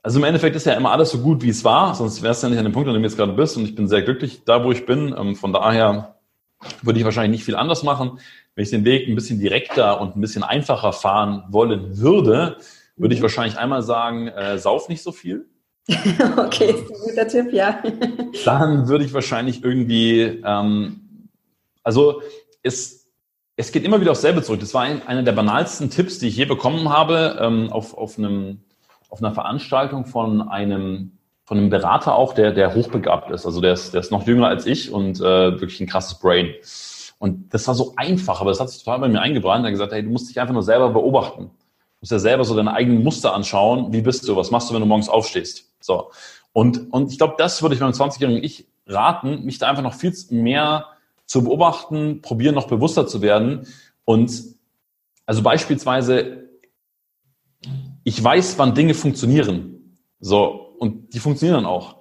also 0.02 0.18
im 0.18 0.24
Endeffekt 0.24 0.56
ist 0.56 0.66
ja 0.66 0.74
immer 0.74 0.92
alles 0.92 1.10
so 1.10 1.18
gut, 1.18 1.42
wie 1.42 1.48
es 1.48 1.64
war, 1.64 1.94
sonst 1.94 2.22
wärst 2.22 2.42
du 2.42 2.46
ja 2.46 2.50
nicht 2.50 2.58
an 2.58 2.64
dem 2.64 2.72
Punkt, 2.72 2.88
an 2.88 2.94
dem 2.94 3.02
du 3.02 3.08
jetzt 3.08 3.16
gerade 3.16 3.32
bist. 3.32 3.56
Und 3.56 3.64
ich 3.64 3.74
bin 3.74 3.88
sehr 3.88 4.02
glücklich 4.02 4.42
da, 4.44 4.64
wo 4.64 4.72
ich 4.72 4.86
bin. 4.86 5.14
Ähm, 5.16 5.36
von 5.36 5.52
daher 5.52 6.16
würde 6.82 6.98
ich 6.98 7.04
wahrscheinlich 7.04 7.38
nicht 7.38 7.44
viel 7.44 7.56
anders 7.56 7.82
machen. 7.82 8.18
Wenn 8.54 8.64
ich 8.64 8.70
den 8.70 8.84
Weg 8.84 9.08
ein 9.08 9.14
bisschen 9.14 9.40
direkter 9.40 10.00
und 10.00 10.16
ein 10.16 10.20
bisschen 10.20 10.42
einfacher 10.42 10.92
fahren 10.92 11.44
wollen 11.48 11.98
würde, 11.98 12.56
würde 12.96 13.14
ich 13.14 13.20
mhm. 13.20 13.24
wahrscheinlich 13.24 13.58
einmal 13.58 13.82
sagen, 13.82 14.28
äh, 14.28 14.58
sauf 14.58 14.88
nicht 14.88 15.02
so 15.02 15.12
viel. 15.12 15.46
okay, 16.36 16.70
ist 16.70 16.90
ein 16.90 17.00
guter 17.04 17.28
Tipp, 17.28 17.52
ja. 17.52 17.80
Dann 18.44 18.88
würde 18.88 19.04
ich 19.04 19.12
wahrscheinlich 19.12 19.62
irgendwie, 19.62 20.42
ähm, 20.44 21.28
also 21.84 22.22
es 22.62 23.05
es 23.56 23.72
geht 23.72 23.84
immer 23.84 24.00
wieder 24.00 24.12
aufs 24.12 24.20
selbe 24.20 24.42
zurück. 24.42 24.60
Das 24.60 24.74
war 24.74 24.82
ein, 24.82 25.06
einer 25.06 25.22
der 25.22 25.32
banalsten 25.32 25.90
Tipps, 25.90 26.18
die 26.18 26.28
ich 26.28 26.36
je 26.36 26.44
bekommen 26.44 26.90
habe, 26.90 27.38
ähm, 27.40 27.72
auf, 27.72 27.96
auf, 27.96 28.18
einem, 28.18 28.60
auf 29.08 29.22
einer 29.22 29.32
Veranstaltung 29.32 30.04
von 30.04 30.46
einem, 30.48 31.12
von 31.44 31.58
einem 31.58 31.70
Berater 31.70 32.14
auch, 32.16 32.34
der, 32.34 32.52
der 32.52 32.74
hochbegabt 32.74 33.30
ist. 33.30 33.46
Also 33.46 33.60
der 33.62 33.72
ist, 33.72 33.94
der 33.94 34.00
ist 34.00 34.12
noch 34.12 34.26
jünger 34.26 34.48
als 34.48 34.66
ich 34.66 34.92
und 34.92 35.20
äh, 35.20 35.60
wirklich 35.60 35.80
ein 35.80 35.86
krasses 35.86 36.18
Brain. 36.18 36.54
Und 37.18 37.54
das 37.54 37.66
war 37.66 37.74
so 37.74 37.94
einfach, 37.96 38.42
aber 38.42 38.50
das 38.50 38.60
hat 38.60 38.68
sich 38.68 38.84
total 38.84 38.98
bei 39.00 39.08
mir 39.08 39.22
eingebrannt. 39.22 39.64
Er 39.64 39.68
hat 39.68 39.72
gesagt, 39.72 39.92
hey, 39.92 40.02
du 40.02 40.10
musst 40.10 40.28
dich 40.28 40.38
einfach 40.38 40.52
nur 40.52 40.62
selber 40.62 40.90
beobachten. 40.90 41.44
Du 41.44 42.00
musst 42.02 42.12
ja 42.12 42.18
selber 42.18 42.44
so 42.44 42.54
deine 42.54 42.74
eigenen 42.74 43.02
Muster 43.02 43.32
anschauen. 43.32 43.90
Wie 43.90 44.02
bist 44.02 44.28
du? 44.28 44.36
Was 44.36 44.50
machst 44.50 44.68
du, 44.68 44.74
wenn 44.74 44.82
du 44.82 44.86
morgens 44.86 45.08
aufstehst? 45.08 45.72
So. 45.80 46.10
Und, 46.52 46.92
und 46.92 47.10
ich 47.10 47.16
glaube, 47.16 47.36
das 47.38 47.62
würde 47.62 47.74
ich 47.74 47.80
meinem 47.80 47.92
20-jährigen 47.92 48.44
Ich 48.44 48.66
raten, 48.86 49.44
mich 49.44 49.58
da 49.58 49.68
einfach 49.68 49.82
noch 49.82 49.94
viel 49.94 50.14
mehr 50.30 50.86
zu 51.26 51.44
beobachten, 51.44 52.22
probieren 52.22 52.54
noch 52.54 52.68
bewusster 52.68 53.06
zu 53.06 53.20
werden. 53.20 53.66
Und 54.04 54.42
also 55.26 55.42
beispielsweise, 55.42 56.48
ich 58.04 58.22
weiß, 58.22 58.58
wann 58.58 58.74
Dinge 58.74 58.94
funktionieren. 58.94 59.98
So, 60.20 60.74
und 60.78 61.12
die 61.14 61.18
funktionieren 61.18 61.64
dann 61.64 61.70
auch. 61.70 61.96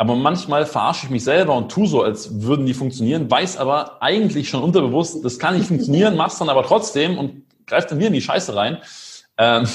Aber 0.00 0.14
manchmal 0.14 0.64
verarsche 0.64 1.06
ich 1.06 1.10
mich 1.10 1.24
selber 1.24 1.56
und 1.56 1.72
tu 1.72 1.86
so, 1.86 2.02
als 2.02 2.42
würden 2.42 2.66
die 2.66 2.74
funktionieren, 2.74 3.28
weiß 3.28 3.56
aber 3.56 4.00
eigentlich 4.00 4.48
schon 4.48 4.62
unterbewusst, 4.62 5.24
das 5.24 5.40
kann 5.40 5.56
nicht 5.56 5.66
funktionieren, 5.66 6.16
mach's 6.16 6.38
dann 6.38 6.48
aber 6.48 6.62
trotzdem 6.62 7.18
und 7.18 7.42
greift 7.66 7.90
dann 7.90 7.98
wieder 7.98 8.06
in 8.06 8.14
die 8.14 8.22
Scheiße 8.22 8.54
rein. 8.54 8.78
Ähm, 9.36 9.66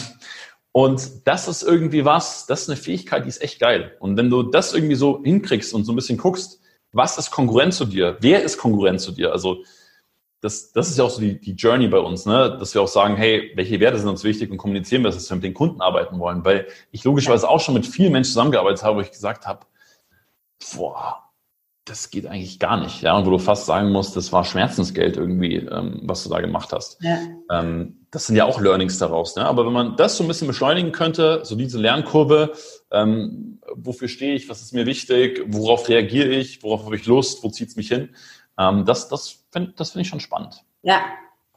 und 0.72 1.28
das 1.28 1.50
ist 1.50 1.62
irgendwie 1.62 2.06
was, 2.06 2.46
das 2.46 2.64
ist 2.64 2.70
eine 2.70 2.78
Fähigkeit, 2.78 3.26
die 3.26 3.30
ist 3.30 3.42
echt 3.42 3.60
geil. 3.60 3.98
Und 4.00 4.16
wenn 4.16 4.30
du 4.30 4.44
das 4.44 4.74
irgendwie 4.74 4.96
so 4.96 5.22
hinkriegst 5.24 5.74
und 5.74 5.84
so 5.84 5.92
ein 5.92 5.96
bisschen 5.96 6.18
guckst, 6.18 6.62
was 6.94 7.18
ist 7.18 7.32
Konkurrent 7.32 7.74
zu 7.74 7.86
dir? 7.86 8.18
Wer 8.22 8.44
ist 8.44 8.58
Konkurrent 8.58 9.02
zu 9.02 9.12
dir? 9.12 9.32
Also 9.32 9.64
das, 10.40 10.72
das 10.72 10.90
ist 10.90 10.98
ja 10.98 11.06
auch 11.06 11.10
so 11.10 11.22
die, 11.22 11.40
die 11.40 11.54
Journey 11.54 11.88
bei 11.88 12.00
uns, 12.00 12.26
ne? 12.26 12.58
dass 12.60 12.74
wir 12.74 12.82
auch 12.82 12.88
sagen, 12.88 13.16
hey, 13.16 13.52
welche 13.56 13.80
Werte 13.80 13.98
sind 13.98 14.10
uns 14.10 14.24
wichtig 14.24 14.52
und 14.52 14.58
kommunizieren 14.58 15.02
wir, 15.04 15.10
dass 15.10 15.30
wir 15.30 15.36
mit 15.36 15.44
den 15.44 15.54
Kunden 15.54 15.82
arbeiten 15.82 16.20
wollen. 16.20 16.44
Weil 16.46 16.68
ich 16.92 17.04
logischerweise 17.04 17.50
auch 17.50 17.60
schon 17.60 17.74
mit 17.74 17.86
vielen 17.86 18.12
Menschen 18.12 18.32
zusammengearbeitet 18.32 18.84
habe, 18.84 18.98
wo 18.98 19.02
ich 19.02 19.12
gesagt 19.12 19.48
habe, 19.48 19.66
boah, 20.76 21.24
das 21.86 22.12
geht 22.12 22.28
eigentlich 22.28 22.60
gar 22.60 22.78
nicht. 22.78 23.02
Ja, 23.02 23.18
und 23.18 23.26
wo 23.26 23.32
du 23.32 23.40
fast 23.40 23.66
sagen 23.66 23.92
musst, 23.92 24.16
das 24.16 24.32
war 24.32 24.44
Schmerzensgeld 24.44 25.18
irgendwie, 25.18 25.56
ähm, 25.56 26.02
was 26.04 26.24
du 26.24 26.30
da 26.30 26.40
gemacht 26.40 26.72
hast. 26.72 27.02
Ja. 27.02 27.18
Ähm, 27.50 28.06
das 28.12 28.28
sind 28.28 28.36
ja 28.36 28.46
auch 28.46 28.62
Learnings 28.62 28.98
daraus. 29.00 29.36
Ne? 29.36 29.46
Aber 29.46 29.66
wenn 29.66 29.74
man 29.74 29.96
das 29.98 30.18
so 30.18 30.24
ein 30.24 30.28
bisschen 30.28 30.48
beschleunigen 30.48 30.92
könnte, 30.92 31.42
so 31.44 31.56
diese 31.56 31.80
Lernkurve, 31.80 32.54
ähm, 32.92 33.53
wofür 33.74 34.08
stehe 34.08 34.36
ich, 34.36 34.50
was 34.50 34.62
ist 34.62 34.74
mir 34.74 34.86
wichtig, 34.86 35.44
worauf 35.48 35.90
reagiere 35.90 36.30
ich, 36.30 36.64
worauf 36.64 36.86
habe 36.86 36.96
ich 36.96 37.06
Lust, 37.06 37.44
wo 37.44 37.50
zieht 37.50 37.70
es 37.70 37.76
mich 37.76 37.88
hin, 37.88 38.10
ähm, 38.60 38.86
das, 38.86 39.10
das 39.10 39.46
finde 39.52 39.74
das 39.76 39.92
find 39.92 40.04
ich 40.04 40.10
schon 40.10 40.20
spannend. 40.20 40.64
Ja, 40.82 41.02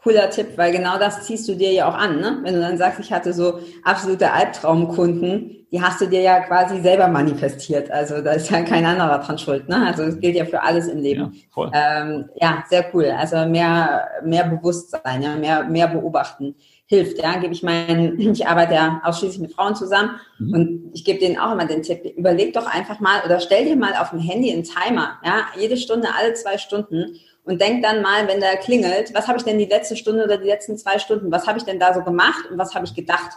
cooler 0.07 0.31
Tipp, 0.31 0.57
weil 0.57 0.71
genau 0.71 0.99
das 0.99 1.27
ziehst 1.27 1.49
du 1.49 1.57
dir 1.57 1.73
ja 1.73 1.89
auch 1.89 1.95
an. 1.95 2.21
Ne? 2.21 2.39
Wenn 2.43 2.55
du 2.55 2.61
dann 2.61 2.79
sagst, 2.79 3.01
ich 3.01 3.13
hatte 3.13 3.33
so 3.33 3.59
absolute 3.83 4.31
Albtraumkunden, 4.31 5.67
die 5.73 5.83
hast 5.83 6.01
du 6.01 6.07
dir 6.07 6.21
ja 6.21 6.41
quasi 6.41 6.81
selber 6.81 7.09
manifestiert. 7.09 7.91
Also 7.91 8.23
da 8.23 8.33
ist 8.33 8.49
ja 8.49 8.63
kein 8.63 8.87
anderer 8.87 9.19
dran 9.19 9.37
schuld. 9.37 9.69
Ne? 9.69 9.85
Also 9.85 10.05
es 10.05 10.21
gilt 10.21 10.37
ja 10.37 10.45
für 10.45 10.63
alles 10.63 10.87
im 10.87 11.01
Leben. 11.01 11.35
Ja. 11.57 11.71
Ähm, 11.75 12.31
ja 12.41 12.63
sehr 12.69 12.87
cool. 12.95 13.07
Also 13.07 13.47
mehr, 13.47 14.09
mehr 14.25 14.45
Bewusstsein, 14.45 15.23
ja, 15.23 15.35
mehr, 15.35 15.65
mehr 15.65 15.89
beobachten 15.89 16.55
hilft. 16.87 17.19
Ja, 17.19 17.37
gebe 17.37 17.53
ich 17.53 17.63
meinen, 17.63 18.19
ich 18.33 18.47
arbeite 18.47 18.75
ja 18.75 19.01
ausschließlich 19.05 19.41
mit 19.41 19.53
Frauen 19.53 19.75
zusammen 19.75 20.19
mhm. 20.39 20.55
und 20.55 20.91
ich 20.95 21.05
gebe 21.05 21.19
denen 21.19 21.39
auch 21.39 21.53
immer 21.53 21.67
den 21.67 21.83
Tipp, 21.83 22.05
überleg 22.17 22.53
doch 22.55 22.67
einfach 22.67 23.01
mal 23.01 23.23
oder 23.25 23.41
stell 23.41 23.65
dir 23.65 23.77
mal 23.77 23.95
auf 23.97 24.11
dem 24.11 24.21
Handy 24.21 24.53
einen 24.53 24.65
Timer, 24.65 25.19
ja, 25.25 25.47
jede 25.59 25.77
Stunde, 25.77 26.09
alle 26.17 26.35
zwei 26.35 26.59
Stunden 26.59 27.17
und 27.45 27.61
denk 27.61 27.83
dann 27.83 28.03
mal, 28.03 28.27
wenn 28.27 28.41
der 28.41 28.57
klingelt, 28.57 29.15
was 29.15 29.29
habe 29.29 29.39
ich 29.39 29.45
denn 29.45 29.59
die 29.59 29.67
letzte 29.67 29.97
Stunde 29.97 30.25
oder 30.25 30.39
die 30.39 30.47
letzten 30.47 30.77
zwei 30.79 30.99
Stunden, 30.99 31.31
was 31.31 31.47
habe 31.47 31.59
ich 31.59 31.65
denn 31.65 31.79
da 31.79 31.95
so 31.95 32.03
gemacht 32.03 32.51
und 32.51 32.59
was 32.59 32.75
habe 32.75 32.87
ich 32.87 32.95
gedacht? 32.95 33.33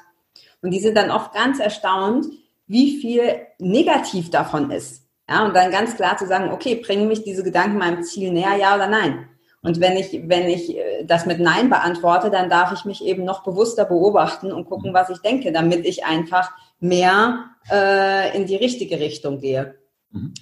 Und 0.61 0.71
die 0.71 0.79
sind 0.79 0.97
dann 0.97 1.11
oft 1.11 1.33
ganz 1.33 1.59
erstaunt, 1.59 2.25
wie 2.67 2.99
viel 2.99 3.47
negativ 3.59 4.29
davon 4.29 4.71
ist. 4.71 5.03
Ja, 5.29 5.45
und 5.45 5.55
dann 5.55 5.71
ganz 5.71 5.95
klar 5.95 6.17
zu 6.17 6.25
sagen, 6.25 6.51
okay, 6.51 6.75
bringen 6.75 7.07
mich 7.07 7.23
diese 7.23 7.43
Gedanken 7.43 7.77
meinem 7.77 8.03
Ziel 8.03 8.31
näher, 8.31 8.55
ja 8.55 8.75
oder 8.75 8.87
nein? 8.87 9.29
Und 9.61 9.81
wenn 9.81 9.97
ich, 9.97 10.21
wenn 10.27 10.47
ich 10.47 10.77
äh, 10.77 11.03
das 11.05 11.25
mit 11.25 11.39
Nein 11.39 11.69
beantworte, 11.69 12.29
dann 12.29 12.49
darf 12.49 12.71
ich 12.71 12.85
mich 12.85 13.03
eben 13.03 13.25
noch 13.25 13.43
bewusster 13.43 13.85
beobachten 13.85 14.51
und 14.51 14.69
gucken, 14.69 14.93
was 14.93 15.09
ich 15.09 15.19
denke, 15.19 15.51
damit 15.51 15.85
ich 15.85 16.05
einfach 16.05 16.51
mehr 16.79 17.45
äh, 17.69 18.35
in 18.37 18.45
die 18.45 18.55
richtige 18.55 18.99
Richtung 18.99 19.39
gehe. 19.39 19.75
Mhm. 20.11 20.33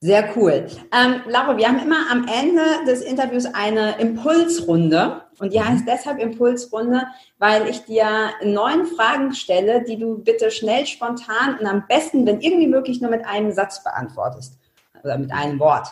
Sehr 0.00 0.36
cool. 0.36 0.66
Ähm, 0.92 1.20
Laura, 1.28 1.56
wir 1.56 1.68
haben 1.68 1.78
immer 1.78 2.10
am 2.10 2.26
Ende 2.26 2.62
des 2.88 3.02
Interviews 3.02 3.44
eine 3.46 4.00
Impulsrunde. 4.00 5.22
Und 5.38 5.52
die 5.52 5.60
mhm. 5.60 5.68
heißt 5.68 5.84
deshalb 5.86 6.18
Impulsrunde, 6.18 7.06
weil 7.38 7.68
ich 7.68 7.84
dir 7.84 8.30
neun 8.42 8.86
Fragen 8.86 9.32
stelle, 9.32 9.84
die 9.84 9.98
du 9.98 10.18
bitte 10.18 10.50
schnell, 10.50 10.86
spontan 10.86 11.56
und 11.60 11.66
am 11.66 11.86
besten, 11.86 12.26
wenn 12.26 12.40
irgendwie 12.40 12.66
möglich, 12.66 13.00
nur 13.00 13.10
mit 13.10 13.24
einem 13.24 13.52
Satz 13.52 13.84
beantwortest. 13.84 14.58
Oder 15.04 15.18
mit 15.18 15.32
einem 15.32 15.60
Wort. 15.60 15.88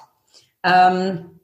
Ähm, 0.64 1.39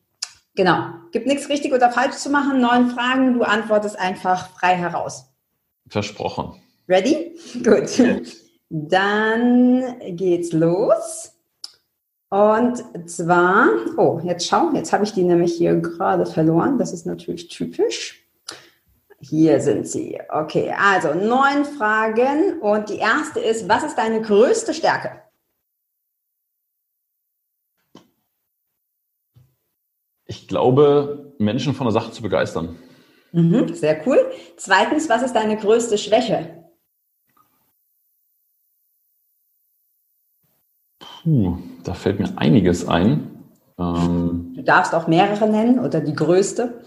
genau. 0.57 0.89
Gibt 1.13 1.27
nichts 1.27 1.49
richtig 1.49 1.73
oder 1.73 1.91
falsch 1.91 2.17
zu 2.17 2.31
machen. 2.31 2.61
Neun 2.61 2.91
Fragen. 2.91 3.35
Du 3.35 3.43
antwortest 3.43 3.99
einfach 3.99 4.51
frei 4.51 4.75
heraus. 4.75 5.27
Versprochen. 5.89 6.61
Ready? 6.89 7.39
Gut. 7.63 8.03
Dann 8.69 10.01
geht's 10.17 10.53
los. 10.53 11.33
Und 12.29 12.83
zwar, 13.09 13.69
oh, 13.97 14.21
jetzt 14.25 14.49
schau, 14.49 14.73
jetzt 14.75 14.93
habe 14.93 15.05
ich 15.05 15.13
die 15.13 15.23
nämlich 15.23 15.55
hier 15.55 15.77
gerade 15.77 16.27
verloren. 16.27 16.77
Das 16.77 16.93
ist 16.93 17.07
natürlich 17.07 17.49
typisch. 17.49 18.25
Hier 19.21 19.61
sind 19.61 19.87
sie. 19.87 20.19
Okay, 20.29 20.75
also 20.77 21.15
neun 21.15 21.65
Fragen. 21.65 22.61
Und 22.61 22.89
die 22.91 22.99
erste 22.99 23.41
ist, 23.41 23.69
was 23.69 23.85
ist 23.85 23.97
deine 23.97 24.21
größte 24.21 24.75
Stärke? 24.75 25.23
Ich 30.37 30.49
glaube, 30.49 31.33
Menschen 31.39 31.73
von 31.73 31.87
der 31.87 31.93
Sache 31.93 32.13
zu 32.13 32.23
begeistern. 32.23 32.77
Mhm, 33.33 33.75
sehr 33.75 34.07
cool. 34.07 34.19
Zweitens, 34.57 35.09
was 35.09 35.23
ist 35.23 35.35
deine 35.35 35.57
größte 35.57 35.97
Schwäche? 35.97 36.65
Puh, 40.99 41.59
da 41.85 41.95
fällt 41.95 42.21
mir 42.21 42.37
einiges 42.37 42.87
ein. 42.87 43.45
Ähm, 43.79 44.53
du 44.55 44.63
darfst 44.63 44.95
auch 44.95 45.07
mehrere 45.07 45.49
nennen 45.49 45.79
oder 45.79 46.01
die 46.01 46.15
größte. 46.15 46.83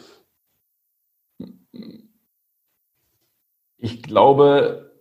Ich 3.77 4.03
glaube, 4.03 4.91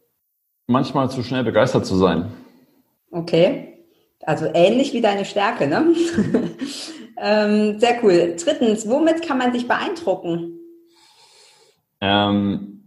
manchmal 0.67 1.11
zu 1.11 1.23
schnell 1.23 1.45
begeistert 1.45 1.85
zu 1.85 1.97
sein. 1.97 2.33
Okay. 3.11 3.85
Also 4.23 4.47
ähnlich 4.53 4.93
wie 4.95 5.01
deine 5.01 5.25
Stärke, 5.25 5.67
ne? 5.67 5.95
ähm, 7.21 7.79
sehr 7.79 8.03
cool. 8.03 8.37
Drittens, 8.43 8.89
womit 8.89 9.27
kann 9.27 9.39
man 9.39 9.53
dich 9.53 9.69
beeindrucken? 9.69 10.59
Ähm, 12.01 12.79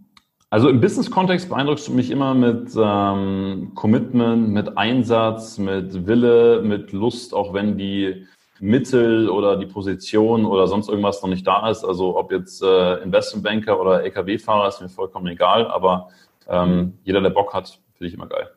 also 0.50 0.68
im 0.68 0.80
Business-Kontext 0.80 1.48
beeindruckst 1.48 1.88
du 1.88 1.92
mich 1.92 2.10
immer 2.10 2.34
mit 2.34 2.72
ähm, 2.76 3.72
Commitment, 3.74 4.50
mit 4.50 4.76
Einsatz, 4.76 5.58
mit 5.58 6.06
Wille, 6.06 6.62
mit 6.62 6.92
Lust, 6.92 7.32
auch 7.32 7.54
wenn 7.54 7.78
die 7.78 8.26
Mittel 8.60 9.28
oder 9.28 9.56
die 9.56 9.66
Position 9.66 10.44
oder 10.44 10.68
sonst 10.68 10.88
irgendwas 10.88 11.22
noch 11.22 11.30
nicht 11.30 11.46
da 11.46 11.68
ist. 11.68 11.84
Also 11.84 12.16
ob 12.16 12.30
jetzt 12.30 12.62
äh, 12.62 12.96
Investmentbanker 13.02 13.80
oder 13.80 14.02
LKW-Fahrer 14.04 14.68
ist 14.68 14.80
mir 14.80 14.88
vollkommen 14.88 15.26
egal, 15.26 15.66
aber 15.66 16.10
ähm, 16.48 16.98
jeder, 17.02 17.20
der 17.20 17.30
Bock 17.30 17.54
hat, 17.54 17.80
finde 17.94 18.08
ich 18.08 18.14
immer 18.14 18.28
geil. 18.28 18.50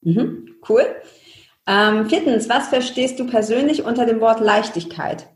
Mhm, 0.00 0.56
cool. 0.68 0.84
Ähm, 1.66 2.06
viertens, 2.06 2.48
was 2.48 2.68
verstehst 2.68 3.18
du 3.20 3.26
persönlich 3.26 3.84
unter 3.84 4.06
dem 4.06 4.20
Wort 4.20 4.40
Leichtigkeit? 4.40 5.28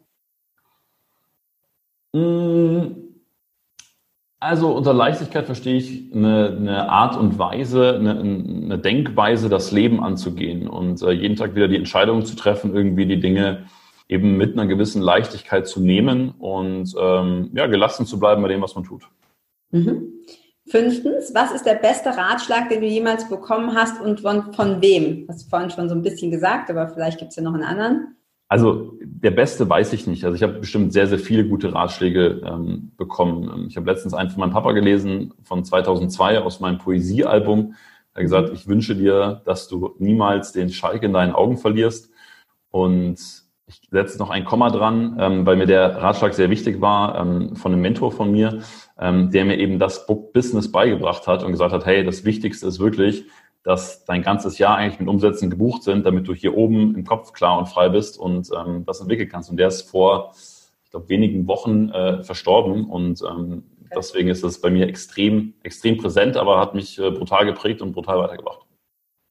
Mmh 2.13 3.07
also 4.39 4.73
unter 4.77 4.93
Leichtigkeit 4.93 5.47
verstehe 5.47 5.77
ich 5.77 6.15
eine, 6.15 6.57
eine 6.57 6.89
Art 6.89 7.17
und 7.17 7.39
Weise, 7.39 7.95
eine, 7.95 8.21
eine, 8.21 8.79
Denkweise, 8.79 9.49
das 9.49 9.73
Leben 9.73 10.03
anzugehen 10.03 10.69
und 10.69 11.03
äh, 11.03 11.11
jeden 11.11 11.37
Tag 11.37 11.55
wieder 11.55 11.69
die 11.69 11.77
Entscheidung 11.77 12.25
zu 12.25 12.37
treffen, 12.37 12.75
irgendwie 12.75 13.07
die 13.07 13.19
Dinge 13.19 13.67
eben 14.09 14.37
mit 14.37 14.53
einer 14.53 14.67
gewissen 14.67 15.03
Leichtigkeit 15.03 15.67
zu 15.67 15.81
nehmen 15.81 16.31
und 16.39 16.95
ähm, 17.01 17.51
ja, 17.55 17.67
gelassen 17.67 18.07
zu 18.07 18.21
bleiben 18.21 18.43
bei 18.43 18.49
dem, 18.49 18.63
was 18.63 18.75
man 18.75 18.85
tut. 18.85 19.09
Mhm. 19.71 20.13
Fünftens, 20.69 21.33
was 21.33 21.53
ist 21.53 21.65
der 21.65 21.77
beste 21.77 22.11
Ratschlag, 22.11 22.69
den 22.69 22.81
du 22.81 22.87
jemals 22.87 23.29
bekommen 23.29 23.75
hast 23.75 24.01
und 24.01 24.21
von, 24.21 24.53
von 24.53 24.83
wem? 24.83 25.27
Hast 25.29 25.47
du 25.47 25.51
vorhin 25.51 25.71
schon 25.71 25.89
so 25.89 25.95
ein 25.95 26.03
bisschen 26.03 26.31
gesagt, 26.31 26.71
aber 26.71 26.89
vielleicht 26.89 27.19
gibt 27.19 27.31
es 27.31 27.37
ja 27.37 27.43
noch 27.43 27.55
einen 27.55 27.63
anderen. 27.63 28.17
Also 28.49 28.97
der 29.01 29.33
beste 29.33 29.69
weiß 29.69 29.93
ich 29.93 30.07
nicht. 30.07 30.25
Also 30.25 30.35
ich 30.35 30.43
habe 30.43 30.61
bestimmt 30.61 30.93
sehr, 30.93 31.07
sehr 31.07 31.19
viele 31.19 31.47
gute 31.47 31.73
Ratschläge 31.73 32.43
ähm, 32.45 32.93
bekommen. 32.97 33.67
Ich 33.69 33.77
habe 33.77 33.91
letztens 33.91 34.15
einen 34.15 34.31
von 34.31 34.41
meinem 34.41 34.53
Papa 34.53 34.73
gelesen, 34.73 35.35
von 35.43 35.65
2002 35.65 36.41
aus 36.41 36.61
meinem 36.61 36.79
Poesiealbum. 36.79 37.75
Er 38.15 38.21
hat 38.21 38.23
gesagt, 38.23 38.51
ich 38.53 38.67
wünsche 38.67 38.97
dir, 38.97 39.43
dass 39.45 39.69
du 39.69 39.95
niemals 39.99 40.53
den 40.53 40.71
Schalk 40.71 41.03
in 41.03 41.13
deinen 41.13 41.33
Augen 41.33 41.59
verlierst. 41.59 42.11
Und 42.71 43.19
ich 43.67 43.81
setze 43.91 44.19
noch 44.19 44.31
ein 44.31 44.45
Komma 44.45 44.71
dran, 44.71 45.17
ähm, 45.19 45.47
weil 45.47 45.57
mir 45.57 45.67
der 45.67 45.97
Ratschlag 45.97 46.35
sehr 46.35 46.51
wichtig 46.51 46.81
war 46.81 47.21
ähm, 47.21 47.57
von 47.57 47.73
einem 47.73 47.83
Mentor 47.83 48.13
von 48.13 48.31
mir, 48.31 48.63
ähm, 48.99 49.31
der 49.31 49.45
mir 49.45 49.59
eben 49.59 49.79
das 49.79 50.07
Business 50.07 50.71
beigebracht 50.71 51.27
hat 51.27 51.43
und 51.43 51.53
gesagt 51.53 51.73
hat, 51.73 51.87
hey, 51.87 52.05
das 52.05 52.25
Wichtigste 52.25 52.67
ist 52.67 52.79
wirklich, 52.79 53.25
dass 53.63 54.05
dein 54.05 54.23
ganzes 54.23 54.59
Jahr 54.59 54.77
eigentlich 54.77 55.01
mit 55.01 55.09
Umsätzen 55.09 55.51
gebucht 55.51 55.83
sind, 55.83 56.07
damit 56.07 56.29
du 56.29 56.35
hier 56.35 56.57
oben 56.57 56.95
im 56.95 57.05
Kopf 57.05 57.33
klar 57.33 57.59
und 57.59 57.67
frei 57.67 57.89
bist 57.89 58.19
und 58.19 58.49
ähm, 58.57 58.85
das 58.87 59.01
entwickeln 59.01 59.29
kannst. 59.29 59.51
Und 59.51 59.57
der 59.57 59.69
ist 59.69 59.91
vor, 59.91 60.33
ich 60.85 60.91
glaube, 60.91 61.09
wenigen 61.09 61.47
Wochen 61.49 61.91
äh, 61.91 62.23
verstorben 62.23 62.85
und 62.85 63.23
ähm, 63.29 63.65
deswegen 63.95 64.29
ist 64.29 64.45
das 64.45 64.61
bei 64.61 64.71
mir 64.71 64.87
extrem, 64.87 65.55
extrem 65.63 65.97
präsent, 65.97 66.37
aber 66.37 66.61
hat 66.61 66.75
mich 66.75 66.99
äh, 66.99 67.11
brutal 67.11 67.45
geprägt 67.45 67.83
und 67.83 67.93
brutal 67.93 68.19
weitergebracht. 68.19 68.61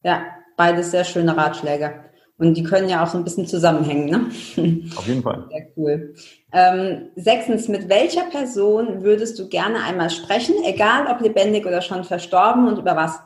Ja, 0.04 0.26
beides 0.58 0.92
sehr 0.92 1.06
schöne 1.06 1.36
Ratschläge. 1.36 2.06
Und 2.38 2.56
die 2.56 2.64
können 2.64 2.90
ja 2.90 3.02
auch 3.02 3.08
so 3.08 3.18
ein 3.18 3.24
bisschen 3.24 3.48
zusammenhängen, 3.48 4.10
ne? 4.10 4.90
Auf 4.98 5.08
jeden 5.08 5.22
Fall. 5.22 5.48
Sehr 5.50 5.68
cool. 5.78 6.14
Ähm, 6.52 7.10
sechstens, 7.16 7.70
mit 7.70 7.88
welcher 7.88 8.24
Person 8.24 9.04
würdest 9.04 9.40
du 9.40 9.48
gerne 9.48 9.84
einmal 9.84 10.10
sprechen, 10.10 10.56
egal 10.66 11.08
ob 11.08 11.22
lebendig 11.22 11.66
oder 11.66 11.82
schon 11.82 12.04
verstorben 12.04 12.68
und 12.68 12.78
über 12.78 12.96
was? 12.96 13.20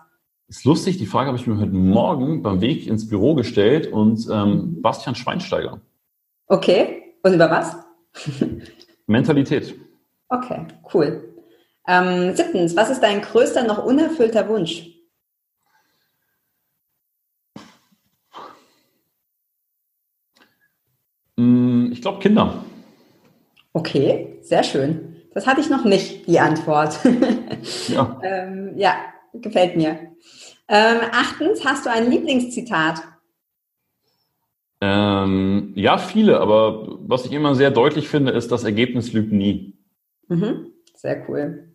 Ist 0.47 0.65
lustig, 0.65 0.97
die 0.97 1.05
Frage 1.05 1.27
habe 1.27 1.37
ich 1.37 1.47
mir 1.47 1.59
heute 1.59 1.71
Morgen 1.71 2.43
beim 2.43 2.61
Weg 2.61 2.87
ins 2.87 3.07
Büro 3.07 3.35
gestellt 3.35 3.91
und 3.91 4.27
ähm, 4.31 4.81
Bastian 4.81 5.15
Schweinsteiger. 5.15 5.81
Okay, 6.47 7.15
und 7.23 7.33
über 7.33 7.49
was? 7.49 7.75
Mentalität. 9.07 9.75
Okay, 10.27 10.65
cool. 10.93 11.35
Ähm, 11.87 12.35
siebtens, 12.35 12.75
was 12.75 12.91
ist 12.91 13.01
dein 13.01 13.21
größter 13.21 13.63
noch 13.63 13.83
unerfüllter 13.83 14.47
Wunsch? 14.49 14.88
Ich 21.99 22.03
glaube 22.03 22.19
Kinder. 22.19 22.63
Okay, 23.73 24.37
sehr 24.41 24.63
schön. 24.63 25.17
Das 25.33 25.45
hatte 25.45 25.59
ich 25.59 25.69
noch 25.69 25.83
nicht, 25.83 26.27
die 26.27 26.39
Antwort. 26.39 26.97
ja. 27.89 28.17
ähm, 28.23 28.71
ja, 28.77 28.95
gefällt 29.33 29.75
mir. 29.75 29.99
Ähm, 30.69 30.97
achtens, 31.11 31.65
hast 31.65 31.85
du 31.85 31.91
ein 31.91 32.09
Lieblingszitat? 32.09 33.03
Ähm, 34.79 35.73
ja, 35.75 35.97
viele, 35.97 36.39
aber 36.39 36.99
was 37.01 37.25
ich 37.25 37.33
immer 37.33 37.53
sehr 37.53 37.69
deutlich 37.69 38.07
finde, 38.07 38.31
ist, 38.31 38.49
das 38.49 38.63
Ergebnis 38.63 39.11
lügt 39.11 39.33
nie. 39.33 39.77
Mhm, 40.29 40.67
sehr 40.95 41.29
cool. 41.29 41.67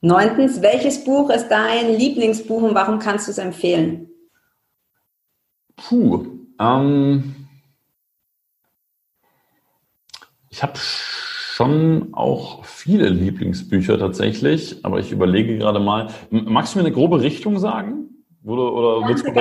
Neuntens, 0.00 0.62
welches 0.62 1.02
Buch 1.02 1.30
ist 1.30 1.48
dein 1.48 1.98
Lieblingsbuch 1.98 2.62
und 2.62 2.76
warum 2.76 3.00
kannst 3.00 3.26
du 3.26 3.32
es 3.32 3.38
empfehlen? 3.38 4.08
Puh, 5.74 6.26
ähm, 6.60 7.43
ich 10.54 10.62
habe 10.62 10.74
schon 10.78 12.10
auch 12.12 12.64
viele 12.64 13.08
Lieblingsbücher 13.08 13.98
tatsächlich, 13.98 14.78
aber 14.84 15.00
ich 15.00 15.10
überlege 15.10 15.58
gerade 15.58 15.80
mal. 15.80 16.10
Magst 16.30 16.74
du 16.74 16.78
mir 16.78 16.84
eine 16.84 16.94
grobe 16.94 17.20
Richtung 17.20 17.58
sagen? 17.58 18.24
Oder, 18.44 18.72
oder 18.72 19.08
ja, 19.08 19.14
das 19.14 19.24
kann 19.24 19.34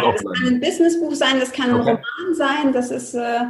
ein 0.47 0.59
Businessbuch 0.59 1.13
sein, 1.13 1.39
das 1.39 1.51
kann 1.51 1.69
ein 1.69 1.81
okay. 1.81 1.91
Roman 1.91 2.33
sein, 2.33 2.73
das 2.73 2.89
ist, 2.89 3.13
äh, 3.13 3.41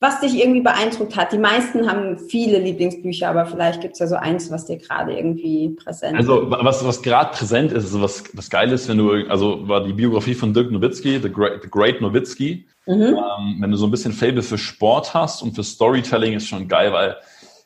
was 0.00 0.20
dich 0.20 0.38
irgendwie 0.38 0.60
beeindruckt 0.60 1.16
hat. 1.16 1.32
Die 1.32 1.38
meisten 1.38 1.90
haben 1.90 2.18
viele 2.18 2.58
Lieblingsbücher, 2.58 3.28
aber 3.28 3.46
vielleicht 3.46 3.80
gibt 3.80 3.94
es 3.94 3.98
ja 3.98 4.06
so 4.06 4.14
eins, 4.14 4.50
was 4.50 4.66
dir 4.66 4.76
gerade 4.76 5.12
irgendwie 5.12 5.70
präsent 5.70 6.20
ist. 6.20 6.28
Also 6.28 6.50
was, 6.50 6.86
was 6.86 7.02
gerade 7.02 7.30
präsent 7.36 7.72
ist, 7.72 7.84
also 7.84 8.00
was, 8.00 8.24
was 8.36 8.48
geil 8.48 8.70
ist, 8.70 8.88
wenn 8.88 8.98
du, 8.98 9.28
also 9.28 9.66
war 9.66 9.82
die 9.82 9.92
Biografie 9.92 10.34
von 10.34 10.54
Dirk 10.54 10.70
Nowitzki, 10.70 11.18
The 11.20 11.30
Great, 11.30 11.62
The 11.62 11.68
Great 11.70 12.00
Nowitzki, 12.00 12.66
Mhm. 12.88 13.18
Ähm, 13.18 13.56
wenn 13.60 13.70
du 13.70 13.76
so 13.76 13.86
ein 13.86 13.90
bisschen 13.90 14.14
Fable 14.14 14.42
für 14.42 14.56
Sport 14.56 15.12
hast 15.12 15.42
und 15.42 15.54
für 15.54 15.62
Storytelling 15.62 16.32
ist 16.32 16.48
schon 16.48 16.68
geil, 16.68 16.90
weil 16.92 17.16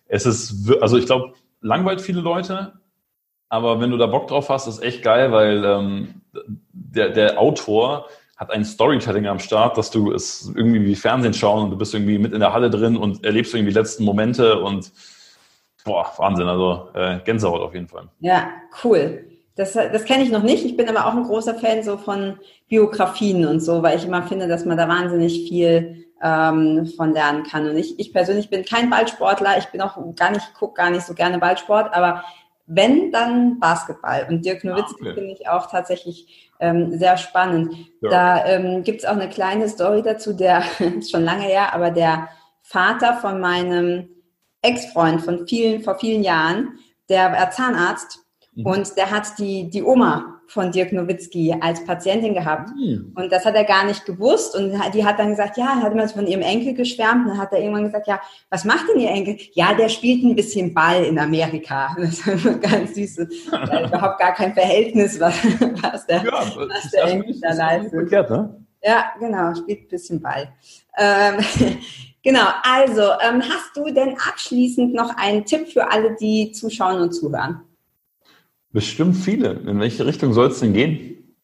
es 0.08 0.26
ist, 0.26 0.68
also 0.80 0.98
ich 0.98 1.06
glaube, 1.06 1.34
langweilt 1.60 2.00
viele 2.00 2.20
Leute, 2.20 2.72
aber 3.48 3.80
wenn 3.80 3.92
du 3.92 3.96
da 3.96 4.06
Bock 4.06 4.26
drauf 4.26 4.48
hast, 4.48 4.66
ist 4.66 4.82
echt 4.82 5.02
geil, 5.02 5.30
weil 5.30 5.64
ähm, 5.64 6.22
der, 6.72 7.10
der 7.10 7.40
Autor 7.40 8.08
hat 8.42 8.50
ein 8.50 8.64
Storytelling 8.64 9.28
am 9.28 9.38
Start, 9.38 9.78
dass 9.78 9.90
du 9.90 10.10
es 10.10 10.52
irgendwie 10.56 10.84
wie 10.84 10.96
Fernsehen 10.96 11.32
schauen 11.32 11.64
und 11.64 11.70
du 11.70 11.78
bist 11.78 11.94
irgendwie 11.94 12.18
mit 12.18 12.32
in 12.32 12.40
der 12.40 12.52
Halle 12.52 12.70
drin 12.70 12.96
und 12.96 13.24
erlebst 13.24 13.54
irgendwie 13.54 13.72
die 13.72 13.78
letzten 13.78 14.04
Momente 14.04 14.58
und 14.58 14.90
boah, 15.84 16.12
Wahnsinn, 16.16 16.48
also 16.48 16.88
äh, 16.94 17.20
Gänsehaut 17.24 17.60
auf 17.60 17.72
jeden 17.72 17.86
Fall. 17.86 18.08
Ja, 18.18 18.48
cool. 18.82 19.24
Das, 19.54 19.74
das 19.74 20.04
kenne 20.04 20.24
ich 20.24 20.30
noch 20.30 20.42
nicht. 20.42 20.64
Ich 20.64 20.76
bin 20.76 20.88
aber 20.88 21.06
auch 21.06 21.14
ein 21.14 21.22
großer 21.22 21.54
Fan 21.54 21.84
so 21.84 21.98
von 21.98 22.38
Biografien 22.68 23.46
und 23.46 23.60
so, 23.60 23.82
weil 23.82 23.96
ich 23.96 24.06
immer 24.06 24.24
finde, 24.24 24.48
dass 24.48 24.64
man 24.64 24.76
da 24.76 24.88
wahnsinnig 24.88 25.48
viel 25.48 26.06
ähm, 26.20 26.90
von 26.96 27.12
lernen 27.12 27.44
kann. 27.44 27.68
Und 27.68 27.76
ich, 27.76 28.00
ich 28.00 28.12
persönlich 28.12 28.50
bin 28.50 28.64
kein 28.64 28.90
Ballsportler. 28.90 29.58
Ich 29.58 29.66
bin 29.66 29.80
auch 29.82 29.96
gar 30.16 30.32
nicht, 30.32 30.54
gucke 30.54 30.74
gar 30.74 30.90
nicht 30.90 31.06
so 31.06 31.14
gerne 31.14 31.38
Ballsport, 31.38 31.94
aber 31.94 32.24
wenn, 32.66 33.12
dann 33.12 33.60
Basketball. 33.60 34.26
Und 34.28 34.44
Dirk 34.44 34.64
Nowitzki 34.64 34.96
ah, 35.00 35.10
okay. 35.10 35.14
finde 35.14 35.32
ich 35.32 35.48
auch 35.48 35.70
tatsächlich 35.70 36.51
ähm, 36.62 36.98
sehr 36.98 37.18
spannend. 37.18 37.74
Ja. 38.00 38.10
Da 38.10 38.46
ähm, 38.46 38.82
gibt 38.82 39.00
es 39.00 39.06
auch 39.06 39.16
eine 39.16 39.28
kleine 39.28 39.68
Story 39.68 40.02
dazu, 40.02 40.32
der 40.32 40.64
ist 40.78 41.10
schon 41.10 41.24
lange 41.24 41.44
her, 41.44 41.74
aber 41.74 41.90
der 41.90 42.28
Vater 42.62 43.14
von 43.14 43.40
meinem 43.40 44.08
Ex-Freund 44.62 45.20
von 45.20 45.46
vielen, 45.46 45.82
vor 45.82 45.98
vielen 45.98 46.22
Jahren, 46.22 46.78
der 47.08 47.32
war 47.32 47.50
Zahnarzt 47.50 48.22
Mhm. 48.54 48.66
Und 48.66 48.96
der 48.96 49.10
hat 49.10 49.38
die, 49.38 49.68
die 49.70 49.82
Oma 49.82 50.40
von 50.52 50.70
Dirk 50.70 50.92
Nowitzki 50.92 51.54
als 51.58 51.82
Patientin 51.84 52.34
gehabt. 52.34 52.70
Mhm. 52.76 53.12
Und 53.14 53.32
das 53.32 53.46
hat 53.46 53.54
er 53.54 53.64
gar 53.64 53.86
nicht 53.86 54.04
gewusst. 54.04 54.54
Und 54.54 54.74
die 54.92 55.04
hat 55.04 55.18
dann 55.18 55.30
gesagt, 55.30 55.56
ja, 55.56 55.76
er 55.76 55.82
hat 55.82 55.92
immer 55.92 56.06
von 56.08 56.26
ihrem 56.26 56.42
Enkel 56.42 56.74
geschwärmt. 56.74 57.24
Und 57.24 57.30
dann 57.30 57.38
hat 57.38 57.52
er 57.52 57.60
irgendwann 57.60 57.84
gesagt, 57.84 58.06
ja, 58.06 58.20
was 58.50 58.64
macht 58.64 58.86
denn 58.88 59.00
ihr 59.00 59.08
Enkel? 59.08 59.38
Ja, 59.54 59.72
der 59.72 59.88
spielt 59.88 60.22
ein 60.22 60.36
bisschen 60.36 60.74
Ball 60.74 61.04
in 61.04 61.18
Amerika. 61.18 61.96
Das 62.02 62.26
war 62.26 62.54
ganz 62.54 62.94
süß. 62.94 63.18
überhaupt 63.46 64.18
gar 64.18 64.34
kein 64.34 64.52
Verhältnis, 64.52 65.18
was, 65.18 65.34
was 65.82 66.06
der, 66.06 66.24
ja, 66.24 66.32
was 66.32 66.90
der 66.90 67.04
Enkel 67.04 67.40
da 67.40 67.54
leistet. 67.54 67.92
Verkehrt, 67.92 68.30
ne? 68.30 68.62
Ja, 68.82 69.12
genau, 69.18 69.54
spielt 69.54 69.82
ein 69.82 69.88
bisschen 69.88 70.20
Ball. 70.20 70.48
Ähm, 70.98 71.38
genau, 72.22 72.46
also 72.62 73.02
ähm, 73.22 73.42
hast 73.42 73.76
du 73.76 73.86
denn 73.92 74.16
abschließend 74.18 74.92
noch 74.92 75.16
einen 75.16 75.44
Tipp 75.44 75.68
für 75.68 75.90
alle, 75.90 76.16
die 76.16 76.52
zuschauen 76.52 77.00
und 77.00 77.12
zuhören? 77.12 77.62
Bestimmt 78.72 79.16
viele. 79.16 79.52
In 79.52 79.80
welche 79.80 80.06
Richtung 80.06 80.32
soll 80.32 80.48
es 80.48 80.60
denn 80.60 80.72
gehen? 80.72 81.36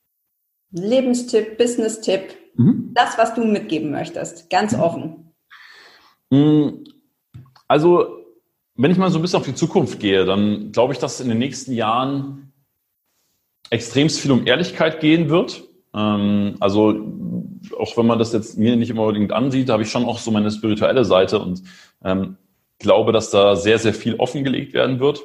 Lebenstipp, 0.71 1.59
Business-Tipp, 1.59 2.35
mhm. 2.57 2.91
das, 2.95 3.19
was 3.19 3.35
du 3.35 3.45
mitgeben 3.45 3.91
möchtest, 3.91 4.51
ganz 4.51 4.75
offen. 4.75 5.33
Mm, 6.31 6.85
also, 7.67 8.07
wenn 8.75 8.91
ich 8.91 8.99
mal 8.99 9.11
so 9.11 9.19
ein 9.19 9.23
bisschen 9.23 9.41
auf 9.41 9.47
die 9.47 9.55
Zukunft 9.55 10.01
gehe, 10.01 10.25
dann 10.25 10.73
glaube 10.73 10.93
ich, 10.93 10.99
dass 10.99 11.21
in 11.21 11.29
den 11.29 11.39
nächsten 11.39 11.73
Jahren 11.73 12.53
extrem 13.71 14.09
viel 14.09 14.31
um 14.31 14.47
Ehrlichkeit 14.47 15.01
gehen 15.01 15.29
wird. 15.29 15.65
Ähm, 15.95 16.57
also, 16.61 16.91
auch 17.79 17.97
wenn 17.97 18.07
man 18.07 18.19
das 18.19 18.33
jetzt 18.33 18.59
mir 18.59 18.77
nicht 18.77 18.91
immer 18.91 19.03
unbedingt 19.03 19.33
ansieht, 19.33 19.69
habe 19.69 19.83
ich 19.83 19.91
schon 19.91 20.05
auch 20.05 20.19
so 20.19 20.31
meine 20.31 20.51
spirituelle 20.51 21.05
Seite 21.05 21.39
und 21.39 21.63
ähm, 22.05 22.37
glaube, 22.79 23.13
dass 23.13 23.31
da 23.31 23.57
sehr, 23.57 23.79
sehr 23.79 23.95
viel 23.95 24.17
offengelegt 24.17 24.73
werden 24.73 25.01
wird. 25.01 25.23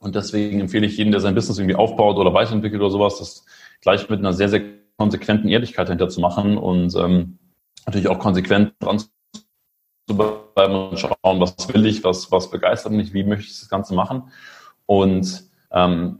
Und 0.00 0.14
deswegen 0.14 0.60
empfehle 0.60 0.86
ich 0.86 0.96
jedem, 0.96 1.12
der 1.12 1.20
sein 1.20 1.34
Business 1.34 1.58
irgendwie 1.58 1.76
aufbaut 1.76 2.16
oder 2.16 2.32
weiterentwickelt 2.32 2.80
oder 2.80 2.90
sowas, 2.90 3.18
das 3.18 3.44
gleich 3.80 4.08
mit 4.08 4.20
einer 4.20 4.32
sehr, 4.32 4.48
sehr 4.48 4.62
konsequenten 4.96 5.48
Ehrlichkeit 5.48 5.88
dahinter 5.88 6.08
zu 6.08 6.20
machen 6.20 6.58
und 6.58 6.94
ähm, 6.96 7.38
natürlich 7.86 8.08
auch 8.08 8.18
konsequent 8.18 8.72
dran 8.80 8.98
zu 8.98 9.08
bleiben 10.08 10.74
und 10.74 10.98
schauen, 10.98 11.40
was 11.40 11.72
will 11.72 11.86
ich, 11.86 12.04
was, 12.04 12.30
was 12.32 12.50
begeistert 12.50 12.92
mich, 12.92 13.12
wie 13.12 13.24
möchte 13.24 13.46
ich 13.46 13.58
das 13.58 13.68
Ganze 13.68 13.94
machen. 13.94 14.24
Und 14.86 15.44
ähm, 15.70 16.18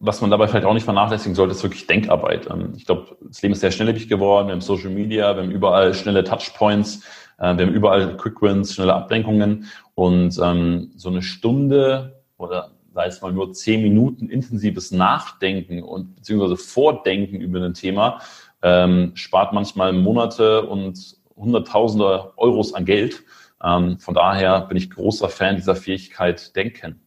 was 0.00 0.20
man 0.20 0.30
dabei 0.30 0.46
vielleicht 0.46 0.66
auch 0.66 0.74
nicht 0.74 0.84
vernachlässigen 0.84 1.34
sollte, 1.34 1.52
ist 1.52 1.62
wirklich 1.62 1.86
Denkarbeit. 1.86 2.48
Ähm, 2.50 2.72
ich 2.76 2.86
glaube, 2.86 3.16
das 3.20 3.42
Leben 3.42 3.52
ist 3.52 3.60
sehr 3.60 3.70
schnelllebig 3.70 4.08
geworden. 4.08 4.48
Wir 4.48 4.52
haben 4.52 4.60
Social 4.60 4.90
Media, 4.90 5.34
wir 5.34 5.42
haben 5.42 5.50
überall 5.50 5.94
schnelle 5.94 6.24
Touchpoints, 6.24 7.02
äh, 7.38 7.56
wir 7.56 7.66
haben 7.66 7.74
überall 7.74 8.16
Quick 8.16 8.40
Wins, 8.40 8.74
schnelle 8.74 8.94
Ablenkungen. 8.94 9.66
Und 9.94 10.38
ähm, 10.42 10.92
so 10.96 11.08
eine 11.08 11.22
Stunde 11.22 12.22
oder 12.36 12.70
sei 12.92 13.06
es 13.06 13.20
mal 13.20 13.32
nur 13.32 13.52
zehn 13.52 13.82
Minuten 13.82 14.28
intensives 14.28 14.90
Nachdenken 14.90 15.82
und 15.82 16.16
beziehungsweise 16.16 16.56
Vordenken 16.56 17.40
über 17.40 17.60
ein 17.60 17.74
Thema, 17.74 18.20
ähm, 18.62 19.12
spart 19.14 19.52
manchmal 19.52 19.92
Monate 19.92 20.66
und 20.66 21.16
Hunderttausende 21.36 22.32
Euros 22.36 22.74
an 22.74 22.84
Geld. 22.84 23.22
Ähm, 23.62 23.98
von 23.98 24.14
daher 24.14 24.62
bin 24.62 24.76
ich 24.76 24.90
großer 24.90 25.28
Fan 25.28 25.56
dieser 25.56 25.76
Fähigkeit 25.76 26.54
Denken. 26.56 27.00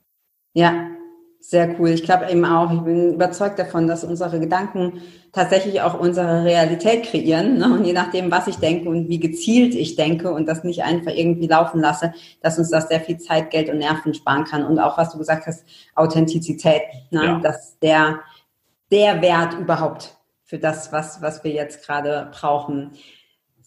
Ja, 0.53 0.87
sehr 1.41 1.79
cool. 1.79 1.89
Ich 1.89 2.03
glaube 2.03 2.29
eben 2.29 2.45
auch, 2.45 2.71
ich 2.71 2.81
bin 2.81 3.15
überzeugt 3.15 3.57
davon, 3.57 3.87
dass 3.87 4.03
unsere 4.03 4.39
Gedanken 4.39 5.01
tatsächlich 5.31 5.81
auch 5.81 5.99
unsere 5.99 6.43
Realität 6.43 7.03
kreieren. 7.03 7.57
Ne? 7.57 7.65
Und 7.73 7.83
je 7.83 7.93
nachdem, 7.93 8.29
was 8.29 8.47
ich 8.47 8.57
denke 8.57 8.89
und 8.89 9.09
wie 9.09 9.19
gezielt 9.19 9.73
ich 9.73 9.95
denke 9.95 10.31
und 10.31 10.47
das 10.47 10.63
nicht 10.63 10.83
einfach 10.83 11.11
irgendwie 11.11 11.47
laufen 11.47 11.81
lasse, 11.81 12.13
dass 12.41 12.59
uns 12.59 12.69
das 12.69 12.89
sehr 12.89 13.01
viel 13.01 13.17
Zeit, 13.17 13.49
Geld 13.49 13.69
und 13.69 13.79
Nerven 13.79 14.13
sparen 14.13 14.45
kann. 14.45 14.63
Und 14.63 14.79
auch, 14.79 14.97
was 14.97 15.11
du 15.11 15.17
gesagt 15.17 15.47
hast, 15.47 15.65
Authentizität, 15.95 16.83
ne? 17.09 17.25
Ja. 17.25 17.39
dass 17.39 17.79
der, 17.79 18.19
der 18.91 19.21
Wert 19.21 19.57
überhaupt 19.59 20.15
für 20.43 20.59
das, 20.59 20.91
was, 20.91 21.21
was 21.21 21.43
wir 21.43 21.51
jetzt 21.51 21.85
gerade 21.85 22.29
brauchen. 22.31 22.91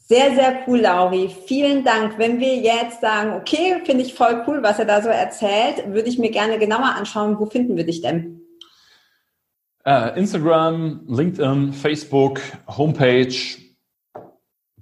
Sehr, 0.07 0.35
sehr 0.35 0.61
cool, 0.67 0.81
Lauri. 0.81 1.31
Vielen 1.47 1.83
Dank. 1.83 2.19
Wenn 2.19 2.39
wir 2.39 2.57
jetzt 2.57 3.01
sagen, 3.01 3.33
okay, 3.33 3.81
finde 3.87 4.05
ich 4.05 4.13
voll 4.13 4.45
cool, 4.47 4.63
was 4.63 4.79
er 4.79 4.85
da 4.85 5.01
so 5.01 5.09
erzählt, 5.09 5.95
würde 5.95 6.11
ich 6.11 6.19
mir 6.19 6.31
gerne 6.31 6.59
genauer 6.59 6.95
anschauen. 6.95 7.39
Wo 7.39 7.47
finden 7.47 7.77
wir 7.79 7.87
dich 7.87 8.03
denn? 8.03 8.43
Äh, 9.87 10.19
Instagram, 10.19 11.01
LinkedIn, 11.09 11.73
Facebook, 11.73 12.41
Homepage. 12.67 13.35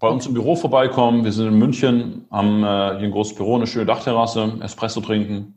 Bei 0.01 0.09
uns 0.09 0.27
im 0.27 0.35
Büro 0.35 0.57
vorbeikommen. 0.57 1.23
Wir 1.23 1.31
sind 1.31 1.47
in 1.47 1.59
München, 1.59 2.27
haben 2.33 2.65
äh, 2.65 2.99
hier 2.99 3.07
ein 3.07 3.13
großes 3.13 3.37
Büro, 3.37 3.55
eine 3.55 3.69
schöne 3.69 3.87
Dachterrasse, 3.87 4.59
Espresso 4.61 5.01
trinken. 5.01 5.55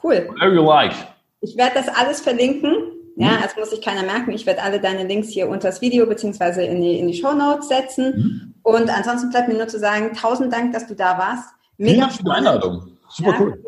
Cool. 0.00 0.28
Whatever 0.28 0.54
you 0.54 0.62
like. 0.62 0.94
Ich 1.40 1.56
werde 1.56 1.74
das 1.74 1.88
alles 1.88 2.20
verlinken. 2.20 2.72
Ja, 3.16 3.30
mhm. 3.30 3.42
also 3.42 3.58
muss 3.58 3.70
sich 3.70 3.80
keiner 3.80 4.02
merken. 4.02 4.30
Ich 4.32 4.46
werde 4.46 4.62
alle 4.62 4.78
deine 4.78 5.04
Links 5.04 5.28
hier 5.28 5.48
unter 5.48 5.68
das 5.68 5.80
Video 5.80 6.06
beziehungsweise 6.06 6.62
in 6.62 6.80
die, 6.80 7.00
in 7.00 7.08
die 7.08 7.14
Show 7.14 7.32
Notes 7.32 7.68
setzen. 7.68 8.14
Mhm. 8.16 8.54
Und 8.66 8.90
ansonsten 8.90 9.30
bleibt 9.30 9.46
mir 9.46 9.54
nur 9.54 9.68
zu 9.68 9.78
sagen, 9.78 10.12
tausend 10.12 10.52
Dank, 10.52 10.72
dass 10.72 10.88
du 10.88 10.96
da 10.96 11.16
warst. 11.16 11.50
Mega 11.78 12.08
Vielen 12.08 12.32
Einladung. 12.32 12.98
Super 13.08 13.30
ja, 13.30 13.36
cool. 13.38 13.62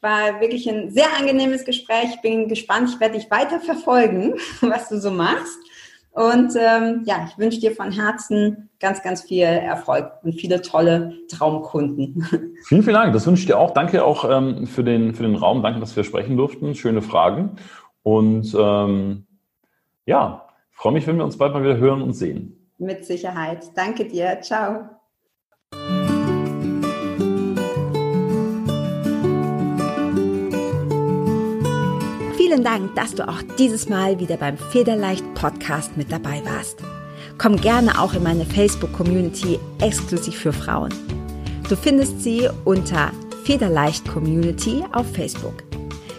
War 0.00 0.40
wirklich 0.40 0.66
ein 0.66 0.90
sehr 0.90 1.14
angenehmes 1.18 1.66
Gespräch. 1.66 2.06
Ich 2.14 2.22
bin 2.22 2.48
gespannt. 2.48 2.88
Ich 2.88 3.00
werde 3.00 3.18
dich 3.18 3.30
weiter 3.30 3.60
verfolgen, 3.60 4.36
was 4.62 4.88
du 4.88 4.98
so 4.98 5.10
machst. 5.10 5.58
Und 6.12 6.54
ähm, 6.58 7.02
ja, 7.04 7.28
ich 7.28 7.36
wünsche 7.36 7.60
dir 7.60 7.72
von 7.72 7.92
Herzen 7.92 8.70
ganz, 8.80 9.02
ganz 9.02 9.20
viel 9.20 9.42
Erfolg 9.42 10.10
und 10.22 10.32
viele 10.32 10.62
tolle 10.62 11.12
Traumkunden. 11.28 12.26
Vielen, 12.64 12.82
vielen 12.82 12.94
Dank. 12.94 13.12
Das 13.12 13.26
wünsche 13.26 13.40
ich 13.40 13.46
dir 13.46 13.58
auch. 13.58 13.72
Danke 13.72 14.06
auch 14.06 14.24
ähm, 14.30 14.66
für, 14.66 14.84
den, 14.84 15.14
für 15.14 15.24
den 15.24 15.36
Raum. 15.36 15.62
Danke, 15.62 15.80
dass 15.80 15.96
wir 15.96 16.04
sprechen 16.04 16.38
durften. 16.38 16.74
Schöne 16.74 17.02
Fragen. 17.02 17.56
Und 18.02 18.56
ähm, 18.58 19.26
ja, 20.06 20.46
freue 20.70 20.94
mich, 20.94 21.06
wenn 21.06 21.18
wir 21.18 21.24
uns 21.24 21.36
bald 21.36 21.52
mal 21.52 21.62
wieder 21.62 21.76
hören 21.76 22.00
und 22.00 22.14
sehen. 22.14 22.53
Mit 22.78 23.04
Sicherheit. 23.04 23.64
Danke 23.74 24.06
dir. 24.06 24.40
Ciao. 24.42 24.88
Vielen 32.36 32.62
Dank, 32.62 32.94
dass 32.94 33.14
du 33.14 33.26
auch 33.26 33.42
dieses 33.58 33.88
Mal 33.88 34.20
wieder 34.20 34.36
beim 34.36 34.56
Federleicht 34.56 35.24
Podcast 35.34 35.96
mit 35.96 36.12
dabei 36.12 36.40
warst. 36.44 36.78
Komm 37.36 37.56
gerne 37.56 38.00
auch 38.00 38.14
in 38.14 38.22
meine 38.22 38.44
Facebook-Community 38.44 39.58
exklusiv 39.80 40.36
für 40.36 40.52
Frauen. 40.52 40.94
Du 41.68 41.74
findest 41.74 42.20
sie 42.20 42.48
unter 42.64 43.10
Federleicht 43.44 44.06
Community 44.06 44.84
auf 44.92 45.10
Facebook. 45.12 45.63